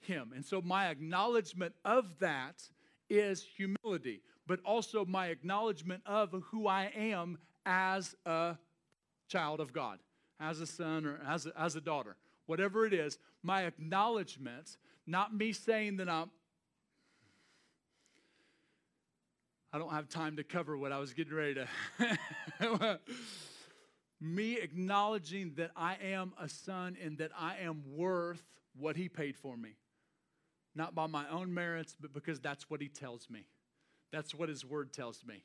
Him. 0.00 0.32
And 0.34 0.44
so 0.44 0.62
my 0.62 0.86
acknowledgement 0.86 1.74
of 1.84 2.20
that 2.20 2.62
is 3.10 3.44
humility, 3.56 4.22
but 4.46 4.60
also 4.64 5.04
my 5.04 5.28
acknowledgement 5.28 6.02
of 6.06 6.34
who 6.50 6.66
I 6.66 6.90
am 6.94 7.38
as 7.64 8.14
a 8.26 8.56
child 9.28 9.60
of 9.60 9.72
God, 9.72 9.98
as 10.38 10.60
a 10.60 10.66
son 10.66 11.06
or 11.06 11.20
as 11.26 11.46
a, 11.46 11.52
as 11.58 11.76
a 11.76 11.80
daughter, 11.80 12.16
whatever 12.46 12.86
it 12.86 12.92
is, 12.92 13.18
my 13.42 13.62
acknowledgement, 13.62 14.76
not 15.06 15.34
me 15.34 15.52
saying 15.52 15.98
that 15.98 16.08
I'm. 16.08 16.30
I 19.72 19.78
don't 19.78 19.90
have 19.90 20.08
time 20.08 20.36
to 20.36 20.44
cover 20.44 20.78
what 20.78 20.92
I 20.92 20.98
was 20.98 21.14
getting 21.14 21.34
ready 21.34 21.54
to. 21.54 22.98
me 24.20 24.58
acknowledging 24.58 25.52
that 25.56 25.72
I 25.76 25.96
am 26.00 26.32
a 26.40 26.48
son 26.48 26.96
and 27.02 27.18
that 27.18 27.32
I 27.36 27.56
am 27.62 27.82
worth 27.96 28.42
what 28.78 28.96
he 28.96 29.08
paid 29.08 29.36
for 29.36 29.56
me. 29.56 29.70
Not 30.76 30.94
by 30.94 31.08
my 31.08 31.28
own 31.28 31.52
merits, 31.52 31.96
but 32.00 32.12
because 32.12 32.38
that's 32.38 32.70
what 32.70 32.80
he 32.80 32.88
tells 32.88 33.28
me. 33.28 33.46
That's 34.14 34.32
what 34.32 34.48
his 34.48 34.64
word 34.64 34.92
tells 34.92 35.24
me. 35.26 35.42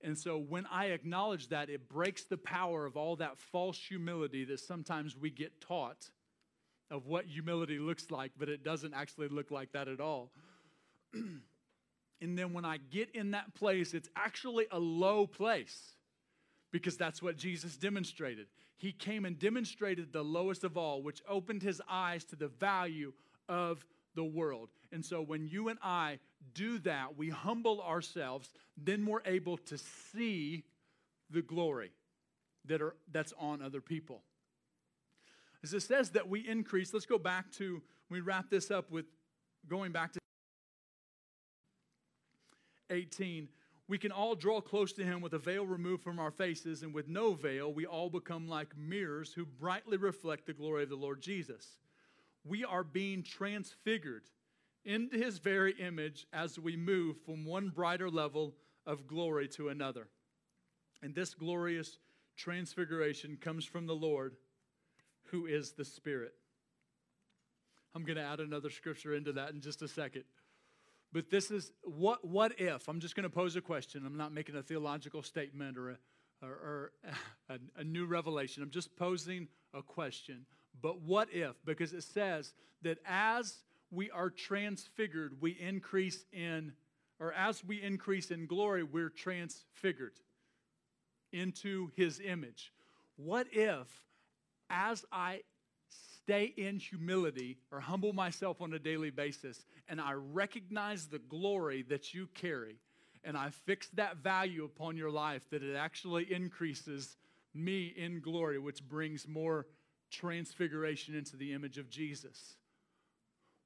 And 0.00 0.16
so 0.16 0.38
when 0.38 0.64
I 0.70 0.86
acknowledge 0.86 1.48
that, 1.48 1.68
it 1.68 1.88
breaks 1.88 2.22
the 2.22 2.36
power 2.36 2.86
of 2.86 2.96
all 2.96 3.16
that 3.16 3.36
false 3.36 3.76
humility 3.76 4.44
that 4.44 4.60
sometimes 4.60 5.16
we 5.16 5.28
get 5.28 5.60
taught 5.60 6.08
of 6.88 7.08
what 7.08 7.26
humility 7.26 7.80
looks 7.80 8.12
like, 8.12 8.30
but 8.38 8.48
it 8.48 8.62
doesn't 8.62 8.94
actually 8.94 9.26
look 9.26 9.50
like 9.50 9.72
that 9.72 9.88
at 9.88 10.00
all. 10.00 10.30
and 11.14 12.38
then 12.38 12.52
when 12.52 12.64
I 12.64 12.76
get 12.76 13.10
in 13.10 13.32
that 13.32 13.54
place, 13.54 13.92
it's 13.92 14.08
actually 14.14 14.66
a 14.70 14.78
low 14.78 15.26
place 15.26 15.96
because 16.70 16.96
that's 16.96 17.20
what 17.20 17.36
Jesus 17.36 17.76
demonstrated. 17.76 18.46
He 18.76 18.92
came 18.92 19.24
and 19.24 19.36
demonstrated 19.36 20.12
the 20.12 20.22
lowest 20.22 20.62
of 20.62 20.76
all, 20.76 21.02
which 21.02 21.22
opened 21.28 21.62
his 21.62 21.82
eyes 21.90 22.24
to 22.26 22.36
the 22.36 22.48
value 22.48 23.12
of 23.48 23.84
the 24.14 24.24
world. 24.24 24.68
And 24.92 25.04
so 25.04 25.20
when 25.20 25.48
you 25.48 25.68
and 25.68 25.78
I 25.82 26.20
do 26.54 26.78
that, 26.80 27.16
we 27.16 27.28
humble 27.28 27.80
ourselves, 27.82 28.50
then 28.76 29.06
we're 29.06 29.22
able 29.24 29.56
to 29.58 29.78
see 30.12 30.64
the 31.30 31.42
glory 31.42 31.92
that 32.66 32.82
are 32.82 32.94
that's 33.12 33.32
on 33.38 33.62
other 33.62 33.80
people. 33.80 34.22
As 35.62 35.74
it 35.74 35.82
says 35.82 36.10
that 36.10 36.28
we 36.28 36.40
increase, 36.48 36.92
let's 36.92 37.06
go 37.06 37.18
back 37.18 37.52
to 37.52 37.82
we 38.08 38.20
wrap 38.20 38.50
this 38.50 38.70
up 38.70 38.90
with 38.90 39.06
going 39.68 39.92
back 39.92 40.12
to 40.12 40.20
18 42.90 43.48
we 43.90 43.98
can 43.98 44.12
all 44.12 44.36
draw 44.36 44.60
close 44.60 44.92
to 44.92 45.04
him 45.04 45.20
with 45.20 45.32
a 45.32 45.38
veil 45.38 45.66
removed 45.66 46.04
from 46.04 46.20
our 46.20 46.30
faces, 46.30 46.84
and 46.84 46.94
with 46.94 47.08
no 47.08 47.32
veil, 47.32 47.72
we 47.72 47.86
all 47.86 48.08
become 48.08 48.46
like 48.46 48.78
mirrors 48.78 49.32
who 49.32 49.44
brightly 49.44 49.96
reflect 49.96 50.46
the 50.46 50.52
glory 50.52 50.84
of 50.84 50.90
the 50.90 50.94
Lord 50.94 51.20
Jesus. 51.20 51.66
We 52.44 52.64
are 52.64 52.84
being 52.84 53.24
transfigured 53.24 54.22
into 54.84 55.16
his 55.16 55.38
very 55.38 55.72
image 55.80 56.26
as 56.32 56.58
we 56.58 56.76
move 56.76 57.16
from 57.24 57.44
one 57.44 57.68
brighter 57.68 58.10
level 58.10 58.54
of 58.86 59.06
glory 59.06 59.48
to 59.48 59.68
another. 59.68 60.08
And 61.02 61.14
this 61.14 61.34
glorious 61.34 61.98
transfiguration 62.36 63.38
comes 63.40 63.64
from 63.64 63.86
the 63.86 63.94
Lord, 63.94 64.36
who 65.26 65.46
is 65.46 65.72
the 65.72 65.84
Spirit. 65.84 66.32
I'm 67.94 68.04
going 68.04 68.16
to 68.16 68.22
add 68.22 68.40
another 68.40 68.70
scripture 68.70 69.14
into 69.14 69.32
that 69.32 69.50
in 69.50 69.60
just 69.60 69.82
a 69.82 69.88
second. 69.88 70.24
But 71.12 71.30
this 71.30 71.50
is 71.50 71.72
what, 71.82 72.24
what 72.24 72.60
if? 72.60 72.88
I'm 72.88 73.00
just 73.00 73.16
going 73.16 73.24
to 73.24 73.30
pose 73.30 73.56
a 73.56 73.60
question. 73.60 74.04
I'm 74.06 74.16
not 74.16 74.32
making 74.32 74.56
a 74.56 74.62
theological 74.62 75.22
statement 75.22 75.76
or, 75.76 75.90
a, 75.90 75.96
or, 76.42 76.50
or 76.50 76.92
a, 77.48 77.58
a 77.80 77.84
new 77.84 78.06
revelation. 78.06 78.62
I'm 78.62 78.70
just 78.70 78.96
posing 78.96 79.48
a 79.74 79.82
question. 79.82 80.46
But 80.80 81.00
what 81.02 81.28
if? 81.32 81.56
Because 81.64 81.92
it 81.92 82.04
says 82.04 82.54
that 82.82 82.98
as 83.04 83.58
we 83.90 84.10
are 84.10 84.30
transfigured, 84.30 85.40
we 85.40 85.52
increase 85.52 86.24
in, 86.32 86.72
or 87.18 87.32
as 87.32 87.64
we 87.64 87.82
increase 87.82 88.30
in 88.30 88.46
glory, 88.46 88.82
we're 88.82 89.08
transfigured 89.08 90.14
into 91.32 91.90
his 91.96 92.20
image. 92.24 92.72
What 93.16 93.46
if, 93.52 93.88
as 94.68 95.04
I 95.10 95.40
stay 96.22 96.52
in 96.56 96.78
humility 96.78 97.58
or 97.72 97.80
humble 97.80 98.12
myself 98.12 98.60
on 98.60 98.72
a 98.72 98.78
daily 98.78 99.10
basis 99.10 99.64
and 99.88 100.00
I 100.00 100.12
recognize 100.12 101.06
the 101.06 101.18
glory 101.18 101.82
that 101.88 102.14
you 102.14 102.28
carry 102.34 102.76
and 103.24 103.36
I 103.36 103.50
fix 103.50 103.88
that 103.94 104.18
value 104.18 104.64
upon 104.64 104.96
your 104.96 105.10
life, 105.10 105.42
that 105.50 105.62
it 105.62 105.76
actually 105.76 106.32
increases 106.32 107.16
me 107.52 107.92
in 107.96 108.20
glory, 108.20 108.58
which 108.58 108.82
brings 108.88 109.26
more 109.28 109.66
transfiguration 110.10 111.14
into 111.14 111.36
the 111.36 111.52
image 111.52 111.78
of 111.78 111.90
Jesus? 111.90 112.56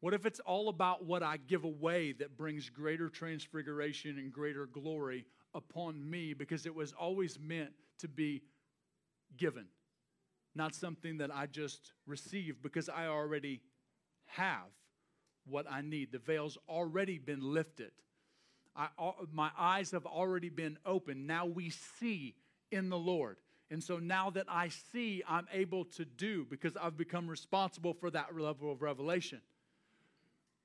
What 0.05 0.13
if 0.13 0.27
it's 0.27 0.41
all 0.41 0.69
about 0.69 1.07
what 1.07 1.23
I 1.23 1.39
give 1.39 1.65
away 1.65 2.13
that 2.19 2.37
brings 2.37 2.69
greater 2.69 3.09
transfiguration 3.09 4.19
and 4.19 4.31
greater 4.31 4.67
glory 4.67 5.25
upon 5.55 6.11
me 6.11 6.35
because 6.35 6.67
it 6.67 6.75
was 6.75 6.93
always 6.93 7.39
meant 7.41 7.71
to 8.01 8.09
be 8.09 8.43
given, 9.39 9.65
not 10.55 10.75
something 10.75 11.17
that 11.17 11.35
I 11.35 11.47
just 11.47 11.95
receive 12.07 12.63
because 12.63 12.91
I 12.91 13.07
already 13.07 13.63
have 14.27 14.69
what 15.47 15.65
I 15.71 15.81
need. 15.81 16.13
The 16.13 16.19
veil's 16.19 16.59
already 16.69 17.17
been 17.17 17.41
lifted. 17.41 17.93
I, 18.77 18.89
my 19.33 19.53
eyes 19.59 19.93
have 19.93 20.05
already 20.05 20.51
been 20.51 20.77
opened. 20.85 21.27
Now 21.27 21.47
we 21.47 21.71
see 21.71 22.35
in 22.71 22.91
the 22.91 22.99
Lord. 22.99 23.39
And 23.71 23.83
so 23.83 23.97
now 23.97 24.29
that 24.29 24.49
I 24.51 24.69
see, 24.69 25.23
I'm 25.27 25.47
able 25.51 25.87
to 25.97 26.05
do 26.05 26.45
because 26.51 26.77
I've 26.77 26.99
become 26.99 27.27
responsible 27.27 27.95
for 27.95 28.11
that 28.11 28.39
level 28.39 28.71
of 28.71 28.83
revelation. 28.83 29.41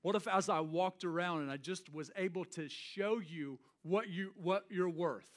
What 0.01 0.15
if 0.15 0.27
as 0.27 0.49
I 0.49 0.59
walked 0.61 1.03
around 1.03 1.41
and 1.41 1.51
I 1.51 1.57
just 1.57 1.93
was 1.93 2.11
able 2.15 2.45
to 2.45 2.69
show 2.69 3.19
you 3.19 3.59
what 3.83 4.09
you 4.09 4.31
what 4.35 4.65
you're 4.69 4.89
worth? 4.89 5.27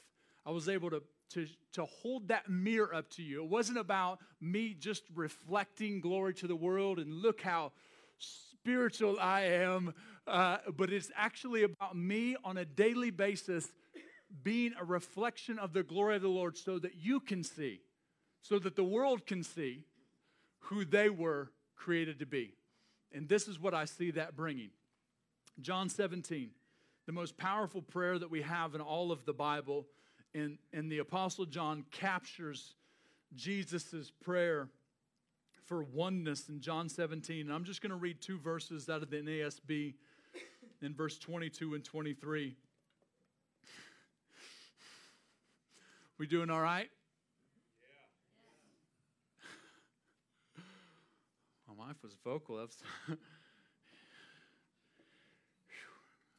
I 0.45 0.51
was 0.51 0.69
able 0.69 0.89
to 0.91 1.03
to, 1.33 1.47
to 1.73 1.85
hold 1.85 2.27
that 2.27 2.49
mirror 2.49 2.93
up 2.93 3.09
to 3.11 3.23
you. 3.23 3.43
It 3.43 3.49
wasn't 3.49 3.79
about 3.79 4.19
me 4.39 4.75
just 4.77 5.03
reflecting 5.15 5.99
glory 5.99 6.33
to 6.35 6.47
the 6.47 6.55
world 6.55 6.99
and 6.99 7.11
look 7.11 7.41
how 7.41 7.71
spiritual 8.19 9.19
I 9.19 9.41
am, 9.41 9.93
uh, 10.27 10.57
but 10.77 10.91
it's 10.91 11.11
actually 11.15 11.63
about 11.63 11.97
me 11.97 12.35
on 12.43 12.57
a 12.57 12.65
daily 12.65 13.09
basis 13.09 13.67
being 14.43 14.73
a 14.79 14.85
reflection 14.85 15.59
of 15.59 15.73
the 15.73 15.83
glory 15.83 16.15
of 16.15 16.21
the 16.21 16.27
Lord 16.27 16.57
so 16.57 16.79
that 16.79 16.95
you 16.95 17.19
can 17.19 17.43
see, 17.43 17.81
so 18.41 18.59
that 18.59 18.75
the 18.75 18.83
world 18.83 19.25
can 19.25 19.43
see 19.43 19.85
who 20.59 20.85
they 20.85 21.09
were 21.09 21.51
created 21.75 22.19
to 22.19 22.25
be. 22.25 22.53
And 23.13 23.29
this 23.29 23.47
is 23.47 23.59
what 23.59 23.73
I 23.73 23.85
see 23.85 24.11
that 24.11 24.35
bringing. 24.35 24.69
John 25.61 25.89
17, 25.89 26.49
the 27.05 27.11
most 27.11 27.37
powerful 27.37 27.81
prayer 27.81 28.17
that 28.17 28.31
we 28.31 28.41
have 28.41 28.73
in 28.75 28.81
all 28.81 29.11
of 29.11 29.25
the 29.25 29.33
Bible. 29.33 29.85
And, 30.33 30.57
and 30.71 30.91
the 30.91 30.99
Apostle 30.99 31.45
John 31.45 31.85
captures 31.91 32.73
Jesus' 33.35 34.11
prayer 34.23 34.69
for 35.65 35.83
oneness 35.83 36.49
in 36.49 36.59
John 36.59 36.89
17. 36.89 37.41
And 37.41 37.53
I'm 37.53 37.63
just 37.63 37.81
going 37.81 37.91
to 37.91 37.95
read 37.95 38.19
two 38.19 38.39
verses 38.39 38.89
out 38.89 39.03
of 39.03 39.09
the 39.09 39.17
NASB. 39.17 39.93
in 40.83 40.93
verse 40.93 41.17
22 41.17 41.75
and 41.75 41.83
23. 41.83 42.55
We 46.17 46.27
doing 46.27 46.49
all 46.49 46.61
right? 46.61 46.89
My 51.77 51.87
wife 51.87 51.95
was 52.03 52.15
vocal. 52.23 52.57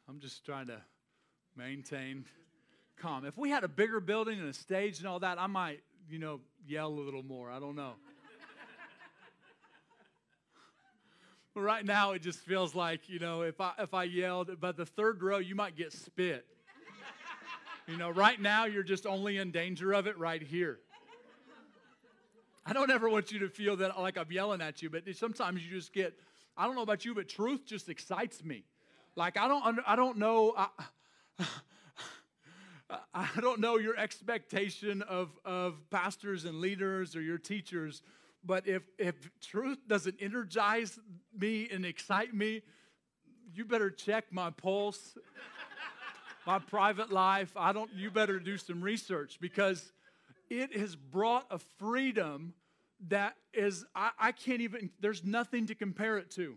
I'm 0.09 0.21
just 0.21 0.45
trying 0.45 0.67
to 0.69 0.81
maintain 1.57 2.25
calm. 2.97 3.25
If 3.25 3.39
we 3.39 3.51
had 3.51 3.65
a 3.65 3.69
bigger 3.69 4.01
building 4.01 4.39
and 4.39 4.49
a 4.49 4.53
stage 4.53 4.99
and 4.99 5.09
all 5.09 5.19
that, 5.21 5.41
I 5.41 5.47
might, 5.47 5.81
you 6.09 6.19
know, 6.19 6.41
yell 6.67 6.89
a 6.89 7.01
little 7.01 7.23
more. 7.23 7.51
I 7.51 7.59
don't 7.59 7.75
know. 7.75 7.95
but 11.55 11.63
right 11.63 11.85
now, 11.85 12.13
it 12.13 12.23
just 12.23 12.41
feels 12.41 12.75
like, 12.75 13.09
you 13.09 13.19
know, 13.19 13.43
if 13.43 13.61
I 13.61 13.73
if 13.79 13.95
I 13.95 14.05
yelled, 14.05 14.61
by 14.61 14.73
the 14.73 14.87
third 14.87 15.23
row, 15.23 15.39
you 15.39 15.55
might 15.55 15.77
get 15.77 15.93
spit. 15.93 16.47
You 17.87 17.99
know, 17.99 18.09
right 18.09 18.41
now, 18.41 18.65
you're 18.65 18.83
just 18.83 19.05
only 19.05 19.37
in 19.37 19.51
danger 19.51 19.93
of 19.93 20.07
it 20.07 20.17
right 20.17 20.43
here. 20.43 20.79
I 22.67 22.73
don't 22.73 22.91
ever 22.91 23.11
want 23.11 23.31
you 23.31 23.41
to 23.41 23.49
feel 23.49 23.77
that 23.77 23.99
like 24.01 24.17
I'm 24.17 24.31
yelling 24.33 24.63
at 24.63 24.81
you, 24.81 24.89
but 24.89 25.03
sometimes 25.17 25.65
you 25.65 25.71
just 25.71 25.93
get, 25.93 26.19
I 26.57 26.67
don't 26.67 26.75
know 26.75 26.83
about 26.83 27.05
you, 27.05 27.15
but 27.15 27.29
truth 27.29 27.67
just 27.67 27.89
excites 27.89 28.43
me. 28.43 28.65
Like 29.17 29.37
I 29.37 29.49
don't, 29.49 29.79
I 29.87 29.97
don't 29.97 30.17
know. 30.17 30.55
I, 30.57 30.69
I 33.15 33.29
don't 33.41 33.61
know 33.61 33.77
your 33.77 33.97
expectation 33.99 35.03
of, 35.03 35.31
of 35.45 35.75
pastors 35.91 36.45
and 36.45 36.61
leaders 36.61 37.15
or 37.15 37.21
your 37.21 37.39
teachers, 37.39 38.03
but 38.45 38.67
if, 38.67 38.83
if 38.99 39.15
truth 39.41 39.79
doesn't 39.87 40.17
energize 40.21 40.99
me 41.39 41.69
and 41.71 41.85
excite 41.85 42.35
me, 42.35 42.63
you 43.53 43.65
better 43.65 43.91
check 43.91 44.25
my 44.31 44.51
pulse, 44.51 45.17
my 46.47 46.59
private 46.59 47.13
life. 47.13 47.53
I 47.57 47.73
don't, 47.73 47.91
you 47.95 48.11
better 48.11 48.39
do 48.39 48.57
some 48.59 48.81
research 48.83 49.39
because 49.41 49.93
it 50.51 50.77
has 50.77 50.97
brought 50.97 51.47
a 51.51 51.59
freedom 51.59 52.55
that 53.09 53.37
is, 53.53 53.85
I, 53.95 54.11
I 54.19 54.33
can't 54.33 54.61
even, 54.61 54.91
there's 55.01 55.25
nothing 55.25 55.67
to 55.67 55.75
compare 55.75 56.19
it 56.19 56.31
to. 56.33 56.57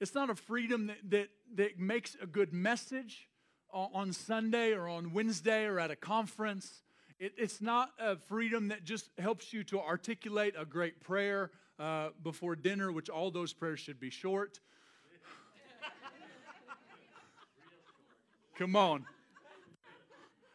It's 0.00 0.14
not 0.14 0.30
a 0.30 0.34
freedom 0.34 0.88
that, 0.88 1.10
that, 1.10 1.28
that 1.54 1.78
makes 1.78 2.16
a 2.20 2.26
good 2.26 2.52
message 2.52 3.28
on 3.72 4.12
Sunday 4.12 4.72
or 4.72 4.88
on 4.88 5.12
Wednesday 5.12 5.64
or 5.64 5.80
at 5.80 5.90
a 5.90 5.96
conference. 5.96 6.82
It, 7.18 7.32
it's 7.36 7.60
not 7.60 7.90
a 7.98 8.16
freedom 8.16 8.68
that 8.68 8.84
just 8.84 9.10
helps 9.18 9.52
you 9.52 9.64
to 9.64 9.80
articulate 9.80 10.54
a 10.58 10.64
great 10.64 11.00
prayer 11.00 11.50
uh, 11.78 12.10
before 12.22 12.54
dinner, 12.54 12.92
which 12.92 13.08
all 13.08 13.30
those 13.30 13.52
prayers 13.52 13.80
should 13.80 13.98
be 13.98 14.10
short. 14.10 14.60
Come 18.58 18.76
on. 18.76 19.06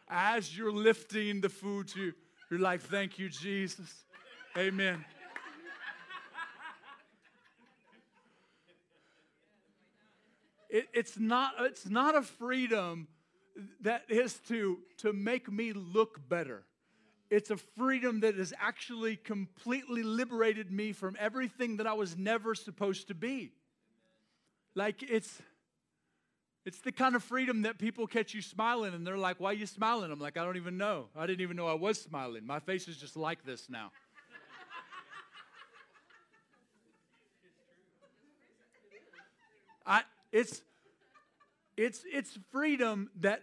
As 0.10 0.58
you're 0.58 0.72
lifting 0.72 1.42
the 1.42 1.50
food 1.50 1.88
to, 1.90 2.14
you're 2.50 2.60
like, 2.60 2.82
thank 2.82 3.20
you, 3.20 3.30
Jesus. 3.30 4.06
Amen. 4.58 5.06
It, 10.70 10.88
it's, 10.94 11.18
not, 11.18 11.54
it's 11.60 11.90
not 11.90 12.16
a 12.16 12.22
freedom 12.22 13.08
that 13.82 14.04
is 14.08 14.36
to, 14.48 14.80
to 14.98 15.14
make 15.14 15.52
me 15.52 15.74
look 15.74 16.30
better. 16.30 16.64
It's 17.30 17.52
a 17.52 17.58
freedom 17.58 18.22
that 18.22 18.36
has 18.36 18.54
actually 18.60 19.16
completely 19.16 20.02
liberated 20.04 20.72
me 20.72 20.94
from 20.94 21.16
everything 21.20 21.78
that 21.78 21.88
I 21.88 21.94
was 21.94 22.18
never 22.18 22.56
supposed 22.56 23.08
to 23.10 23.16
be. 23.16 23.52
Like 24.76 25.04
it's 25.04 25.42
it's 26.66 26.80
the 26.82 26.92
kind 26.92 27.16
of 27.16 27.24
freedom 27.24 27.64
that 27.64 27.78
people 27.78 28.06
catch 28.06 28.34
you 28.34 28.42
smiling 28.42 28.94
and 28.94 29.06
they're 29.06 29.18
like, 29.18 29.40
Why 29.40 29.52
are 29.52 29.54
you 29.54 29.66
smiling? 29.66 30.12
I'm 30.12 30.20
like, 30.20 30.38
I 30.38 30.44
don't 30.44 30.58
even 30.58 30.78
know. 30.78 31.08
I 31.16 31.26
didn't 31.26 31.42
even 31.42 31.58
know 31.58 31.68
I 31.68 31.74
was 31.74 32.00
smiling. 32.02 32.46
My 32.46 32.60
face 32.60 32.88
is 32.88 32.98
just 32.98 33.16
like 33.16 33.46
this 33.46 33.70
now. 33.70 33.92
I, 39.86 40.04
it's, 40.32 40.62
it's, 41.76 42.04
it's 42.06 42.38
freedom 42.52 43.10
that, 43.22 43.42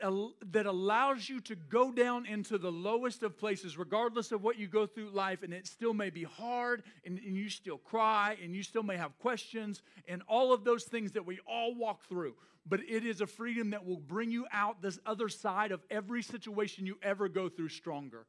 that 0.52 0.66
allows 0.66 1.28
you 1.28 1.40
to 1.40 1.56
go 1.56 1.90
down 1.90 2.24
into 2.24 2.56
the 2.56 2.70
lowest 2.70 3.24
of 3.24 3.36
places, 3.36 3.76
regardless 3.76 4.30
of 4.30 4.44
what 4.44 4.56
you 4.56 4.68
go 4.68 4.86
through 4.86 5.10
life, 5.10 5.42
and 5.42 5.52
it 5.52 5.66
still 5.66 5.92
may 5.92 6.10
be 6.10 6.22
hard, 6.22 6.84
and, 7.04 7.18
and 7.18 7.36
you 7.36 7.48
still 7.48 7.78
cry, 7.78 8.36
and 8.44 8.54
you 8.54 8.62
still 8.62 8.84
may 8.84 8.96
have 8.96 9.18
questions, 9.18 9.82
and 10.06 10.22
all 10.28 10.52
of 10.52 10.62
those 10.62 10.84
things 10.84 11.12
that 11.12 11.26
we 11.26 11.40
all 11.48 11.74
walk 11.74 12.06
through. 12.08 12.34
But 12.68 12.80
it 12.88 13.04
is 13.06 13.20
a 13.20 13.26
freedom 13.26 13.70
that 13.70 13.86
will 13.86 14.00
bring 14.00 14.30
you 14.30 14.46
out 14.52 14.82
this 14.82 14.98
other 15.06 15.28
side 15.28 15.72
of 15.72 15.80
every 15.90 16.22
situation 16.22 16.86
you 16.86 16.98
ever 17.02 17.28
go 17.28 17.48
through 17.48 17.68
stronger. 17.68 18.26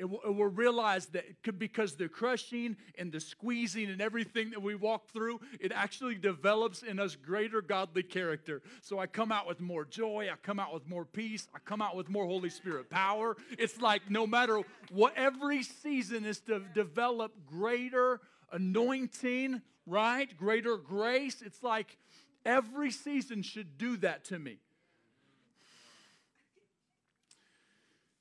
It 0.00 0.08
will, 0.08 0.20
it 0.24 0.34
will 0.34 0.46
realize 0.46 1.06
that 1.08 1.24
because 1.58 1.94
the 1.94 2.08
crushing 2.08 2.76
and 2.98 3.12
the 3.12 3.20
squeezing 3.20 3.90
and 3.90 4.00
everything 4.00 4.48
that 4.50 4.62
we 4.62 4.74
walk 4.74 5.08
through, 5.08 5.40
it 5.60 5.72
actually 5.74 6.14
develops 6.14 6.82
in 6.82 6.98
us 6.98 7.16
greater 7.16 7.60
godly 7.60 8.02
character. 8.02 8.62
So 8.80 8.98
I 8.98 9.06
come 9.06 9.30
out 9.30 9.46
with 9.46 9.60
more 9.60 9.84
joy, 9.84 10.28
I 10.32 10.36
come 10.36 10.58
out 10.58 10.72
with 10.72 10.88
more 10.88 11.04
peace, 11.04 11.48
I 11.54 11.58
come 11.58 11.82
out 11.82 11.96
with 11.96 12.08
more 12.08 12.24
Holy 12.24 12.48
Spirit 12.48 12.88
power. 12.88 13.36
It's 13.58 13.78
like 13.82 14.10
no 14.10 14.26
matter 14.26 14.62
what, 14.90 15.12
every 15.16 15.62
season 15.62 16.24
is 16.24 16.40
to 16.42 16.62
develop 16.74 17.32
greater 17.44 18.20
anointing, 18.52 19.60
right? 19.84 20.34
Greater 20.34 20.78
grace. 20.78 21.42
It's 21.44 21.62
like 21.62 21.98
every 22.44 22.90
season 22.90 23.42
should 23.42 23.78
do 23.78 23.96
that 23.98 24.24
to 24.26 24.38
me. 24.38 24.58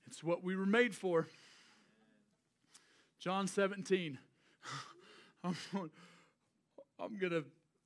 It's 0.08 0.24
what 0.24 0.44
we 0.44 0.56
were 0.56 0.66
made 0.66 0.96
for. 0.96 1.28
John 3.20 3.48
17. 3.48 4.18
I'm, 5.44 5.56
going 7.20 7.32
to 7.32 7.44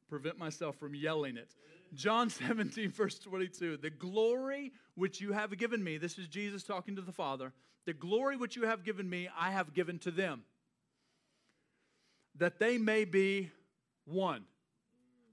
prevent 0.09 0.37
myself 0.37 0.77
from 0.77 0.95
yelling 0.95 1.37
it. 1.37 1.49
John 1.93 2.29
17, 2.29 2.91
verse 2.91 3.19
22. 3.19 3.77
The 3.77 3.89
glory 3.89 4.71
which 4.95 5.21
you 5.21 5.33
have 5.33 5.57
given 5.57 5.83
me, 5.83 5.97
this 5.97 6.17
is 6.17 6.27
Jesus 6.27 6.63
talking 6.63 6.95
to 6.95 7.01
the 7.01 7.11
Father. 7.11 7.51
The 7.85 7.93
glory 7.93 8.37
which 8.37 8.55
you 8.55 8.63
have 8.63 8.83
given 8.83 9.09
me, 9.09 9.27
I 9.37 9.51
have 9.51 9.73
given 9.73 9.99
to 9.99 10.11
them, 10.11 10.43
that 12.35 12.59
they 12.59 12.77
may 12.77 13.05
be 13.05 13.51
one. 14.05 14.45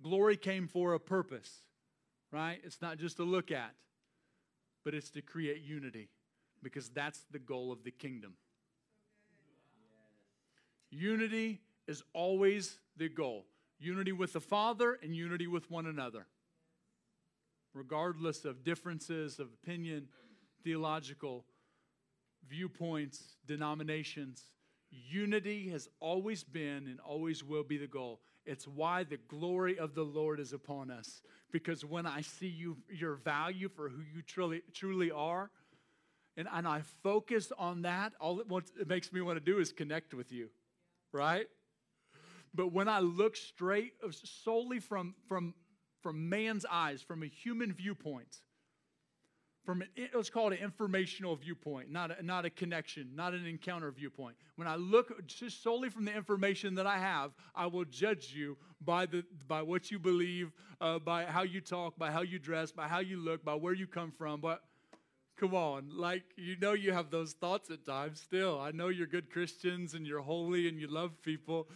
Glory 0.02 0.36
came 0.36 0.66
for 0.66 0.94
a 0.94 1.00
purpose, 1.00 1.62
right? 2.32 2.60
It's 2.64 2.80
not 2.80 2.98
just 2.98 3.16
to 3.18 3.24
look 3.24 3.50
at, 3.50 3.74
but 4.84 4.94
it's 4.94 5.10
to 5.10 5.22
create 5.22 5.62
unity 5.62 6.08
because 6.62 6.88
that's 6.88 7.24
the 7.30 7.38
goal 7.38 7.72
of 7.72 7.84
the 7.84 7.90
kingdom. 7.90 8.34
Unity 10.90 11.60
is 11.86 12.02
always 12.12 12.78
the 12.96 13.08
goal 13.08 13.46
unity 13.80 14.12
with 14.12 14.34
the 14.34 14.40
Father 14.40 14.98
and 15.02 15.16
unity 15.16 15.46
with 15.46 15.70
one 15.70 15.86
another. 15.86 16.26
Regardless 17.72 18.44
of 18.44 18.62
differences 18.62 19.38
of 19.38 19.48
opinion, 19.62 20.08
theological 20.62 21.46
viewpoints, 22.46 23.36
denominations, 23.46 24.44
unity 24.90 25.68
has 25.70 25.88
always 25.98 26.44
been 26.44 26.86
and 26.88 27.00
always 27.00 27.42
will 27.42 27.62
be 27.62 27.78
the 27.78 27.86
goal. 27.86 28.20
It's 28.46 28.66
why 28.66 29.04
the 29.04 29.18
glory 29.28 29.78
of 29.78 29.94
the 29.94 30.02
Lord 30.02 30.40
is 30.40 30.52
upon 30.52 30.90
us. 30.90 31.22
Because 31.52 31.84
when 31.84 32.06
I 32.06 32.22
see 32.22 32.48
you, 32.48 32.78
your 32.88 33.16
value 33.16 33.68
for 33.68 33.88
who 33.88 34.02
you 34.14 34.22
truly, 34.22 34.62
truly 34.72 35.10
are, 35.10 35.50
and, 36.36 36.48
and 36.52 36.66
I 36.66 36.82
focus 37.02 37.52
on 37.58 37.82
that, 37.82 38.12
all 38.20 38.40
it, 38.40 38.48
wants, 38.48 38.72
it 38.80 38.88
makes 38.88 39.12
me 39.12 39.20
want 39.20 39.38
to 39.38 39.44
do 39.44 39.58
is 39.58 39.72
connect 39.72 40.14
with 40.14 40.32
you 40.32 40.48
right? 41.12 41.46
But 42.54 42.72
when 42.72 42.88
I 42.88 43.00
look 43.00 43.36
straight 43.36 43.92
uh, 44.04 44.10
solely 44.10 44.80
from, 44.80 45.14
from, 45.28 45.54
from 46.02 46.28
man's 46.28 46.66
eyes, 46.70 47.02
from 47.02 47.22
a 47.22 47.26
human 47.26 47.72
viewpoint, 47.72 48.38
from 49.70 49.82
an, 49.82 49.88
let's 50.14 50.28
call 50.28 50.50
it 50.50 50.58
an 50.58 50.64
informational 50.64 51.36
viewpoint, 51.36 51.92
not 51.92 52.18
a, 52.18 52.20
not 52.24 52.44
a 52.44 52.50
connection, 52.50 53.08
not 53.14 53.34
an 53.34 53.46
encounter 53.46 53.88
viewpoint. 53.92 54.34
When 54.56 54.66
I 54.66 54.74
look 54.74 55.24
just 55.28 55.62
solely 55.62 55.88
from 55.88 56.04
the 56.04 56.12
information 56.12 56.74
that 56.74 56.88
I 56.88 56.98
have, 56.98 57.30
I 57.54 57.66
will 57.66 57.84
judge 57.84 58.32
you 58.34 58.56
by, 58.84 59.06
the, 59.06 59.24
by 59.46 59.62
what 59.62 59.88
you 59.92 60.00
believe, 60.00 60.50
uh, 60.80 60.98
by 60.98 61.24
how 61.24 61.42
you 61.42 61.60
talk, 61.60 61.96
by 61.96 62.10
how 62.10 62.22
you 62.22 62.40
dress, 62.40 62.72
by 62.72 62.88
how 62.88 62.98
you 62.98 63.16
look, 63.18 63.44
by 63.44 63.54
where 63.54 63.72
you 63.72 63.86
come 63.86 64.10
from. 64.10 64.40
But 64.40 64.62
Come 65.36 65.54
on, 65.54 65.88
like 65.96 66.24
you 66.36 66.54
know 66.60 66.74
you 66.74 66.92
have 66.92 67.10
those 67.10 67.32
thoughts 67.32 67.70
at 67.70 67.86
times 67.86 68.20
still. 68.20 68.60
I 68.60 68.72
know 68.72 68.88
you're 68.88 69.06
good 69.06 69.30
Christians 69.30 69.94
and 69.94 70.06
you're 70.06 70.20
holy 70.20 70.68
and 70.68 70.78
you 70.78 70.86
love 70.86 71.12
people, 71.22 71.66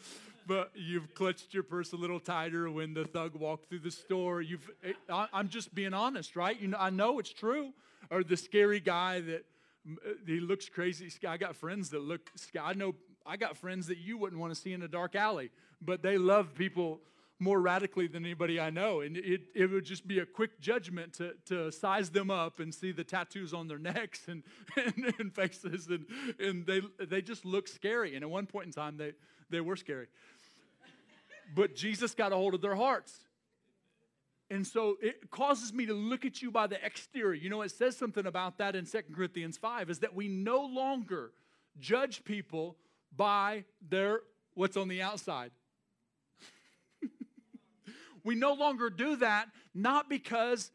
but 0.47 0.71
you've 0.75 1.15
clutched 1.15 1.55
your 1.55 1.63
purse 1.63 1.93
a 1.93 1.97
little 1.97 2.21
tighter 2.21 2.71
when 2.71 2.95
the 2.95 3.05
thug 3.05 3.35
walked 3.35 3.69
through 3.69 3.81
the 3.81 3.91
store. 3.91 4.43
You've 4.43 4.71
I'm 5.11 5.49
just 5.49 5.75
being 5.75 5.95
honest, 5.95 6.37
right? 6.37 6.61
You 6.61 6.69
know 6.69 6.79
I 6.79 6.91
know 6.91 7.19
it's 7.19 7.33
true. 7.33 7.73
Or 8.11 8.23
the 8.23 8.37
scary 8.37 8.81
guy 8.81 9.21
that 9.21 9.45
eh, 9.89 10.13
he 10.27 10.41
looks 10.41 10.69
crazy. 10.69 11.11
I 11.27 11.37
got 11.37 11.57
friends 11.57 11.91
that 11.91 12.03
look 12.03 12.31
I 12.61 12.75
know 12.75 12.95
I 13.27 13.37
got 13.37 13.57
friends 13.57 13.87
that 13.87 13.99
you 13.99 14.19
wouldn't 14.19 14.41
want 14.41 14.55
to 14.55 14.61
see 14.61 14.73
in 14.73 14.83
a 14.83 14.89
dark 14.89 15.15
alley, 15.15 15.51
but 15.81 16.03
they 16.03 16.19
love 16.19 16.55
people 16.55 17.01
more 17.41 17.61
radically 17.61 18.07
than 18.07 18.25
anybody 18.25 18.61
I 18.61 18.71
know. 18.71 19.01
And 19.01 19.17
it, 19.17 19.43
it 19.55 19.71
would 19.71 19.85
just 19.85 20.07
be 20.07 20.21
a 20.21 20.27
quick 20.27 20.61
judgment 20.61 21.15
to, 21.15 21.35
to 21.47 21.73
size 21.73 22.11
them 22.11 22.31
up 22.31 22.61
and 22.61 22.73
see 22.73 22.93
the 22.93 23.05
tattoos 23.05 23.53
on 23.53 23.69
their 23.69 23.79
necks 23.93 24.29
and, 24.29 24.43
and, 24.77 25.15
and 25.19 25.35
faces. 25.35 25.89
And, 25.89 26.07
and 26.39 26.67
they, 26.67 26.81
they 27.05 27.23
just 27.23 27.45
look 27.45 27.69
scary. 27.69 28.15
And 28.15 28.23
at 28.23 28.31
one 28.31 28.47
point 28.47 28.67
in 28.67 28.73
time, 28.73 28.97
they, 28.97 29.13
they 29.51 29.61
were 29.61 29.77
scary. 29.77 30.07
But 31.55 31.75
Jesus 31.77 32.15
got 32.15 32.33
a 32.33 32.37
hold 32.37 32.55
of 32.55 32.61
their 32.61 32.75
hearts. 32.75 33.13
And 34.51 34.67
so 34.67 34.97
it 35.01 35.31
causes 35.31 35.73
me 35.73 35.87
to 35.87 35.95
look 35.95 36.25
at 36.25 36.43
you 36.43 36.51
by 36.51 36.67
the 36.67 36.85
exterior. 36.85 37.35
You 37.35 37.49
know, 37.49 37.63
it 37.63 37.71
says 37.71 37.97
something 37.97 38.27
about 38.27 38.59
that 38.59 38.77
in 38.77 38.85
Second 38.85 39.15
Corinthians 39.15 39.57
5 39.57 39.89
is 39.91 40.01
that 40.01 40.15
we 40.15 40.29
no 40.29 40.65
longer 40.65 41.33
judge 41.79 42.25
people 42.25 42.77
by 43.17 43.65
their 43.89 44.21
what's 44.55 44.77
on 44.77 44.89
the 44.89 45.03
outside. 45.03 45.51
we 48.25 48.35
no 48.35 48.53
longer 48.53 48.91
do 48.91 49.17
that 49.17 49.49
not 49.75 50.09
because 50.09 50.71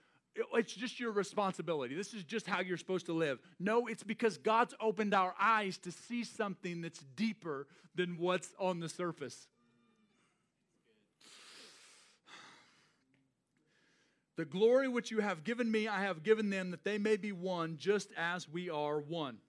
it's 0.53 0.73
just 0.73 0.99
your 0.99 1.11
responsibility. 1.11 1.95
This 1.95 2.13
is 2.13 2.23
just 2.23 2.47
how 2.47 2.61
you're 2.61 2.77
supposed 2.77 3.05
to 3.07 3.13
live. 3.13 3.39
No, 3.59 3.87
it's 3.87 4.03
because 4.03 4.37
God's 4.37 4.73
opened 4.79 5.13
our 5.13 5.35
eyes 5.39 5.77
to 5.79 5.91
see 5.91 6.23
something 6.23 6.81
that's 6.81 6.99
deeper 7.15 7.67
than 7.95 8.17
what's 8.17 8.53
on 8.59 8.79
the 8.79 8.89
surface. 8.89 9.47
The 14.39 14.45
glory 14.45 14.87
which 14.87 15.11
you 15.11 15.19
have 15.19 15.43
given 15.43 15.69
me, 15.69 15.89
I 15.89 15.99
have 15.99 16.23
given 16.23 16.49
them, 16.49 16.71
that 16.71 16.85
they 16.85 16.97
may 16.97 17.17
be 17.17 17.33
one, 17.33 17.75
just 17.77 18.07
as 18.15 18.47
we 18.47 18.69
are 18.69 19.01
one. 19.01 19.39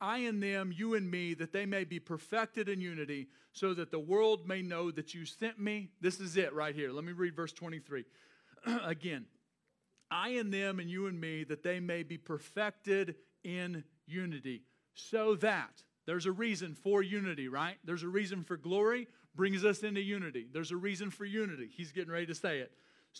I 0.00 0.18
and 0.18 0.42
them, 0.42 0.72
you 0.76 0.96
and 0.96 1.08
me, 1.08 1.34
that 1.34 1.52
they 1.52 1.64
may 1.64 1.84
be 1.84 2.00
perfected 2.00 2.68
in 2.68 2.80
unity, 2.80 3.28
so 3.52 3.74
that 3.74 3.92
the 3.92 4.00
world 4.00 4.48
may 4.48 4.62
know 4.62 4.90
that 4.90 5.14
you 5.14 5.24
sent 5.24 5.60
me. 5.60 5.90
This 6.00 6.18
is 6.18 6.36
it 6.36 6.52
right 6.52 6.74
here. 6.74 6.90
Let 6.90 7.04
me 7.04 7.12
read 7.12 7.36
verse 7.36 7.52
23 7.52 8.04
again. 8.84 9.26
I 10.10 10.30
and 10.30 10.52
them, 10.52 10.80
and 10.80 10.90
you 10.90 11.06
and 11.06 11.20
me, 11.20 11.44
that 11.44 11.62
they 11.62 11.78
may 11.78 12.02
be 12.02 12.18
perfected 12.18 13.14
in 13.44 13.84
unity, 14.08 14.64
so 14.94 15.36
that 15.36 15.84
there's 16.04 16.26
a 16.26 16.32
reason 16.32 16.74
for 16.74 17.00
unity, 17.00 17.46
right? 17.46 17.76
There's 17.84 18.02
a 18.02 18.08
reason 18.08 18.42
for 18.42 18.56
glory, 18.56 19.06
brings 19.36 19.64
us 19.64 19.84
into 19.84 20.00
unity. 20.00 20.48
There's 20.52 20.72
a 20.72 20.76
reason 20.76 21.10
for 21.10 21.24
unity. 21.24 21.68
He's 21.72 21.92
getting 21.92 22.10
ready 22.10 22.26
to 22.26 22.34
say 22.34 22.58
it 22.58 22.72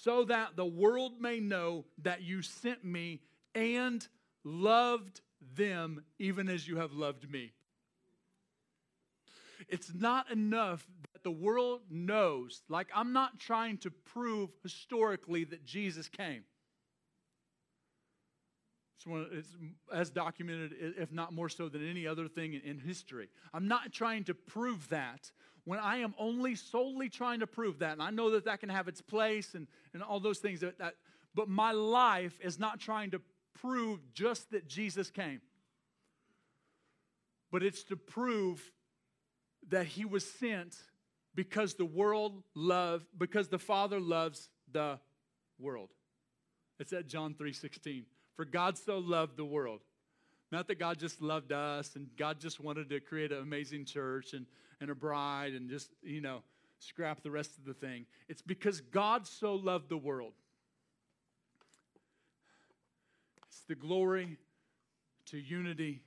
so 0.02 0.24
that 0.24 0.56
the 0.56 0.66
world 0.66 1.20
may 1.20 1.40
know 1.40 1.84
that 2.02 2.22
you 2.22 2.42
sent 2.42 2.84
me 2.84 3.20
and 3.54 4.06
loved 4.44 5.20
them 5.56 6.04
even 6.18 6.48
as 6.48 6.66
you 6.66 6.76
have 6.76 6.92
loved 6.92 7.30
me. 7.30 7.52
It's 9.68 9.92
not 9.94 10.30
enough 10.30 10.86
that 11.12 11.22
the 11.24 11.30
world 11.30 11.80
knows, 11.90 12.62
like, 12.68 12.88
I'm 12.94 13.12
not 13.12 13.38
trying 13.38 13.78
to 13.78 13.90
prove 13.90 14.50
historically 14.62 15.44
that 15.44 15.64
Jesus 15.64 16.08
came. 16.08 16.44
It's, 18.98 19.06
one, 19.06 19.28
it's 19.32 19.56
as 19.94 20.10
documented, 20.10 20.74
if 20.98 21.12
not 21.12 21.32
more 21.32 21.48
so 21.48 21.68
than 21.68 21.88
any 21.88 22.04
other 22.04 22.26
thing 22.26 22.54
in, 22.54 22.62
in 22.62 22.78
history. 22.80 23.28
I'm 23.54 23.68
not 23.68 23.92
trying 23.92 24.24
to 24.24 24.34
prove 24.34 24.88
that 24.88 25.30
when 25.64 25.78
I 25.78 25.98
am 25.98 26.14
only 26.18 26.56
solely 26.56 27.08
trying 27.08 27.40
to 27.40 27.46
prove 27.46 27.78
that, 27.80 27.92
and 27.92 28.02
I 28.02 28.10
know 28.10 28.30
that 28.30 28.46
that 28.46 28.58
can 28.58 28.70
have 28.70 28.88
its 28.88 29.00
place 29.00 29.54
and, 29.54 29.68
and 29.92 30.02
all 30.02 30.18
those 30.18 30.38
things, 30.38 30.60
that, 30.60 30.78
that, 30.78 30.94
but 31.34 31.48
my 31.48 31.72
life 31.72 32.38
is 32.42 32.58
not 32.58 32.80
trying 32.80 33.10
to 33.10 33.20
prove 33.60 34.00
just 34.14 34.50
that 34.50 34.66
Jesus 34.66 35.10
came, 35.10 35.42
but 37.52 37.62
it's 37.62 37.84
to 37.84 37.96
prove 37.96 38.72
that 39.68 39.86
he 39.86 40.06
was 40.06 40.28
sent 40.28 40.74
because 41.34 41.74
the 41.74 41.84
world 41.84 42.42
loved, 42.54 43.06
because 43.16 43.48
the 43.48 43.58
Father 43.58 44.00
loves 44.00 44.48
the 44.72 44.98
world. 45.58 45.90
It's 46.80 46.92
at 46.92 47.06
John 47.06 47.34
3:16. 47.34 48.04
For 48.38 48.46
God 48.46 48.78
so 48.78 48.98
loved 48.98 49.36
the 49.36 49.44
world. 49.44 49.80
Not 50.50 50.68
that 50.68 50.78
God 50.78 50.98
just 50.98 51.20
loved 51.20 51.52
us 51.52 51.96
and 51.96 52.08
God 52.16 52.40
just 52.40 52.58
wanted 52.58 52.88
to 52.88 53.00
create 53.00 53.32
an 53.32 53.42
amazing 53.42 53.84
church 53.84 54.32
and 54.32 54.46
and 54.80 54.90
a 54.90 54.94
bride 54.94 55.54
and 55.54 55.68
just, 55.68 55.90
you 56.02 56.20
know, 56.20 56.42
scrap 56.78 57.22
the 57.22 57.30
rest 57.30 57.58
of 57.58 57.64
the 57.64 57.74
thing. 57.74 58.06
It's 58.28 58.42
because 58.42 58.80
God 58.80 59.26
so 59.26 59.54
loved 59.54 59.88
the 59.88 59.98
world. 59.98 60.32
It's 63.48 63.62
the 63.68 63.74
glory 63.74 64.36
to 65.26 65.38
unity. 65.38 66.02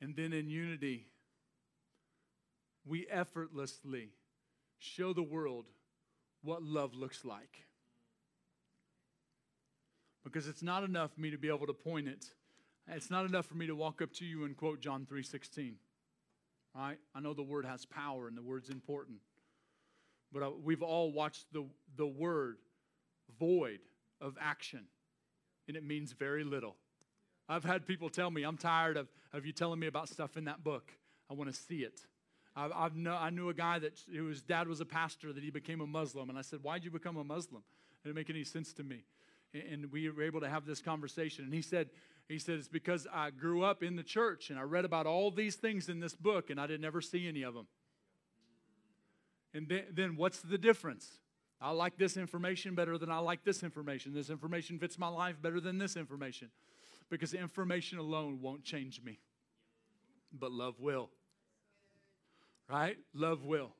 And 0.00 0.16
then 0.16 0.32
in 0.32 0.48
unity, 0.48 1.06
we 2.86 3.06
effortlessly 3.10 4.08
show 4.78 5.12
the 5.12 5.22
world 5.22 5.66
what 6.42 6.62
love 6.62 6.94
looks 6.94 7.24
like. 7.24 7.64
Because 10.24 10.48
it's 10.48 10.62
not 10.62 10.84
enough 10.84 11.12
for 11.12 11.20
me 11.20 11.30
to 11.30 11.38
be 11.38 11.48
able 11.48 11.66
to 11.66 11.74
point 11.74 12.08
it. 12.08 12.26
It's 12.88 13.10
not 13.10 13.26
enough 13.26 13.46
for 13.46 13.54
me 13.54 13.66
to 13.66 13.76
walk 13.76 14.02
up 14.02 14.12
to 14.14 14.24
you 14.24 14.44
and 14.44 14.56
quote 14.56 14.80
John 14.80 15.06
3:16 15.06 15.74
right? 16.74 16.98
I 17.14 17.20
know 17.20 17.34
the 17.34 17.42
word 17.42 17.64
has 17.64 17.86
power 17.86 18.28
and 18.28 18.36
the 18.36 18.42
word's 18.42 18.68
important. 18.68 19.18
But 20.32 20.42
uh, 20.42 20.50
we've 20.62 20.82
all 20.82 21.12
watched 21.12 21.46
the, 21.52 21.64
the 21.96 22.06
word 22.06 22.56
void 23.38 23.80
of 24.20 24.36
action, 24.40 24.84
and 25.68 25.76
it 25.76 25.84
means 25.84 26.12
very 26.12 26.44
little. 26.44 26.76
I've 27.48 27.64
had 27.64 27.86
people 27.86 28.08
tell 28.08 28.30
me, 28.30 28.42
I'm 28.42 28.56
tired 28.56 28.96
of, 28.96 29.08
of 29.32 29.46
you 29.46 29.52
telling 29.52 29.78
me 29.78 29.86
about 29.86 30.08
stuff 30.08 30.36
in 30.36 30.44
that 30.46 30.64
book. 30.64 30.92
I 31.30 31.34
want 31.34 31.52
to 31.52 31.56
see 31.56 31.78
it. 31.78 32.00
I've, 32.56 32.72
I've 32.74 32.96
know, 32.96 33.14
I 33.14 33.30
knew 33.30 33.48
a 33.48 33.54
guy 33.54 33.78
that 33.78 34.00
his 34.10 34.42
dad 34.42 34.66
was 34.66 34.80
a 34.80 34.84
pastor 34.84 35.32
that 35.32 35.42
he 35.42 35.50
became 35.50 35.80
a 35.80 35.86
Muslim. 35.86 36.30
And 36.30 36.38
I 36.38 36.42
said, 36.42 36.60
Why'd 36.62 36.84
you 36.84 36.90
become 36.90 37.16
a 37.16 37.24
Muslim? 37.24 37.62
It 38.02 38.08
didn't 38.08 38.16
make 38.16 38.30
any 38.30 38.44
sense 38.44 38.72
to 38.74 38.82
me. 38.82 39.04
And 39.54 39.90
we 39.92 40.10
were 40.10 40.22
able 40.22 40.40
to 40.40 40.48
have 40.48 40.66
this 40.66 40.80
conversation. 40.80 41.44
And 41.44 41.54
he 41.54 41.62
said, 41.62 41.90
he 42.28 42.38
said, 42.38 42.58
It's 42.58 42.68
because 42.68 43.06
I 43.12 43.30
grew 43.30 43.62
up 43.62 43.82
in 43.82 43.96
the 43.96 44.02
church 44.02 44.50
and 44.50 44.58
I 44.58 44.62
read 44.62 44.84
about 44.84 45.06
all 45.06 45.30
these 45.30 45.56
things 45.56 45.88
in 45.88 46.00
this 46.00 46.14
book 46.14 46.50
and 46.50 46.60
I 46.60 46.66
didn't 46.66 46.84
ever 46.84 47.00
see 47.00 47.28
any 47.28 47.42
of 47.42 47.54
them. 47.54 47.66
And 49.52 49.68
then, 49.68 49.84
then 49.92 50.16
what's 50.16 50.40
the 50.40 50.58
difference? 50.58 51.08
I 51.60 51.70
like 51.70 51.96
this 51.96 52.16
information 52.16 52.74
better 52.74 52.98
than 52.98 53.10
I 53.10 53.18
like 53.18 53.44
this 53.44 53.62
information. 53.62 54.12
This 54.12 54.28
information 54.28 54.78
fits 54.78 54.98
my 54.98 55.08
life 55.08 55.40
better 55.40 55.60
than 55.60 55.78
this 55.78 55.96
information. 55.96 56.50
Because 57.08 57.32
information 57.32 57.98
alone 57.98 58.40
won't 58.40 58.64
change 58.64 59.00
me, 59.02 59.20
but 60.32 60.50
love 60.50 60.80
will. 60.80 61.10
Right? 62.68 62.96
Love 63.12 63.44
will. 63.44 63.72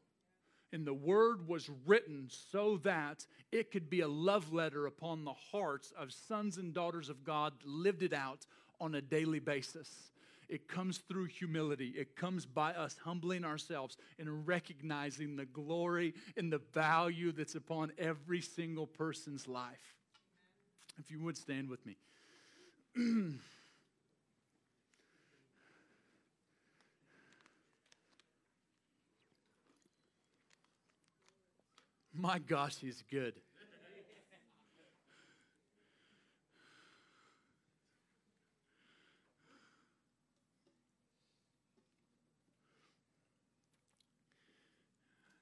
And 0.74 0.84
the 0.84 0.92
word 0.92 1.46
was 1.46 1.70
written 1.86 2.28
so 2.50 2.78
that 2.78 3.24
it 3.52 3.70
could 3.70 3.88
be 3.88 4.00
a 4.00 4.08
love 4.08 4.52
letter 4.52 4.86
upon 4.86 5.24
the 5.24 5.32
hearts 5.52 5.92
of 5.96 6.12
sons 6.12 6.58
and 6.58 6.74
daughters 6.74 7.08
of 7.08 7.22
God, 7.22 7.52
lived 7.64 8.02
it 8.02 8.12
out 8.12 8.44
on 8.80 8.96
a 8.96 9.00
daily 9.00 9.38
basis. 9.38 10.10
It 10.48 10.66
comes 10.66 10.98
through 10.98 11.26
humility. 11.26 11.94
It 11.96 12.16
comes 12.16 12.44
by 12.44 12.72
us 12.72 12.96
humbling 13.04 13.44
ourselves 13.44 13.96
and 14.18 14.48
recognizing 14.48 15.36
the 15.36 15.46
glory 15.46 16.12
and 16.36 16.52
the 16.52 16.60
value 16.72 17.30
that's 17.30 17.54
upon 17.54 17.92
every 17.96 18.40
single 18.40 18.88
person's 18.88 19.46
life. 19.46 19.94
If 20.98 21.08
you 21.08 21.20
would 21.20 21.36
stand 21.36 21.68
with 21.68 21.86
me. 21.86 21.96
My 32.16 32.38
gosh, 32.38 32.76
he's 32.76 33.02
good. 33.10 33.34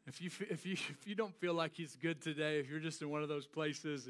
If 0.06 0.20
you, 0.20 0.30
if, 0.50 0.66
you, 0.66 0.72
if 0.90 1.06
you 1.06 1.14
don't 1.14 1.34
feel 1.34 1.54
like 1.54 1.72
he's 1.74 1.94
good 1.96 2.22
today, 2.22 2.58
if 2.58 2.68
you're 2.70 2.80
just 2.80 3.02
in 3.02 3.10
one 3.10 3.22
of 3.22 3.28
those 3.28 3.46
places 3.46 4.08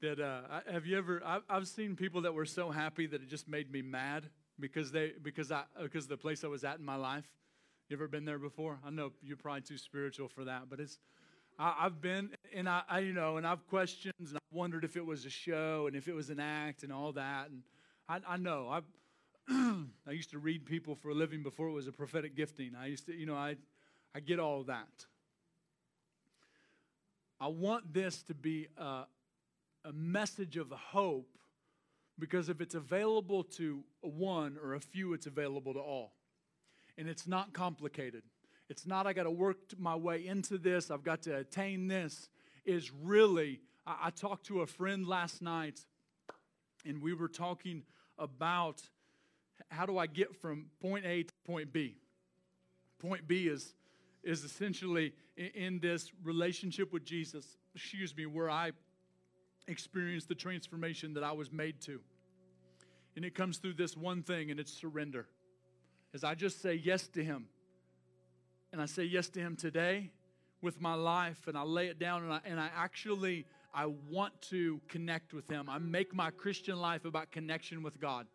that, 0.00 0.20
uh, 0.20 0.40
have 0.70 0.86
you 0.86 0.98
ever, 0.98 1.22
I've, 1.24 1.42
I've 1.48 1.68
seen 1.68 1.94
people 1.94 2.22
that 2.22 2.34
were 2.34 2.46
so 2.46 2.70
happy 2.70 3.06
that 3.06 3.22
it 3.22 3.28
just 3.28 3.48
made 3.48 3.70
me 3.70 3.80
mad 3.80 4.28
because 4.58 4.90
they, 4.90 5.12
because 5.22 5.52
I, 5.52 5.64
because 5.80 6.06
the 6.06 6.16
place 6.16 6.42
I 6.42 6.48
was 6.48 6.64
at 6.64 6.78
in 6.78 6.84
my 6.84 6.96
life. 6.96 7.26
You 7.88 7.96
ever 7.96 8.08
been 8.08 8.24
there 8.24 8.38
before? 8.38 8.80
I 8.84 8.90
know 8.90 9.12
you're 9.22 9.36
probably 9.36 9.60
too 9.60 9.78
spiritual 9.78 10.26
for 10.26 10.44
that, 10.44 10.62
but 10.68 10.80
it's, 10.80 10.98
I, 11.58 11.84
have 11.84 12.00
been, 12.00 12.30
and 12.54 12.68
I, 12.68 12.82
I, 12.88 12.98
you 13.00 13.12
know, 13.12 13.38
and 13.38 13.46
I've 13.46 13.66
questioned 13.68 14.14
and 14.18 14.36
I've 14.36 14.56
wondered 14.56 14.84
if 14.84 14.96
it 14.96 15.04
was 15.04 15.24
a 15.24 15.30
show 15.30 15.86
and 15.86 15.96
if 15.96 16.06
it 16.06 16.14
was 16.14 16.28
an 16.28 16.38
act 16.38 16.82
and 16.82 16.92
all 16.92 17.12
that. 17.12 17.48
And 17.48 17.62
I, 18.08 18.34
I 18.34 18.36
know 18.36 18.68
I've, 18.70 18.84
I 19.48 20.10
used 20.10 20.30
to 20.32 20.38
read 20.38 20.66
people 20.66 20.94
for 20.94 21.10
a 21.10 21.14
living 21.14 21.42
before 21.42 21.68
it 21.68 21.72
was 21.72 21.86
a 21.86 21.92
prophetic 21.92 22.36
gifting. 22.36 22.72
I 22.78 22.86
used 22.86 23.06
to, 23.06 23.14
you 23.14 23.24
know, 23.24 23.36
I, 23.36 23.56
I 24.14 24.20
get 24.20 24.38
all 24.38 24.64
that. 24.64 25.06
I 27.40 27.48
want 27.48 27.92
this 27.92 28.22
to 28.24 28.34
be 28.34 28.66
a, 28.76 29.04
a 29.84 29.92
message 29.94 30.56
of 30.56 30.70
hope 30.70 31.38
because 32.18 32.48
if 32.48 32.60
it's 32.60 32.74
available 32.74 33.44
to 33.44 33.82
one 34.00 34.58
or 34.62 34.74
a 34.74 34.80
few, 34.80 35.12
it's 35.12 35.26
available 35.26 35.74
to 35.74 35.80
all. 35.80 36.12
And 36.98 37.08
it's 37.08 37.26
not 37.26 37.52
complicated. 37.52 38.22
It's 38.68 38.86
not 38.86 39.06
I 39.06 39.12
got 39.12 39.24
to 39.24 39.30
work 39.30 39.56
my 39.78 39.94
way 39.94 40.26
into 40.26 40.58
this, 40.58 40.90
I've 40.90 41.04
got 41.04 41.22
to 41.22 41.36
attain 41.36 41.88
this. 41.88 42.28
Is 42.64 42.90
really, 42.92 43.60
I, 43.86 43.96
I 44.04 44.10
talked 44.10 44.46
to 44.46 44.62
a 44.62 44.66
friend 44.66 45.06
last 45.06 45.40
night 45.40 45.84
and 46.84 47.00
we 47.00 47.14
were 47.14 47.28
talking 47.28 47.82
about 48.18 48.82
how 49.70 49.86
do 49.86 49.98
I 49.98 50.06
get 50.06 50.34
from 50.34 50.66
point 50.80 51.04
A 51.04 51.22
to 51.24 51.34
point 51.44 51.72
B. 51.72 51.96
Point 52.98 53.26
B 53.28 53.46
is, 53.48 53.74
is 54.22 54.44
essentially 54.44 55.12
in, 55.36 55.46
in 55.54 55.80
this 55.80 56.10
relationship 56.22 56.92
with 56.92 57.04
Jesus, 57.04 57.56
excuse 57.74 58.16
me, 58.16 58.26
where 58.26 58.50
I 58.50 58.72
experienced 59.68 60.28
the 60.28 60.34
transformation 60.34 61.14
that 61.14 61.24
I 61.24 61.32
was 61.32 61.52
made 61.52 61.80
to. 61.82 62.00
And 63.16 63.24
it 63.24 63.34
comes 63.34 63.58
through 63.58 63.74
this 63.74 63.96
one 63.96 64.22
thing, 64.22 64.50
and 64.50 64.60
it's 64.60 64.72
surrender. 64.72 65.26
As 66.14 66.22
I 66.22 66.34
just 66.34 66.60
say 66.60 66.74
yes 66.74 67.08
to 67.08 67.24
Him, 67.24 67.46
and 68.76 68.82
I 68.82 68.84
say 68.84 69.04
yes 69.04 69.30
to 69.30 69.40
Him 69.40 69.56
today 69.56 70.10
with 70.60 70.82
my 70.82 70.92
life, 70.92 71.48
and 71.48 71.56
I 71.56 71.62
lay 71.62 71.86
it 71.86 71.98
down, 71.98 72.24
and 72.24 72.30
I, 72.30 72.40
and 72.44 72.60
I 72.60 72.68
actually 72.76 73.46
I 73.72 73.86
want 73.86 74.34
to 74.50 74.82
connect 74.86 75.32
with 75.32 75.48
Him. 75.48 75.70
I 75.70 75.78
make 75.78 76.14
my 76.14 76.30
Christian 76.30 76.78
life 76.78 77.06
about 77.06 77.32
connection 77.32 77.82
with 77.82 77.98
God. 77.98 78.26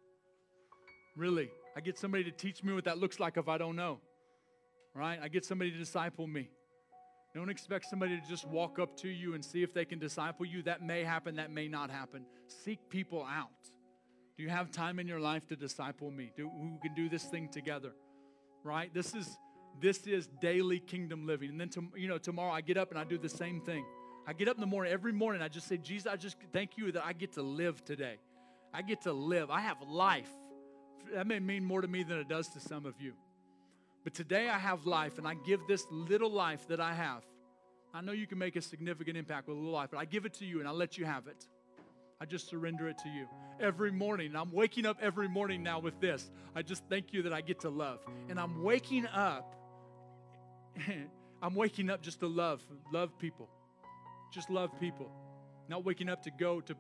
Really, 1.15 1.51
I 1.77 1.81
get 1.81 1.95
somebody 1.95 2.23
to 2.23 2.31
teach 2.31 2.63
me 2.63 2.73
what 2.73 2.85
that 2.85 2.97
looks 2.97 3.19
like 3.19 3.37
if 3.37 3.47
I 3.47 3.59
don't 3.59 3.75
know. 3.75 3.99
Right? 4.95 5.19
I 5.21 5.27
get 5.27 5.45
somebody 5.45 5.69
to 5.69 5.77
disciple 5.77 6.25
me. 6.25 6.49
Don't 7.35 7.49
expect 7.49 7.85
somebody 7.85 8.19
to 8.19 8.27
just 8.27 8.47
walk 8.47 8.79
up 8.79 8.97
to 8.97 9.09
you 9.09 9.35
and 9.35 9.45
see 9.45 9.61
if 9.61 9.75
they 9.75 9.85
can 9.85 9.99
disciple 9.99 10.47
you. 10.47 10.63
That 10.63 10.81
may 10.81 11.03
happen, 11.03 11.35
that 11.35 11.51
may 11.51 11.67
not 11.67 11.91
happen. 11.91 12.25
Seek 12.47 12.79
people 12.89 13.23
out. 13.29 13.49
Do 14.37 14.41
you 14.41 14.49
have 14.49 14.71
time 14.71 14.97
in 14.97 15.07
your 15.07 15.19
life 15.19 15.45
to 15.49 15.55
disciple 15.55 16.09
me? 16.09 16.31
Do, 16.35 16.49
who 16.49 16.79
can 16.81 16.95
do 16.95 17.09
this 17.09 17.25
thing 17.25 17.47
together? 17.47 17.91
Right? 18.63 18.91
This 18.91 19.13
is 19.13 19.37
this 19.79 20.05
is 20.07 20.27
daily 20.41 20.79
kingdom 20.79 21.25
living. 21.25 21.49
And 21.49 21.59
then 21.59 21.69
to, 21.69 21.87
you 21.95 22.07
know, 22.07 22.17
tomorrow 22.17 22.51
I 22.51 22.61
get 22.61 22.77
up 22.77 22.91
and 22.91 22.99
I 22.99 23.03
do 23.03 23.17
the 23.17 23.29
same 23.29 23.61
thing. 23.61 23.85
I 24.27 24.33
get 24.33 24.47
up 24.47 24.55
in 24.55 24.61
the 24.61 24.67
morning 24.67 24.93
every 24.93 25.13
morning. 25.13 25.41
I 25.41 25.47
just 25.47 25.67
say, 25.67 25.77
Jesus, 25.77 26.11
I 26.11 26.15
just 26.15 26.37
thank 26.53 26.77
you 26.77 26.91
that 26.91 27.05
I 27.05 27.13
get 27.13 27.33
to 27.33 27.41
live 27.41 27.83
today. 27.83 28.17
I 28.73 28.81
get 28.81 29.01
to 29.01 29.13
live. 29.13 29.49
I 29.49 29.61
have 29.61 29.77
life. 29.81 30.29
That 31.13 31.27
may 31.27 31.39
mean 31.39 31.65
more 31.65 31.81
to 31.81 31.87
me 31.87 32.03
than 32.03 32.19
it 32.19 32.27
does 32.29 32.47
to 32.49 32.59
some 32.59 32.85
of 32.85 32.93
you. 33.01 33.13
But 34.03 34.13
today 34.13 34.49
I 34.49 34.57
have 34.57 34.85
life, 34.85 35.17
and 35.17 35.27
I 35.27 35.35
give 35.35 35.59
this 35.67 35.85
little 35.91 36.31
life 36.31 36.67
that 36.69 36.79
I 36.79 36.93
have. 36.93 37.23
I 37.93 38.01
know 38.01 38.13
you 38.13 38.25
can 38.25 38.37
make 38.37 38.55
a 38.55 38.61
significant 38.61 39.17
impact 39.17 39.47
with 39.47 39.57
a 39.57 39.59
little 39.59 39.73
life, 39.73 39.89
but 39.91 39.99
I 39.99 40.05
give 40.05 40.25
it 40.25 40.33
to 40.35 40.45
you 40.45 40.59
and 40.59 40.67
I 40.67 40.71
let 40.71 40.97
you 40.97 41.05
have 41.05 41.27
it. 41.27 41.45
I 42.21 42.25
just 42.25 42.47
surrender 42.47 42.87
it 42.87 42.97
to 42.99 43.09
you 43.09 43.27
every 43.59 43.91
morning. 43.91 44.35
I'm 44.35 44.51
waking 44.51 44.85
up 44.85 44.97
every 45.01 45.27
morning 45.27 45.61
now 45.61 45.79
with 45.79 45.99
this. 45.99 46.29
I 46.55 46.61
just 46.61 46.83
thank 46.89 47.13
you 47.13 47.23
that 47.23 47.33
I 47.33 47.41
get 47.41 47.59
to 47.61 47.69
love. 47.69 47.99
And 48.29 48.39
I'm 48.39 48.63
waking 48.63 49.07
up. 49.07 49.55
I'm 51.41 51.55
waking 51.55 51.89
up 51.89 52.01
just 52.01 52.19
to 52.19 52.27
love, 52.27 52.61
love 52.91 53.17
people. 53.17 53.49
Just 54.31 54.49
love 54.49 54.71
people. 54.79 55.11
Not 55.67 55.83
waking 55.83 56.09
up 56.09 56.21
to 56.23 56.31
go 56.31 56.61
to, 56.61 56.75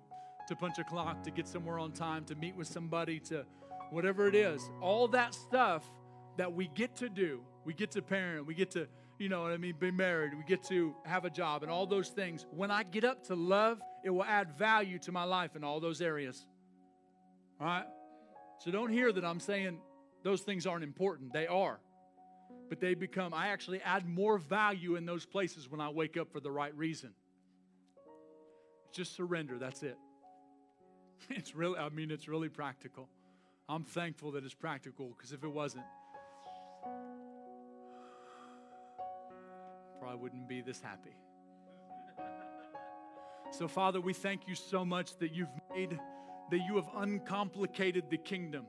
to 0.47 0.55
punch 0.55 0.77
a 0.79 0.83
clock, 0.83 1.23
to 1.23 1.31
get 1.31 1.47
somewhere 1.47 1.79
on 1.79 1.91
time, 1.91 2.25
to 2.25 2.35
meet 2.35 2.55
with 2.55 2.67
somebody, 2.67 3.19
to 3.21 3.45
whatever 3.89 4.27
it 4.27 4.35
is. 4.35 4.69
All 4.81 5.07
that 5.09 5.33
stuff 5.33 5.83
that 6.37 6.51
we 6.53 6.67
get 6.69 6.95
to 6.97 7.09
do. 7.09 7.41
We 7.65 7.73
get 7.73 7.91
to 7.91 8.01
parent, 8.01 8.47
we 8.47 8.55
get 8.55 8.71
to, 8.71 8.87
you 9.19 9.29
know 9.29 9.43
what 9.43 9.51
I 9.51 9.57
mean, 9.57 9.75
be 9.79 9.91
married, 9.91 10.33
we 10.35 10.43
get 10.43 10.63
to 10.65 10.95
have 11.05 11.25
a 11.25 11.29
job, 11.29 11.61
and 11.61 11.71
all 11.71 11.85
those 11.85 12.09
things. 12.09 12.45
When 12.51 12.71
I 12.71 12.83
get 12.83 13.03
up 13.03 13.23
to 13.27 13.35
love, 13.35 13.79
it 14.03 14.09
will 14.09 14.23
add 14.23 14.57
value 14.57 14.97
to 14.99 15.11
my 15.11 15.23
life 15.23 15.55
in 15.55 15.63
all 15.63 15.79
those 15.79 16.01
areas. 16.01 16.45
All 17.59 17.67
right? 17.67 17.85
So 18.59 18.71
don't 18.71 18.91
hear 18.91 19.11
that 19.11 19.23
I'm 19.23 19.39
saying 19.39 19.79
those 20.23 20.41
things 20.41 20.65
aren't 20.65 20.83
important. 20.83 21.33
They 21.33 21.47
are. 21.47 21.79
But 22.71 22.79
they 22.79 22.93
become, 22.93 23.33
I 23.33 23.49
actually 23.49 23.81
add 23.81 24.07
more 24.07 24.37
value 24.37 24.95
in 24.95 25.05
those 25.05 25.25
places 25.25 25.69
when 25.69 25.81
I 25.81 25.89
wake 25.89 26.15
up 26.15 26.31
for 26.31 26.39
the 26.39 26.49
right 26.49 26.73
reason. 26.77 27.09
Just 28.93 29.13
surrender, 29.13 29.59
that's 29.59 29.83
it. 29.83 29.97
It's 31.29 31.53
really, 31.53 31.77
I 31.77 31.89
mean, 31.89 32.11
it's 32.11 32.29
really 32.29 32.47
practical. 32.47 33.09
I'm 33.67 33.83
thankful 33.83 34.31
that 34.31 34.45
it's 34.45 34.53
practical 34.53 35.09
because 35.09 35.33
if 35.33 35.43
it 35.43 35.49
wasn't, 35.49 35.83
probably 39.99 40.17
wouldn't 40.17 40.47
be 40.47 40.61
this 40.61 40.79
happy. 40.79 41.15
So, 43.51 43.67
Father, 43.67 43.99
we 43.99 44.13
thank 44.13 44.47
you 44.47 44.55
so 44.55 44.85
much 44.85 45.17
that 45.17 45.35
you've 45.35 45.51
made, 45.75 45.99
that 46.51 46.59
you 46.65 46.77
have 46.77 46.87
uncomplicated 46.95 48.05
the 48.09 48.15
kingdom 48.15 48.65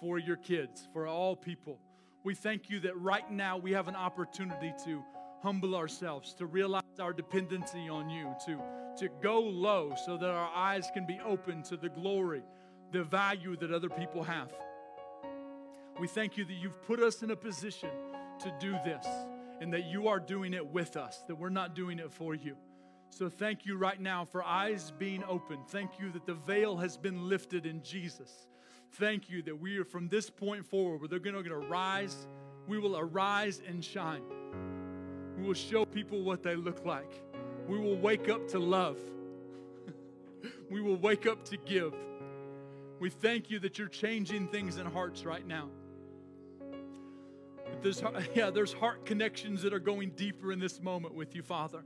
for 0.00 0.16
your 0.16 0.36
kids, 0.36 0.88
for 0.92 1.08
all 1.08 1.34
people. 1.34 1.80
We 2.24 2.34
thank 2.34 2.70
you 2.70 2.78
that 2.80 2.96
right 2.98 3.28
now 3.30 3.56
we 3.58 3.72
have 3.72 3.88
an 3.88 3.96
opportunity 3.96 4.72
to 4.84 5.02
humble 5.42 5.74
ourselves, 5.74 6.34
to 6.34 6.46
realize 6.46 6.82
our 7.00 7.12
dependency 7.12 7.88
on 7.88 8.08
you, 8.08 8.32
to, 8.46 8.60
to 8.98 9.08
go 9.20 9.40
low 9.40 9.94
so 10.06 10.16
that 10.16 10.30
our 10.30 10.50
eyes 10.54 10.88
can 10.94 11.04
be 11.04 11.18
open 11.26 11.64
to 11.64 11.76
the 11.76 11.88
glory, 11.88 12.42
the 12.92 13.02
value 13.02 13.56
that 13.56 13.72
other 13.72 13.88
people 13.88 14.22
have. 14.22 14.52
We 15.98 16.06
thank 16.06 16.36
you 16.36 16.44
that 16.44 16.54
you've 16.54 16.80
put 16.82 17.00
us 17.00 17.22
in 17.22 17.32
a 17.32 17.36
position 17.36 17.90
to 18.38 18.54
do 18.60 18.72
this 18.84 19.06
and 19.60 19.72
that 19.72 19.86
you 19.86 20.06
are 20.06 20.20
doing 20.20 20.54
it 20.54 20.64
with 20.64 20.96
us, 20.96 21.22
that 21.26 21.34
we're 21.34 21.48
not 21.48 21.74
doing 21.74 21.98
it 21.98 22.12
for 22.12 22.36
you. 22.36 22.56
So 23.10 23.28
thank 23.28 23.66
you 23.66 23.76
right 23.76 24.00
now 24.00 24.24
for 24.24 24.42
eyes 24.42 24.92
being 24.98 25.22
open. 25.24 25.58
Thank 25.68 25.98
you 25.98 26.10
that 26.12 26.24
the 26.24 26.34
veil 26.34 26.76
has 26.76 26.96
been 26.96 27.28
lifted 27.28 27.66
in 27.66 27.82
Jesus. 27.82 28.46
Thank 28.92 29.30
you 29.30 29.42
that 29.42 29.58
we 29.58 29.78
are 29.78 29.84
from 29.84 30.08
this 30.08 30.28
point 30.28 30.66
forward, 30.66 31.08
they're 31.08 31.18
going 31.18 31.44
to 31.44 31.56
rise. 31.56 32.26
We 32.68 32.78
will 32.78 32.96
arise 32.96 33.60
and 33.66 33.84
shine. 33.84 34.22
We 35.36 35.44
will 35.44 35.54
show 35.54 35.84
people 35.84 36.22
what 36.22 36.42
they 36.42 36.54
look 36.54 36.84
like. 36.84 37.10
We 37.66 37.78
will 37.78 37.96
wake 37.96 38.28
up 38.28 38.46
to 38.48 38.58
love. 38.58 38.98
we 40.70 40.80
will 40.80 40.96
wake 40.96 41.26
up 41.26 41.44
to 41.46 41.56
give. 41.56 41.94
We 43.00 43.10
thank 43.10 43.50
you 43.50 43.58
that 43.60 43.78
you're 43.78 43.88
changing 43.88 44.48
things 44.48 44.76
in 44.76 44.86
hearts 44.86 45.24
right 45.24 45.46
now. 45.46 45.70
There's, 47.80 48.02
yeah, 48.34 48.50
there's 48.50 48.72
heart 48.72 49.06
connections 49.06 49.62
that 49.62 49.72
are 49.72 49.80
going 49.80 50.10
deeper 50.10 50.52
in 50.52 50.60
this 50.60 50.80
moment 50.80 51.14
with 51.14 51.34
you, 51.34 51.42
Father. 51.42 51.82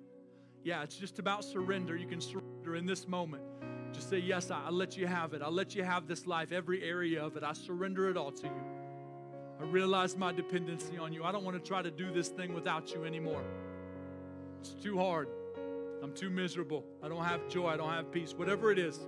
Yeah, 0.65 0.83
it's 0.83 0.97
just 0.97 1.21
about 1.21 1.45
surrender. 1.45 1.97
You 1.97 2.07
can 2.07 2.21
surrender 2.21 2.75
in 2.75 2.85
this 2.85 3.07
moment. 3.07 3.45
Just 3.93 4.11
say, 4.11 4.19
Yes, 4.19 4.51
I, 4.51 4.69
will 4.69 4.77
let 4.77 4.97
you 4.97 5.07
have 5.07 5.33
it. 5.35 5.43
I'll 5.43 5.51
let 5.51 5.75
you 5.75 5.83
have 5.85 6.07
this 6.07 6.27
life, 6.27 6.53
every 6.53 6.83
area 6.83 7.25
of 7.25 7.37
it. 7.37 7.43
I 7.43 7.53
surrender 7.53 8.09
it 8.11 8.17
all 8.17 8.33
to 8.33 8.47
you. 8.47 8.65
I 9.61 9.65
realize 9.65 10.17
my 10.17 10.33
dependency 10.33 10.99
on 10.99 11.13
you. 11.13 11.25
I 11.25 11.33
don't 11.33 11.45
want 11.45 11.63
to 11.63 11.67
try 11.67 11.83
to 11.83 11.91
do 11.91 12.13
this 12.13 12.29
thing 12.29 12.53
without 12.55 12.93
you 12.93 13.05
anymore. 13.05 13.43
It's 14.61 14.71
too 14.71 14.99
hard. 14.99 15.29
I'm 16.03 16.13
too 16.13 16.29
miserable. 16.29 16.85
I 17.03 17.09
don't 17.09 17.25
have 17.25 17.49
joy. 17.49 17.69
I 17.69 17.77
don't 17.77 17.91
have 17.91 18.13
peace. 18.13 18.35
Whatever 18.35 18.71
it 18.71 18.79
is, 18.79 18.99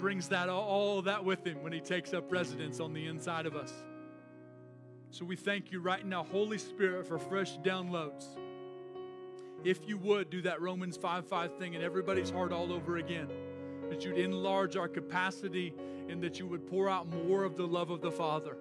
brings 0.00 0.28
that 0.28 0.48
all 0.48 1.02
that 1.02 1.24
with 1.24 1.46
him 1.46 1.62
when 1.62 1.72
he 1.72 1.80
takes 1.80 2.12
up 2.12 2.30
residence 2.30 2.80
on 2.80 2.92
the 2.92 3.06
inside 3.06 3.46
of 3.46 3.54
us. 3.54 3.72
So 5.10 5.24
we 5.24 5.36
thank 5.36 5.70
you 5.70 5.80
right 5.80 6.04
now, 6.04 6.24
Holy 6.24 6.58
Spirit, 6.58 7.06
for 7.06 7.18
fresh 7.18 7.58
downloads. 7.58 8.26
If 9.64 9.88
you 9.88 9.96
would 9.96 10.28
do 10.28 10.42
that 10.42 10.60
Romans 10.60 10.98
5 10.98 11.26
5 11.26 11.56
thing 11.58 11.72
in 11.72 11.80
everybody's 11.80 12.28
heart 12.28 12.52
all 12.52 12.70
over 12.70 12.98
again, 12.98 13.28
that 13.88 14.04
you'd 14.04 14.18
enlarge 14.18 14.76
our 14.76 14.88
capacity 14.88 15.74
and 16.08 16.22
that 16.22 16.38
you 16.38 16.46
would 16.46 16.66
pour 16.66 16.90
out 16.90 17.08
more 17.08 17.44
of 17.44 17.56
the 17.56 17.66
love 17.66 17.88
of 17.88 18.02
the 18.02 18.10
Father, 18.10 18.58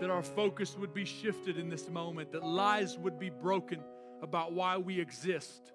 that 0.00 0.08
our 0.08 0.22
focus 0.22 0.76
would 0.78 0.94
be 0.94 1.04
shifted 1.04 1.58
in 1.58 1.68
this 1.68 1.88
moment, 1.90 2.30
that 2.30 2.44
lies 2.44 2.96
would 2.96 3.18
be 3.18 3.28
broken 3.28 3.80
about 4.22 4.52
why 4.52 4.76
we 4.76 5.00
exist, 5.00 5.72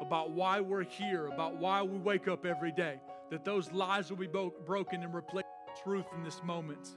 about 0.00 0.30
why 0.30 0.58
we're 0.58 0.84
here, 0.84 1.26
about 1.26 1.56
why 1.56 1.82
we 1.82 1.98
wake 1.98 2.28
up 2.28 2.46
every 2.46 2.72
day, 2.72 2.98
that 3.30 3.44
those 3.44 3.70
lies 3.72 4.08
will 4.08 4.16
be 4.16 4.26
bo- 4.26 4.54
broken 4.64 5.02
and 5.02 5.12
replaced 5.12 5.48
with 5.66 5.82
truth 5.82 6.06
in 6.16 6.24
this 6.24 6.42
moment. 6.42 6.96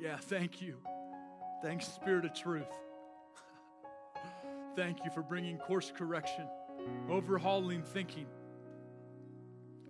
Yeah, 0.00 0.16
thank 0.16 0.62
you. 0.62 0.76
Thanks, 1.62 1.86
Spirit 1.88 2.24
of 2.24 2.32
Truth. 2.32 2.87
Thank 4.78 5.04
you 5.04 5.10
for 5.10 5.22
bringing 5.22 5.58
course 5.58 5.92
correction, 5.92 6.46
overhauling 7.10 7.82
thinking. 7.82 8.26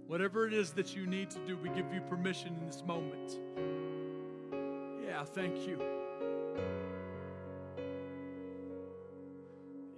Whatever 0.06 0.46
it 0.46 0.54
is 0.54 0.70
that 0.70 0.96
you 0.96 1.06
need 1.06 1.28
to 1.28 1.38
do, 1.40 1.58
we 1.58 1.68
give 1.68 1.92
you 1.92 2.00
permission 2.00 2.56
in 2.58 2.66
this 2.66 2.82
moment. 2.86 3.38
Yeah, 5.04 5.24
thank 5.24 5.66
you. 5.66 5.78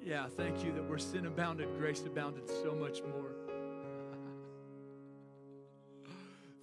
Yeah, 0.03 0.27
thank 0.27 0.65
you 0.65 0.73
that 0.73 0.83
where 0.89 0.99
sin 0.99 1.27
abounded, 1.27 1.69
grace 1.79 2.05
abounded 2.05 2.49
so 2.49 2.75
much 2.75 3.01
more. 3.05 3.31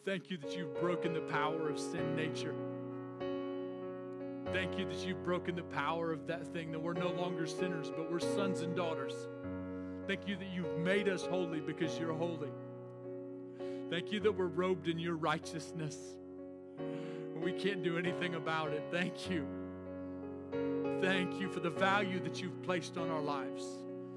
thank 0.06 0.30
you 0.30 0.36
that 0.40 0.54
you've 0.58 0.78
broken 0.82 1.14
the 1.14 1.22
power 1.22 1.70
of 1.70 1.80
sin 1.80 2.14
nature. 2.14 2.56
Thank 4.58 4.80
you 4.80 4.86
that 4.86 5.06
you've 5.06 5.24
broken 5.24 5.56
the 5.56 5.62
power 5.62 6.12
of 6.12 6.26
that 6.26 6.48
thing, 6.48 6.72
that 6.72 6.80
we're 6.80 6.94
no 6.94 7.12
longer 7.12 7.46
sinners, 7.46 7.92
but 7.96 8.12
we're 8.12 8.18
sons 8.18 8.62
and 8.62 8.76
daughters. 8.76 9.14
Thank 10.08 10.28
you 10.28 10.36
that 10.36 10.48
you've 10.52 10.80
made 10.80 11.08
us 11.08 11.24
holy 11.28 11.60
because 11.60 12.00
you're 12.00 12.16
holy. 12.16 12.50
Thank 13.92 14.12
you 14.12 14.20
that 14.22 14.32
we're 14.32 14.48
robed 14.48 14.88
in 14.88 14.98
your 14.98 15.16
righteousness. 15.16 15.96
We 17.40 17.52
can't 17.52 17.84
do 17.84 18.00
anything 18.00 18.34
about 18.34 18.72
it. 18.72 18.82
Thank 18.90 19.30
you. 19.30 19.46
Thank 21.02 21.40
you 21.40 21.50
for 21.50 21.60
the 21.60 21.70
value 21.70 22.20
that 22.22 22.42
you've 22.42 22.64
placed 22.64 22.98
on 22.98 23.12
our 23.12 23.22
lives. 23.22 23.64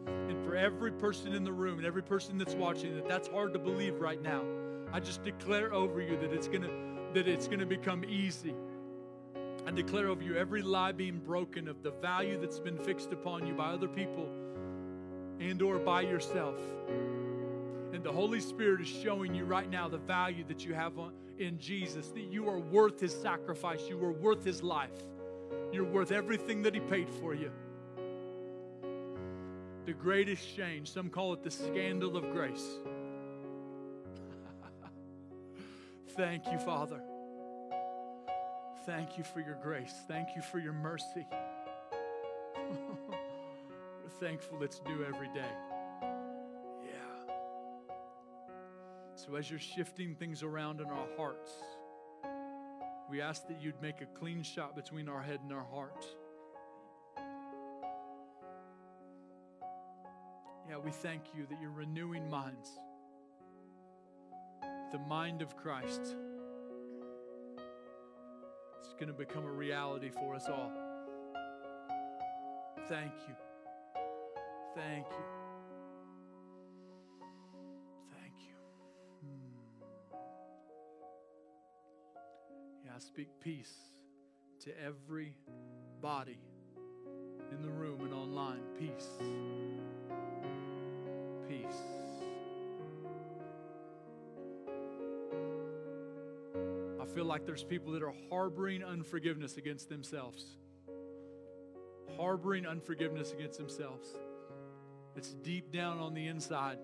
And 0.07 0.43
for 0.43 0.57
every 0.57 0.93
person 0.93 1.35
in 1.35 1.45
the 1.45 1.53
room 1.53 1.77
and 1.77 1.87
every 1.87 2.03
person 2.03 2.39
that's 2.39 2.55
watching 2.55 2.95
that 2.95 3.07
that's 3.07 3.29
hard 3.29 3.53
to 3.53 3.59
believe 3.59 4.01
right 4.01 4.23
now. 4.23 4.43
I 4.91 5.01
just 5.01 5.23
declare 5.23 5.75
over 5.75 6.01
you 6.01 6.17
that 6.17 6.33
it's 6.33 6.49
going 6.49 6.63
to 6.63 6.71
that 7.13 7.29
it's 7.29 7.47
going 7.47 7.61
to 7.61 7.67
become 7.67 8.07
easy. 8.07 8.55
I 9.67 9.71
declare 9.73 10.09
over 10.09 10.23
you 10.23 10.37
every 10.37 10.63
lie 10.63 10.93
being 10.93 11.19
broken 11.19 11.69
of 11.69 11.83
the 11.83 11.91
value 11.91 12.41
that's 12.41 12.59
been 12.59 12.79
fixed 12.79 13.13
upon 13.13 13.47
you 13.47 13.55
by 13.55 13.67
other 13.71 13.89
people 13.89 14.29
and 15.39 15.61
or 15.63 15.79
by 15.79 16.03
yourself. 16.03 16.57
And 17.93 18.03
the 18.03 18.13
Holy 18.13 18.41
Spirit 18.41 18.81
is 18.81 18.89
showing 18.89 19.35
you 19.35 19.45
right 19.45 19.69
now 19.69 19.89
the 19.89 19.99
value 19.99 20.45
that 20.49 20.65
you 20.65 20.75
have 20.75 20.93
in 21.39 21.59
Jesus, 21.59 22.09
that 22.09 22.33
you 22.33 22.49
are 22.49 22.59
worth 22.59 23.01
his 23.01 23.15
sacrifice, 23.15 23.83
you 23.89 24.03
are 24.05 24.13
worth 24.13 24.45
his 24.45 24.63
life. 24.63 24.91
You're 25.73 25.85
worth 25.85 26.13
everything 26.13 26.63
that 26.63 26.75
he 26.75 26.81
paid 26.81 27.09
for 27.09 27.35
you. 27.35 27.51
The 29.87 29.93
greatest 29.93 30.45
exchange, 30.45 30.93
some 30.93 31.09
call 31.11 31.33
it 31.33 31.43
the 31.43 31.51
scandal 31.51 32.17
of 32.17 32.31
grace. 32.33 32.67
Thank 36.17 36.47
you, 36.51 36.59
Father. 36.59 37.01
Thank 38.91 39.17
you 39.17 39.23
for 39.23 39.39
your 39.39 39.55
grace. 39.55 39.95
Thank 40.09 40.35
you 40.35 40.43
for 40.43 40.59
your 40.59 40.73
mercy. 40.73 41.25
We're 42.57 44.11
thankful 44.19 44.65
it's 44.65 44.81
new 44.85 45.05
every 45.05 45.29
day. 45.29 45.53
Yeah. 46.85 47.35
So, 49.15 49.37
as 49.37 49.49
you're 49.49 49.61
shifting 49.61 50.17
things 50.17 50.43
around 50.43 50.81
in 50.81 50.89
our 50.89 51.07
hearts, 51.17 51.53
we 53.09 53.21
ask 53.21 53.47
that 53.47 53.63
you'd 53.63 53.81
make 53.81 54.01
a 54.01 54.07
clean 54.07 54.43
shot 54.43 54.75
between 54.75 55.09
our 55.09 55.23
head 55.23 55.39
and 55.41 55.53
our 55.53 55.67
heart. 55.73 56.05
Yeah, 60.69 60.79
we 60.85 60.91
thank 60.91 61.23
you 61.33 61.47
that 61.49 61.61
you're 61.61 61.71
renewing 61.71 62.29
minds. 62.29 62.71
The 64.91 64.99
mind 64.99 65.43
of 65.43 65.57
Christ 65.57 66.01
is 66.03 66.30
going 69.01 69.11
to 69.11 69.19
become 69.19 69.47
a 69.47 69.51
reality 69.51 70.11
for 70.11 70.35
us 70.35 70.47
all. 70.47 70.71
Thank 72.87 73.13
you. 73.27 73.35
Thank 74.77 75.07
you. 75.09 75.25
Thank 78.13 78.35
you. 78.41 78.55
Hmm. 79.23 80.17
Yeah, 82.85 82.91
I 82.95 82.99
speak 82.99 83.29
peace 83.41 83.73
to 84.65 84.71
every 84.79 85.35
body 86.03 86.39
in 87.53 87.63
the 87.63 87.71
room 87.71 88.03
and 88.03 88.13
online. 88.13 88.61
Peace. 88.79 89.09
Peace. 89.19 89.90
Feel 97.15 97.25
like 97.25 97.45
there's 97.45 97.65
people 97.65 97.93
that 97.93 98.03
are 98.03 98.15
harboring 98.31 98.83
unforgiveness 98.83 99.57
against 99.57 99.89
themselves. 99.89 100.45
Harboring 102.17 102.67
unforgiveness 102.67 103.33
against 103.33 103.59
themselves. 103.59 104.15
It's 105.17 105.33
deep 105.35 105.73
down 105.73 105.99
on 105.99 106.15
the 106.15 106.27
inside. 106.27 106.79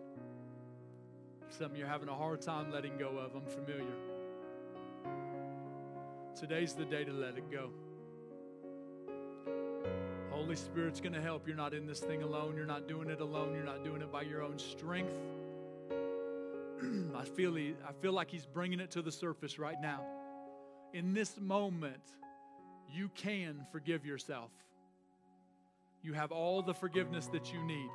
Something 1.48 1.78
you're 1.78 1.88
having 1.88 2.08
a 2.08 2.14
hard 2.14 2.42
time 2.42 2.72
letting 2.72 2.96
go 2.98 3.18
of. 3.18 3.34
I'm 3.34 3.46
familiar. 3.46 3.86
Today's 6.38 6.74
the 6.74 6.84
day 6.84 7.04
to 7.04 7.12
let 7.12 7.38
it 7.38 7.50
go. 7.50 7.70
Holy 10.30 10.56
Spirit's 10.56 11.00
going 11.00 11.14
to 11.14 11.22
help. 11.22 11.46
You're 11.46 11.56
not 11.56 11.72
in 11.72 11.86
this 11.86 12.00
thing 12.00 12.22
alone. 12.22 12.56
You're 12.56 12.66
not 12.66 12.88
doing 12.88 13.08
it 13.08 13.20
alone. 13.20 13.54
You're 13.54 13.64
not 13.64 13.84
doing 13.84 14.02
it 14.02 14.12
by 14.12 14.22
your 14.22 14.42
own 14.42 14.58
strength. 14.58 15.14
I 17.16 17.24
feel 17.24 17.54
he, 17.54 17.74
I 17.88 17.92
feel 18.02 18.12
like 18.12 18.30
he's 18.30 18.44
bringing 18.44 18.80
it 18.80 18.90
to 18.90 19.02
the 19.02 19.12
surface 19.12 19.58
right 19.58 19.80
now. 19.80 20.04
In 20.92 21.12
this 21.12 21.38
moment, 21.40 22.02
you 22.92 23.10
can 23.14 23.66
forgive 23.72 24.06
yourself. 24.06 24.50
You 26.02 26.12
have 26.12 26.32
all 26.32 26.62
the 26.62 26.74
forgiveness 26.74 27.26
that 27.28 27.52
you 27.52 27.62
need. 27.64 27.90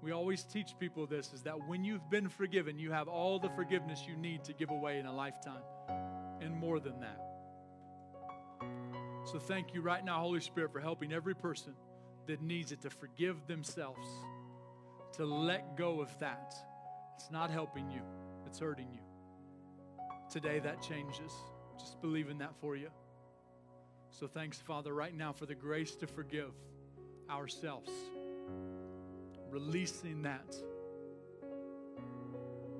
We 0.00 0.12
always 0.12 0.44
teach 0.44 0.74
people 0.78 1.06
this 1.06 1.32
is 1.32 1.42
that 1.42 1.56
when 1.66 1.82
you've 1.82 2.08
been 2.10 2.28
forgiven, 2.28 2.78
you 2.78 2.92
have 2.92 3.08
all 3.08 3.38
the 3.38 3.48
forgiveness 3.50 4.04
you 4.06 4.16
need 4.16 4.44
to 4.44 4.52
give 4.52 4.70
away 4.70 4.98
in 4.98 5.06
a 5.06 5.12
lifetime 5.12 5.62
and 6.40 6.54
more 6.54 6.78
than 6.78 7.00
that. 7.00 7.20
So 9.24 9.38
thank 9.38 9.72
you 9.72 9.80
right 9.80 10.04
now, 10.04 10.20
Holy 10.20 10.40
Spirit, 10.40 10.72
for 10.72 10.80
helping 10.80 11.12
every 11.12 11.34
person 11.34 11.72
that 12.26 12.42
needs 12.42 12.70
it 12.72 12.82
to 12.82 12.90
forgive 12.90 13.46
themselves, 13.46 14.06
to 15.14 15.24
let 15.24 15.76
go 15.76 16.00
of 16.00 16.16
that. 16.18 16.54
It's 17.16 17.30
not 17.30 17.50
helping 17.50 17.90
you, 17.90 18.02
it's 18.46 18.58
hurting 18.58 18.88
you. 18.92 19.00
Today 20.30 20.58
that 20.58 20.82
changes. 20.82 21.32
Just 21.78 22.00
believe 22.00 22.28
in 22.28 22.38
that 22.38 22.54
for 22.60 22.76
you. 22.76 22.90
So 24.10 24.26
thanks, 24.26 24.58
Father, 24.58 24.92
right 24.94 25.16
now 25.16 25.32
for 25.32 25.46
the 25.46 25.54
grace 25.54 25.94
to 25.96 26.06
forgive 26.06 26.52
ourselves, 27.28 27.90
releasing 29.50 30.22
that. 30.22 30.54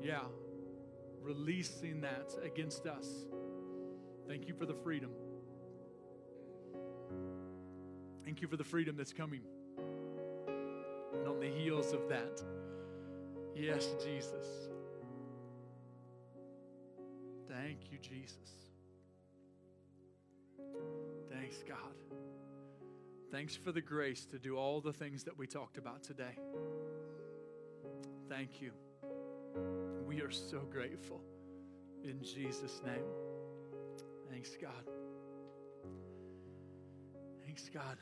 Yeah, 0.01 0.25
releasing 1.23 2.03
that 2.03 2.33
against 2.45 2.87
us. 2.87 3.09
Thank 4.29 4.47
you 4.47 4.55
for 4.55 4.67
the 4.67 4.75
freedom. 4.75 5.11
Thank 8.25 8.41
you 8.41 8.49
for 8.49 8.57
the 8.57 8.65
freedom 8.65 8.97
that's 8.97 9.13
coming. 9.13 9.43
And 11.15 11.29
on 11.29 11.41
the 11.41 11.49
heels 11.49 11.93
of 11.93 12.09
that, 12.09 12.43
yes, 13.55 13.89
Jesus. 14.05 14.47
Thank 17.49 17.91
you, 17.91 17.99
Jesus. 17.99 18.74
Thanks, 21.45 21.63
God. 21.69 21.95
Thanks 23.31 23.55
for 23.55 23.71
the 23.71 23.83
grace 23.83 24.25
to 24.31 24.39
do 24.39 24.57
all 24.57 24.81
the 24.81 24.95
things 24.95 25.25
that 25.25 25.37
we 25.37 25.47
talked 25.47 25.77
about 25.77 26.03
today. 26.03 26.39
Thank 28.31 28.63
you. 28.63 28.73
We 30.07 30.23
are 30.23 30.31
so 30.31 30.61
grateful. 30.61 31.21
In 32.03 32.23
Jesus' 32.23 32.81
name. 32.83 33.05
Thanks, 34.31 34.57
God. 34.57 34.73
Thanks, 37.45 37.69
God. 37.69 37.99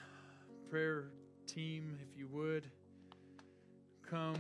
Prayer 0.70 1.06
team, 1.48 1.98
if 2.00 2.16
you 2.16 2.28
would, 2.28 2.70
come. 4.08 4.36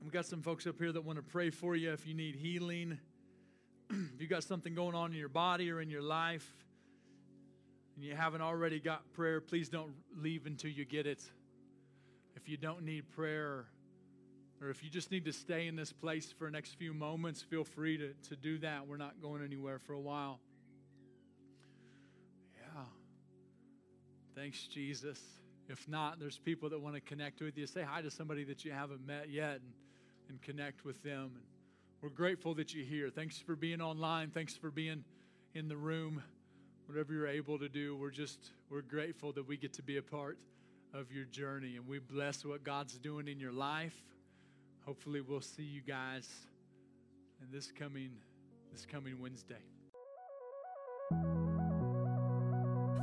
We've 0.00 0.12
got 0.12 0.24
some 0.24 0.42
folks 0.42 0.68
up 0.68 0.78
here 0.78 0.92
that 0.92 1.04
want 1.04 1.16
to 1.16 1.24
pray 1.24 1.50
for 1.50 1.74
you 1.74 1.92
if 1.92 2.06
you 2.06 2.14
need 2.14 2.36
healing. 2.36 3.00
If 3.90 4.20
you 4.20 4.26
got 4.26 4.44
something 4.44 4.74
going 4.74 4.94
on 4.94 5.12
in 5.12 5.18
your 5.18 5.28
body 5.28 5.70
or 5.70 5.80
in 5.80 5.90
your 5.90 6.02
life 6.02 6.48
and 7.96 8.04
you 8.04 8.14
haven't 8.14 8.42
already 8.42 8.80
got 8.80 9.12
prayer, 9.12 9.40
please 9.40 9.68
don't 9.68 9.92
leave 10.16 10.46
until 10.46 10.70
you 10.70 10.84
get 10.84 11.06
it. 11.06 11.22
If 12.36 12.48
you 12.48 12.56
don't 12.56 12.84
need 12.84 13.10
prayer, 13.10 13.66
or 14.60 14.70
if 14.70 14.82
you 14.82 14.90
just 14.90 15.10
need 15.10 15.24
to 15.24 15.32
stay 15.32 15.66
in 15.66 15.76
this 15.76 15.92
place 15.92 16.32
for 16.36 16.44
the 16.46 16.50
next 16.50 16.74
few 16.74 16.92
moments, 16.92 17.42
feel 17.42 17.64
free 17.64 17.96
to, 17.96 18.12
to 18.28 18.36
do 18.36 18.58
that. 18.58 18.86
We're 18.86 18.96
not 18.96 19.20
going 19.22 19.42
anywhere 19.42 19.78
for 19.78 19.92
a 19.92 20.00
while. 20.00 20.40
Yeah. 22.56 22.82
Thanks, 24.34 24.66
Jesus. 24.66 25.20
If 25.68 25.86
not, 25.88 26.18
there's 26.18 26.38
people 26.38 26.70
that 26.70 26.80
want 26.80 26.94
to 26.94 27.00
connect 27.00 27.40
with 27.40 27.58
you. 27.58 27.66
Say 27.66 27.82
hi 27.82 28.02
to 28.02 28.10
somebody 28.10 28.44
that 28.44 28.64
you 28.64 28.72
haven't 28.72 29.06
met 29.06 29.30
yet 29.30 29.60
and, 29.60 29.72
and 30.28 30.42
connect 30.42 30.84
with 30.84 31.02
them. 31.02 31.32
And 31.34 31.44
we're 32.00 32.08
grateful 32.10 32.54
that 32.54 32.74
you're 32.74 32.84
here. 32.84 33.10
Thanks 33.10 33.38
for 33.38 33.56
being 33.56 33.80
online. 33.80 34.30
Thanks 34.30 34.56
for 34.56 34.70
being 34.70 35.04
in 35.54 35.68
the 35.68 35.76
room. 35.76 36.22
Whatever 36.86 37.12
you're 37.12 37.28
able 37.28 37.58
to 37.58 37.68
do, 37.68 37.96
we're 37.96 38.10
just 38.10 38.38
we're 38.70 38.82
grateful 38.82 39.32
that 39.32 39.46
we 39.46 39.56
get 39.56 39.72
to 39.74 39.82
be 39.82 39.96
a 39.96 40.02
part 40.02 40.38
of 40.94 41.10
your 41.12 41.24
journey 41.24 41.76
and 41.76 41.86
we 41.86 41.98
bless 41.98 42.44
what 42.44 42.64
God's 42.64 42.98
doing 42.98 43.28
in 43.28 43.40
your 43.40 43.52
life. 43.52 43.96
Hopefully 44.86 45.20
we'll 45.20 45.40
see 45.40 45.64
you 45.64 45.82
guys 45.82 46.28
in 47.42 47.50
this 47.52 47.70
coming 47.72 48.10
this 48.72 48.86
coming 48.86 49.20
Wednesday. 49.20 49.56